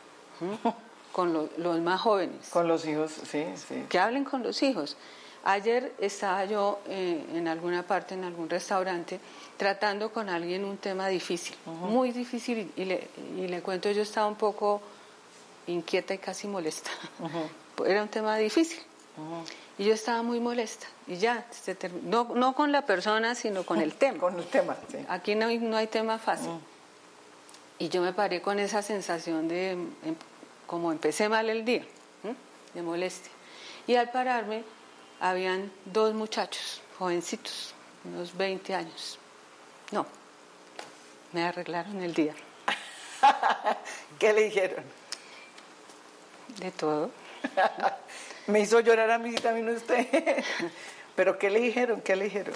con 1.12 1.50
los 1.58 1.80
más 1.82 2.02
jóvenes. 2.02 2.50
Con 2.50 2.68
los 2.68 2.86
hijos, 2.86 3.12
sí, 3.12 3.46
sí. 3.56 3.86
Que 3.88 4.00
hablen 4.00 4.24
con 4.24 4.42
los 4.42 4.64
hijos. 4.64 4.98
Ayer 5.46 5.94
estaba 6.00 6.44
yo 6.46 6.80
eh, 6.88 7.24
en 7.36 7.48
alguna 7.48 7.84
parte, 7.84 8.16
en 8.16 8.24
algún 8.24 8.50
restaurante, 8.50 9.20
tratando 9.58 10.12
con 10.12 10.28
alguien 10.28 10.66
un 10.66 10.78
tema 10.78 11.08
difícil, 11.08 11.56
muy 11.66 12.12
difícil, 12.12 12.72
y 12.76 12.86
le, 12.86 13.08
y 13.38 13.48
le 13.48 13.62
cuento, 13.62 13.92
yo 13.92 14.02
estaba 14.02 14.28
un 14.28 14.36
poco 14.36 14.82
inquieta 15.68 16.16
y 16.16 16.18
casi 16.18 16.48
molesta. 16.48 16.90
Era 17.86 18.02
un 18.02 18.10
tema 18.10 18.38
difícil. 18.38 18.80
Y 19.78 19.86
yo 19.86 19.94
estaba 19.94 20.24
muy 20.24 20.40
molesta. 20.40 20.88
Y 21.08 21.18
ya, 21.18 21.46
no, 22.04 22.32
no 22.34 22.56
con 22.56 22.72
la 22.72 22.86
persona, 22.86 23.36
sino 23.36 23.64
con 23.64 23.80
el 23.80 23.94
tema. 23.94 24.20
con 24.20 24.40
el 24.40 24.46
tema, 24.46 24.76
sí. 24.90 24.98
Aquí 25.08 25.36
no 25.36 25.46
hay, 25.46 25.60
no 25.60 25.78
hay 25.78 25.88
tema 25.88 26.18
fácil. 26.18 26.52
Y 27.78 27.90
yo 27.90 28.02
me 28.02 28.14
paré 28.14 28.42
con 28.42 28.60
esa 28.60 28.82
sensación 28.82 29.48
de, 29.48 29.72
em, 29.72 29.88
como 30.66 30.92
empecé 30.92 31.30
mal 31.30 31.50
el 31.50 31.66
día, 31.66 31.86
de 32.74 32.82
molestia. 32.82 33.32
Y 33.86 33.96
al 33.96 34.10
pararme, 34.10 34.64
habían 35.30 35.72
dos 35.86 36.14
muchachos, 36.14 36.82
jovencitos, 37.00 37.74
unos 38.04 38.36
20 38.38 38.76
años. 38.76 39.18
No, 39.92 40.06
me 41.32 41.44
arreglaron 41.44 42.02
el 42.02 42.14
día. 42.14 42.36
¿Qué 44.20 44.34
le 44.34 44.44
dijeron? 44.44 44.84
De 46.60 46.72
todo. 46.72 47.10
Me 48.48 48.60
hizo 48.60 48.80
llorar 48.80 49.10
a 49.10 49.18
mí 49.18 49.34
también 49.36 49.70
usted. 49.70 50.08
¿Pero 51.16 51.40
qué 51.40 51.50
le 51.50 51.60
dijeron? 51.60 52.02
¿Qué 52.02 52.16
le 52.16 52.26
dijeron? 52.26 52.54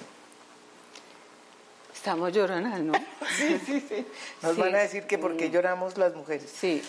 Estamos 1.91 2.31
llorando, 2.31 2.77
¿no? 2.77 2.93
sí, 3.35 3.59
sí, 3.65 3.85
sí. 3.89 4.05
Nos 4.43 4.55
van 4.55 4.75
a 4.75 4.79
decir 4.79 5.07
que 5.07 5.17
porque 5.17 5.49
lloramos 5.49 5.97
las 5.97 6.13
mujeres. 6.13 6.51
Sí. 6.55 6.83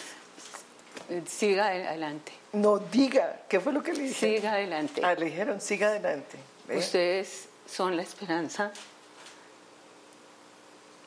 Siga 1.27 1.69
adelante. 1.69 2.33
No 2.53 2.79
diga, 2.79 3.43
¿qué 3.49 3.61
fue 3.61 3.73
lo 3.73 3.83
que 3.83 3.93
le 3.93 4.03
dijeron? 4.03 4.37
Siga 4.37 4.53
adelante. 4.53 5.01
Ah, 5.05 5.15
le 5.15 5.27
dijeron, 5.27 5.61
siga 5.61 5.89
adelante. 5.89 6.39
Ustedes 6.69 7.49
son 7.67 7.97
la 7.97 8.03
esperanza. 8.03 8.73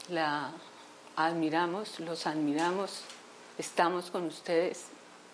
La 0.09 0.51
admiramos, 1.15 1.99
los 1.99 2.27
admiramos, 2.27 3.03
estamos 3.57 4.11
con 4.11 4.25
ustedes 4.25 4.87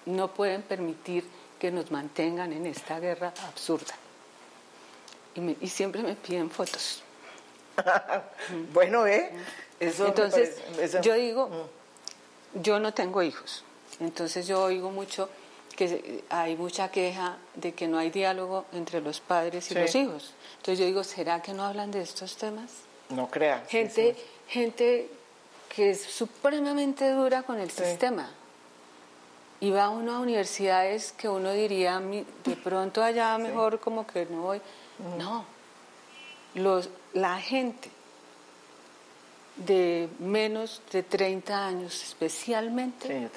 no 0.09 0.29
pueden 0.29 0.61
permitir 0.61 1.23
que 1.59 1.71
nos 1.71 1.91
mantengan 1.91 2.53
en 2.53 2.65
esta 2.65 2.99
guerra 2.99 3.33
absurda. 3.47 3.93
Y, 5.35 5.67
siempre 5.67 6.01
me 6.01 6.15
piden 6.15 6.49
fotos. 6.49 7.03
bueno, 8.73 9.05
¿eh? 9.07 9.31
Eso 9.79 10.07
Entonces, 10.07 10.57
yo 11.01 11.13
digo, 11.13 11.69
yo 12.55 12.79
no 12.79 12.93
tengo 12.93 13.21
hijos. 13.23 13.63
Entonces 13.99 14.47
yo 14.47 14.63
oigo 14.63 14.91
mucho 14.91 15.29
que 15.75 16.23
hay 16.29 16.55
mucha 16.55 16.91
queja 16.91 17.37
de 17.55 17.73
que 17.73 17.87
no 17.87 17.97
hay 17.97 18.09
diálogo 18.09 18.65
entre 18.73 19.01
los 19.01 19.19
padres 19.21 19.71
y 19.71 19.75
los 19.75 19.93
hijos. 19.95 20.33
Entonces 20.57 20.79
yo 20.79 20.85
digo, 20.85 21.03
¿será 21.03 21.41
que 21.41 21.53
no 21.53 21.63
hablan 21.63 21.91
de 21.91 22.01
estos 22.01 22.35
temas? 22.35 22.71
No 23.09 23.29
crean. 23.29 23.65
Gente, 23.67 24.15
gente 24.47 25.09
que 25.73 25.91
es 25.91 26.01
supremamente 26.01 27.09
dura 27.11 27.43
con 27.43 27.59
el 27.59 27.71
sistema 27.71 28.29
y 29.61 29.71
va 29.71 29.89
uno 29.89 30.15
a 30.15 30.19
universidades 30.19 31.11
que 31.11 31.27
uno 31.27 31.51
diría, 31.51 31.99
de 31.99 32.55
pronto 32.55 33.03
allá 33.03 33.37
mejor 33.37 33.79
como 33.79 34.07
que 34.07 34.25
no 34.25 34.41
voy. 34.41 34.61
No, 35.17 35.45
Los, 36.55 36.89
la 37.13 37.39
gente 37.39 37.89
de 39.65 40.09
menos 40.19 40.81
de 40.91 41.03
30 41.03 41.67
años 41.67 42.03
especialmente 42.03 43.29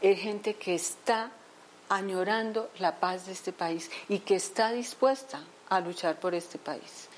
es 0.00 0.20
gente 0.20 0.54
que 0.54 0.74
está 0.74 1.30
añorando 1.88 2.70
la 2.78 3.00
paz 3.00 3.26
de 3.26 3.32
este 3.32 3.52
país 3.52 3.90
y 4.08 4.20
que 4.20 4.36
está 4.36 4.70
dispuesta 4.72 5.42
a 5.68 5.80
luchar 5.80 6.18
por 6.20 6.34
este 6.34 6.58
país. 6.58 7.08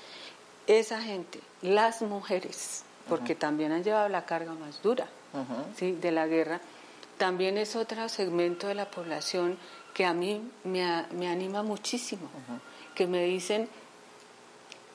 Esa 0.67 1.01
gente, 1.01 1.39
las 1.61 2.01
mujeres, 2.01 2.83
porque 3.07 3.35
también 3.35 3.71
han 3.71 3.83
llevado 3.83 4.09
la 4.09 4.25
carga 4.25 4.53
más 4.53 4.81
dura 4.81 5.07
¿sí? 5.77 5.93
de 5.93 6.11
la 6.11 6.27
guerra, 6.27 6.61
también 7.17 7.57
es 7.57 7.75
otro 7.75 8.07
segmento 8.09 8.67
de 8.67 8.75
la 8.75 8.89
población 8.89 9.57
que 9.93 10.05
a 10.05 10.13
mí 10.13 10.41
me, 10.63 10.83
anima 11.27 11.63
muchísimo, 11.63 12.29
que 12.95 13.05
me 13.05 13.25
dicen, 13.25 13.67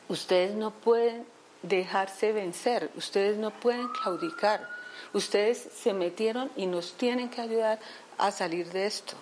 ustedes 0.09 0.55
no 0.55 0.71
pueden 0.71 1.27
dejarse 1.69 2.33
vencer, 2.33 2.91
ustedes 2.97 3.37
no 3.37 3.51
pueden 3.51 3.89
claudicar, 3.89 4.69
ustedes 5.13 5.69
se 5.75 5.93
metieron 5.93 6.51
y 6.57 6.67
nos 6.67 6.95
tienen 6.95 7.29
que 7.29 7.41
ayudar 7.41 7.79
a 8.19 8.31
salir 8.31 8.71
de 8.73 8.87
esto. 8.87 9.15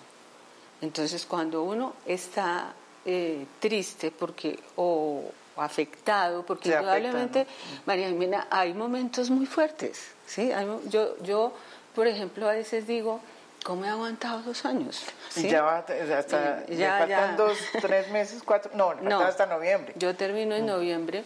Entonces 0.81 1.25
cuando 1.25 1.63
uno 1.63 1.93
está 2.05 2.73
eh, 3.05 3.45
triste 3.59 4.11
porque 4.11 4.59
o 4.75 5.23
afectado, 5.57 6.45
porque 6.45 6.69
indudablemente, 6.69 7.47
María 7.85 8.09
Jimena, 8.09 8.47
hay 8.49 8.73
momentos 8.73 9.29
muy 9.29 9.45
fuertes, 9.45 10.11
¿sí? 10.25 10.51
yo, 10.89 11.15
yo 11.23 11.53
por 11.95 12.07
ejemplo, 12.07 12.49
a 12.49 12.51
veces 12.51 12.85
digo, 12.85 13.21
¿cómo 13.63 13.85
he 13.85 13.89
aguantado 13.89 14.41
dos 14.41 14.65
años? 14.65 15.05
Ya 15.35 15.61
va 15.61 15.77
hasta, 15.77 16.65
ya, 16.67 16.99
faltan 16.99 17.37
dos, 17.37 17.57
tres 17.81 18.09
meses, 18.11 18.43
cuatro, 18.45 18.71
no, 18.75 18.93
no 19.01 19.21
hasta 19.21 19.45
noviembre. 19.45 19.93
Yo 19.95 20.13
termino 20.15 20.55
en 20.55 20.65
mm. 20.65 20.67
noviembre. 20.67 21.23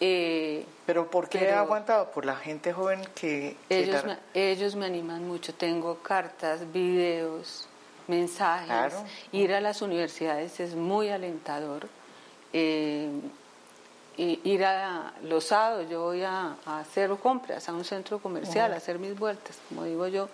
Eh, 0.00 0.66
¿Pero 0.86 1.10
por 1.10 1.28
qué 1.28 1.44
he 1.44 1.52
aguantado? 1.52 2.10
Por 2.10 2.24
la 2.24 2.36
gente 2.36 2.72
joven 2.72 3.00
que... 3.14 3.56
ellos, 3.68 4.04
me, 4.04 4.18
ellos 4.34 4.74
me 4.74 4.86
animan 4.86 5.26
mucho. 5.26 5.54
Tengo 5.54 5.98
cartas, 5.98 6.72
videos, 6.72 7.68
mensajes. 8.08 8.94
Ir 9.32 9.52
a 9.54 9.60
las 9.60 9.82
universidades 9.82 10.58
es 10.60 10.74
muy 10.74 11.08
alentador. 11.08 11.88
Eh, 12.52 13.08
ir 14.16 14.64
a 14.64 15.12
los 15.22 15.44
sábados, 15.44 15.88
yo 15.88 16.02
voy 16.02 16.22
a, 16.22 16.56
hacer 16.66 17.10
compras 17.16 17.68
a 17.68 17.72
un 17.72 17.84
centro 17.84 18.18
comercial, 18.18 18.72
a 18.72 18.76
hacer 18.76 18.98
mis 18.98 19.18
vueltas, 19.18 19.56
como 19.68 19.84
digo 19.84 20.06
yo. 20.08 20.28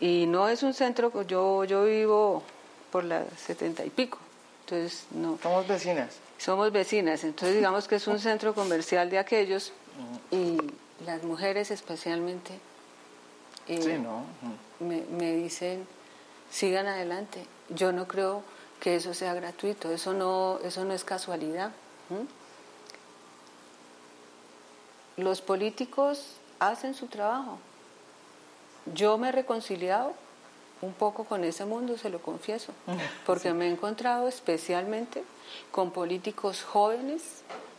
Y 0.00 0.26
no 0.26 0.48
es 0.48 0.62
un 0.62 0.74
centro, 0.74 1.22
yo, 1.22 1.64
yo 1.64 1.84
vivo 1.84 2.42
por 2.90 3.04
las 3.04 3.24
setenta 3.38 3.84
y 3.84 3.90
pico, 3.90 4.18
entonces 4.64 5.06
no. 5.12 5.38
Somos 5.40 5.66
vecinas. 5.68 6.16
Somos 6.42 6.72
vecinas, 6.72 7.22
entonces 7.22 7.54
digamos 7.54 7.86
que 7.86 7.94
es 7.94 8.06
un 8.08 8.18
centro 8.18 8.52
comercial 8.52 9.08
de 9.10 9.18
aquellos 9.18 9.72
y 10.32 10.58
las 11.06 11.22
mujeres 11.22 11.70
especialmente 11.70 12.58
sí, 13.68 13.78
no. 13.98 14.24
me, 14.80 15.02
me 15.02 15.36
dicen, 15.36 15.86
sigan 16.50 16.88
adelante. 16.88 17.46
Yo 17.68 17.92
no 17.92 18.08
creo 18.08 18.42
que 18.80 18.96
eso 18.96 19.14
sea 19.14 19.34
gratuito, 19.34 19.92
eso 19.92 20.14
no, 20.14 20.58
eso 20.64 20.84
no 20.84 20.92
es 20.94 21.04
casualidad. 21.04 21.70
Los 25.16 25.42
políticos 25.42 26.38
hacen 26.58 26.94
su 26.94 27.06
trabajo. 27.06 27.60
Yo 28.92 29.16
me 29.16 29.28
he 29.28 29.32
reconciliado 29.32 30.14
un 30.82 30.92
poco 30.92 31.24
con 31.24 31.44
ese 31.44 31.64
mundo, 31.64 31.96
se 31.96 32.10
lo 32.10 32.20
confieso, 32.20 32.72
porque 33.24 33.54
me 33.54 33.66
he 33.66 33.70
encontrado 33.70 34.28
especialmente 34.28 35.24
con 35.70 35.92
políticos 35.92 36.62
jóvenes 36.62 37.22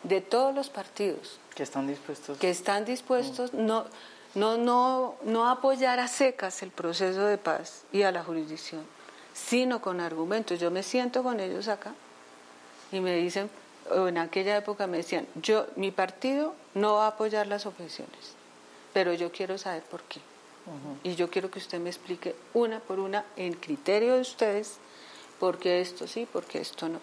de 0.04 0.22
todos 0.22 0.56
los 0.56 0.70
partidos. 0.70 1.40
Que 1.54 1.64
están 1.64 1.86
dispuestos. 1.86 2.38
Que 2.38 2.50
están 2.50 2.86
dispuestos, 2.86 3.54
no, 3.54 3.86
no, 4.36 4.58
no, 4.58 5.16
no 5.24 5.50
apoyar 5.50 6.00
a 6.00 6.08
secas 6.08 6.64
el 6.64 6.72
proceso 6.72 7.26
de 7.26 7.38
paz 7.38 7.84
y 7.92 8.04
a 8.04 8.12
la 8.12 8.24
jurisdicción, 8.24 8.86
sino 9.34 9.82
con 9.82 10.00
argumentos. 10.00 10.60
Yo 10.60 10.72
me 10.72 10.82
siento 10.82 11.24
con 11.24 11.40
ellos 11.40 11.68
acá 11.68 11.94
y 12.92 13.02
me 13.02 13.16
dicen, 13.16 13.50
en 13.92 14.18
aquella 14.18 14.56
época 14.56 14.88
me 14.88 14.98
decían, 14.98 15.28
yo, 15.36 15.68
mi 15.76 15.92
partido 15.92 16.56
no 16.74 16.96
va 16.96 17.06
a 17.06 17.10
apoyar 17.10 17.48
las 17.48 17.66
objeciones, 17.66 18.34
pero 18.94 19.14
yo 19.14 19.32
quiero 19.32 19.58
saber 19.58 19.84
por 19.84 20.04
qué. 20.04 20.22
Y 21.04 21.16
yo 21.16 21.30
quiero 21.30 21.52
que 21.52 21.60
usted 21.60 21.80
me 21.80 21.90
explique 21.90 22.36
una 22.54 22.80
por 22.80 23.00
una, 23.00 23.26
en 23.36 23.54
criterio 23.54 24.16
de 24.16 24.22
ustedes, 24.22 24.78
por 25.40 25.58
qué 25.58 25.82
esto 25.82 26.08
sí, 26.08 26.26
por 26.26 26.46
qué 26.46 26.60
esto 26.60 26.88
no. 26.88 27.00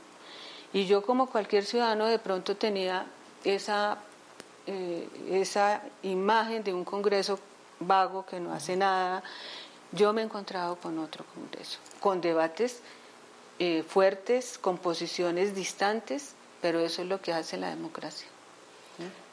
Y 0.72 0.86
yo 0.86 1.02
como 1.02 1.26
cualquier 1.26 1.64
ciudadano 1.64 2.06
de 2.06 2.18
pronto 2.18 2.56
tenía 2.56 3.06
esa 3.44 3.98
eh, 4.66 5.08
esa 5.30 5.82
imagen 6.02 6.62
de 6.62 6.72
un 6.72 6.84
Congreso 6.84 7.40
vago 7.80 8.24
que 8.26 8.38
no 8.38 8.52
hace 8.52 8.76
nada. 8.76 9.22
Yo 9.90 10.12
me 10.12 10.20
he 10.20 10.24
encontrado 10.24 10.76
con 10.76 10.98
otro 10.98 11.24
Congreso, 11.34 11.78
con 11.98 12.20
debates 12.20 12.80
eh, 13.58 13.82
fuertes, 13.82 14.58
con 14.58 14.78
posiciones 14.78 15.54
distantes, 15.54 16.34
pero 16.60 16.78
eso 16.78 17.02
es 17.02 17.08
lo 17.08 17.20
que 17.20 17.32
hace 17.32 17.56
la 17.56 17.70
democracia. 17.70 18.28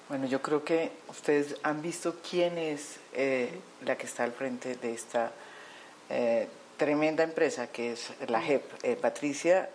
Bueno, 0.09 0.25
yo 0.25 0.41
creo 0.41 0.63
que 0.63 0.91
ustedes 1.09 1.55
han 1.63 1.81
visto 1.81 2.15
quién 2.29 2.57
es 2.57 2.97
eh, 3.13 3.51
la 3.83 3.97
que 3.97 4.05
está 4.05 4.23
al 4.23 4.31
frente 4.31 4.75
de 4.75 4.93
esta 4.93 5.31
tremenda 6.77 7.23
empresa 7.23 7.67
que 7.67 7.91
es 7.91 8.11
la 8.27 8.41
JEP. 8.41 8.95
Patricia 9.01 9.69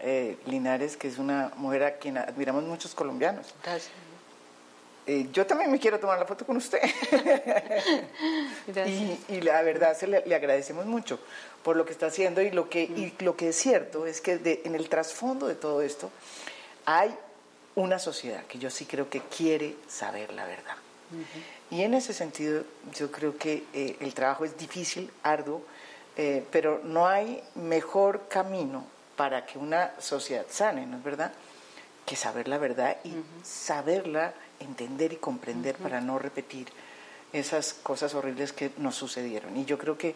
Linares, 0.46 0.96
que 0.96 1.08
es 1.08 1.18
una 1.18 1.52
mujer 1.56 1.84
a 1.84 1.96
quien 1.98 2.16
admiramos 2.16 2.64
muchos 2.64 2.94
colombianos. 2.94 3.54
Gracias. 3.62 3.92
Eh, 5.04 5.28
yo 5.32 5.44
también 5.44 5.70
me 5.70 5.80
quiero 5.80 5.98
tomar 5.98 6.18
la 6.18 6.26
foto 6.26 6.46
con 6.46 6.56
usted. 6.56 6.80
y, 9.28 9.40
la 9.40 9.60
verdad 9.62 9.96
se 9.96 10.06
le, 10.06 10.18
agradecemos 10.34 10.86
mucho 10.86 11.18
por 11.64 11.76
lo 11.76 11.84
que 11.84 11.92
está 11.92 12.06
haciendo 12.06 12.40
y 12.40 12.50
lo 12.50 12.68
que, 12.68 12.82
y 12.82 13.12
lo 13.18 13.36
que 13.36 13.48
es 13.48 13.56
cierto 13.56 14.06
es 14.06 14.20
que 14.20 14.62
en 14.64 14.74
el 14.76 14.88
trasfondo 14.88 15.48
de 15.48 15.56
todo 15.56 15.82
esto 15.82 16.10
hay 16.86 17.16
una 17.74 17.98
sociedad 17.98 18.44
que 18.46 18.58
yo 18.58 18.70
sí 18.70 18.84
creo 18.84 19.08
que 19.08 19.20
quiere 19.20 19.76
saber 19.88 20.32
la 20.32 20.44
verdad. 20.44 20.76
Y 21.70 21.82
en 21.82 21.94
ese 21.94 22.12
sentido 22.12 22.64
yo 22.94 23.10
creo 23.10 23.36
que 23.36 23.64
eh, 23.74 23.96
el 24.00 24.14
trabajo 24.14 24.44
es 24.44 24.56
difícil, 24.56 25.10
arduo, 25.22 25.62
eh, 26.16 26.44
pero 26.50 26.80
no 26.84 27.06
hay 27.06 27.42
mejor 27.54 28.28
camino 28.28 28.84
para 29.16 29.44
que 29.46 29.58
una 29.58 29.92
sociedad 29.98 30.46
sane, 30.48 30.86
¿no 30.86 30.98
es 30.98 31.04
verdad? 31.04 31.32
Que 32.06 32.16
saber 32.16 32.48
la 32.48 32.58
verdad 32.58 32.96
y 33.04 33.12
saberla 33.42 34.34
entender 34.60 35.12
y 35.12 35.16
comprender 35.16 35.76
para 35.76 36.00
no 36.00 36.18
repetir 36.18 36.68
esas 37.32 37.74
cosas 37.74 38.14
horribles 38.14 38.52
que 38.52 38.70
nos 38.78 38.94
sucedieron. 38.94 39.56
Y 39.56 39.64
yo 39.64 39.78
creo 39.78 39.96
que 39.96 40.14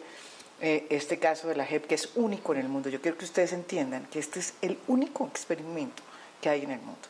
eh, 0.60 0.86
este 0.90 1.18
caso 1.18 1.48
de 1.48 1.56
la 1.56 1.66
JEP, 1.66 1.86
que 1.86 1.94
es 1.94 2.10
único 2.14 2.52
en 2.54 2.60
el 2.60 2.68
mundo, 2.68 2.88
yo 2.88 3.00
quiero 3.00 3.18
que 3.18 3.24
ustedes 3.24 3.52
entiendan 3.52 4.06
que 4.06 4.18
este 4.18 4.40
es 4.40 4.54
el 4.62 4.78
único 4.88 5.26
experimento 5.26 6.02
que 6.40 6.48
hay 6.48 6.62
en 6.62 6.70
el 6.70 6.80
mundo. 6.80 7.08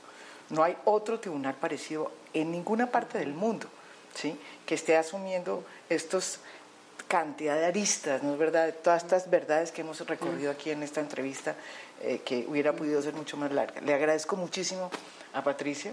No 0.50 0.62
hay 0.62 0.76
otro 0.84 1.20
tribunal 1.20 1.54
parecido 1.54 2.10
en 2.32 2.50
ninguna 2.52 2.90
parte 2.90 3.18
del 3.18 3.34
mundo, 3.34 3.66
¿sí? 4.14 4.38
que 4.64 4.74
esté 4.74 4.96
asumiendo 4.96 5.64
estos 5.88 6.40
cantidad 7.08 7.56
de 7.56 7.66
aristas, 7.66 8.22
¿no 8.22 8.32
es 8.32 8.38
verdad? 8.38 8.74
Todas 8.82 9.02
estas 9.04 9.30
verdades 9.30 9.70
que 9.70 9.82
hemos 9.82 10.00
recorrido 10.06 10.50
aquí 10.50 10.70
en 10.70 10.82
esta 10.82 11.00
entrevista, 11.00 11.54
eh, 12.02 12.20
que 12.24 12.44
hubiera 12.48 12.72
podido 12.72 13.00
ser 13.00 13.14
mucho 13.14 13.36
más 13.36 13.52
larga. 13.52 13.80
Le 13.80 13.94
agradezco 13.94 14.36
muchísimo 14.36 14.90
a 15.32 15.42
Patricia. 15.42 15.92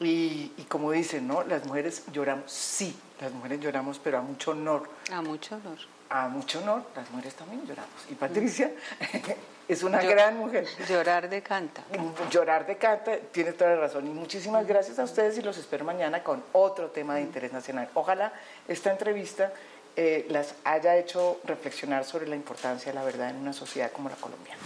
Y, 0.00 0.48
como 0.68 0.92
dicen, 0.92 1.26
¿no? 1.26 1.42
Las 1.42 1.66
mujeres 1.66 2.04
lloramos, 2.12 2.52
sí, 2.52 2.96
las 3.20 3.32
mujeres 3.32 3.60
lloramos, 3.60 3.98
pero 3.98 4.18
a 4.18 4.20
mucho 4.20 4.52
honor. 4.52 4.88
A 5.10 5.20
mucho 5.22 5.56
honor. 5.56 5.78
A 6.08 6.28
mucho 6.28 6.60
honor, 6.60 6.84
las 6.94 7.10
mujeres 7.10 7.34
también 7.34 7.66
lloramos. 7.66 7.90
Y 8.08 8.14
Patricia 8.14 8.70
es 9.68 9.82
una 9.82 10.00
gran 10.00 10.38
mujer. 10.38 10.66
Llorar 10.88 11.28
de 11.28 11.42
canta. 11.42 11.84
Llorar 12.30 12.66
de 12.66 12.76
canta, 12.76 13.18
tiene 13.30 13.52
toda 13.52 13.74
la 13.74 13.82
razón. 13.82 14.06
Y 14.06 14.10
muchísimas 14.10 14.66
gracias 14.66 14.98
a 14.98 15.04
ustedes 15.04 15.36
y 15.38 15.42
los 15.42 15.58
espero 15.58 15.84
mañana 15.84 16.22
con 16.22 16.42
otro 16.52 16.88
tema 16.88 17.14
de 17.14 17.20
interés 17.20 17.52
nacional. 17.52 17.88
Ojalá 17.94 18.32
esta 18.66 18.90
entrevista 18.90 19.52
eh, 19.94 20.26
las 20.30 20.54
haya 20.64 20.96
hecho 20.96 21.40
reflexionar 21.44 22.04
sobre 22.04 22.26
la 22.26 22.36
importancia 22.36 22.92
de 22.92 22.98
la 22.98 23.04
verdad 23.04 23.30
en 23.30 23.36
una 23.36 23.52
sociedad 23.52 23.90
como 23.92 24.08
la 24.08 24.16
colombiana. 24.16 24.60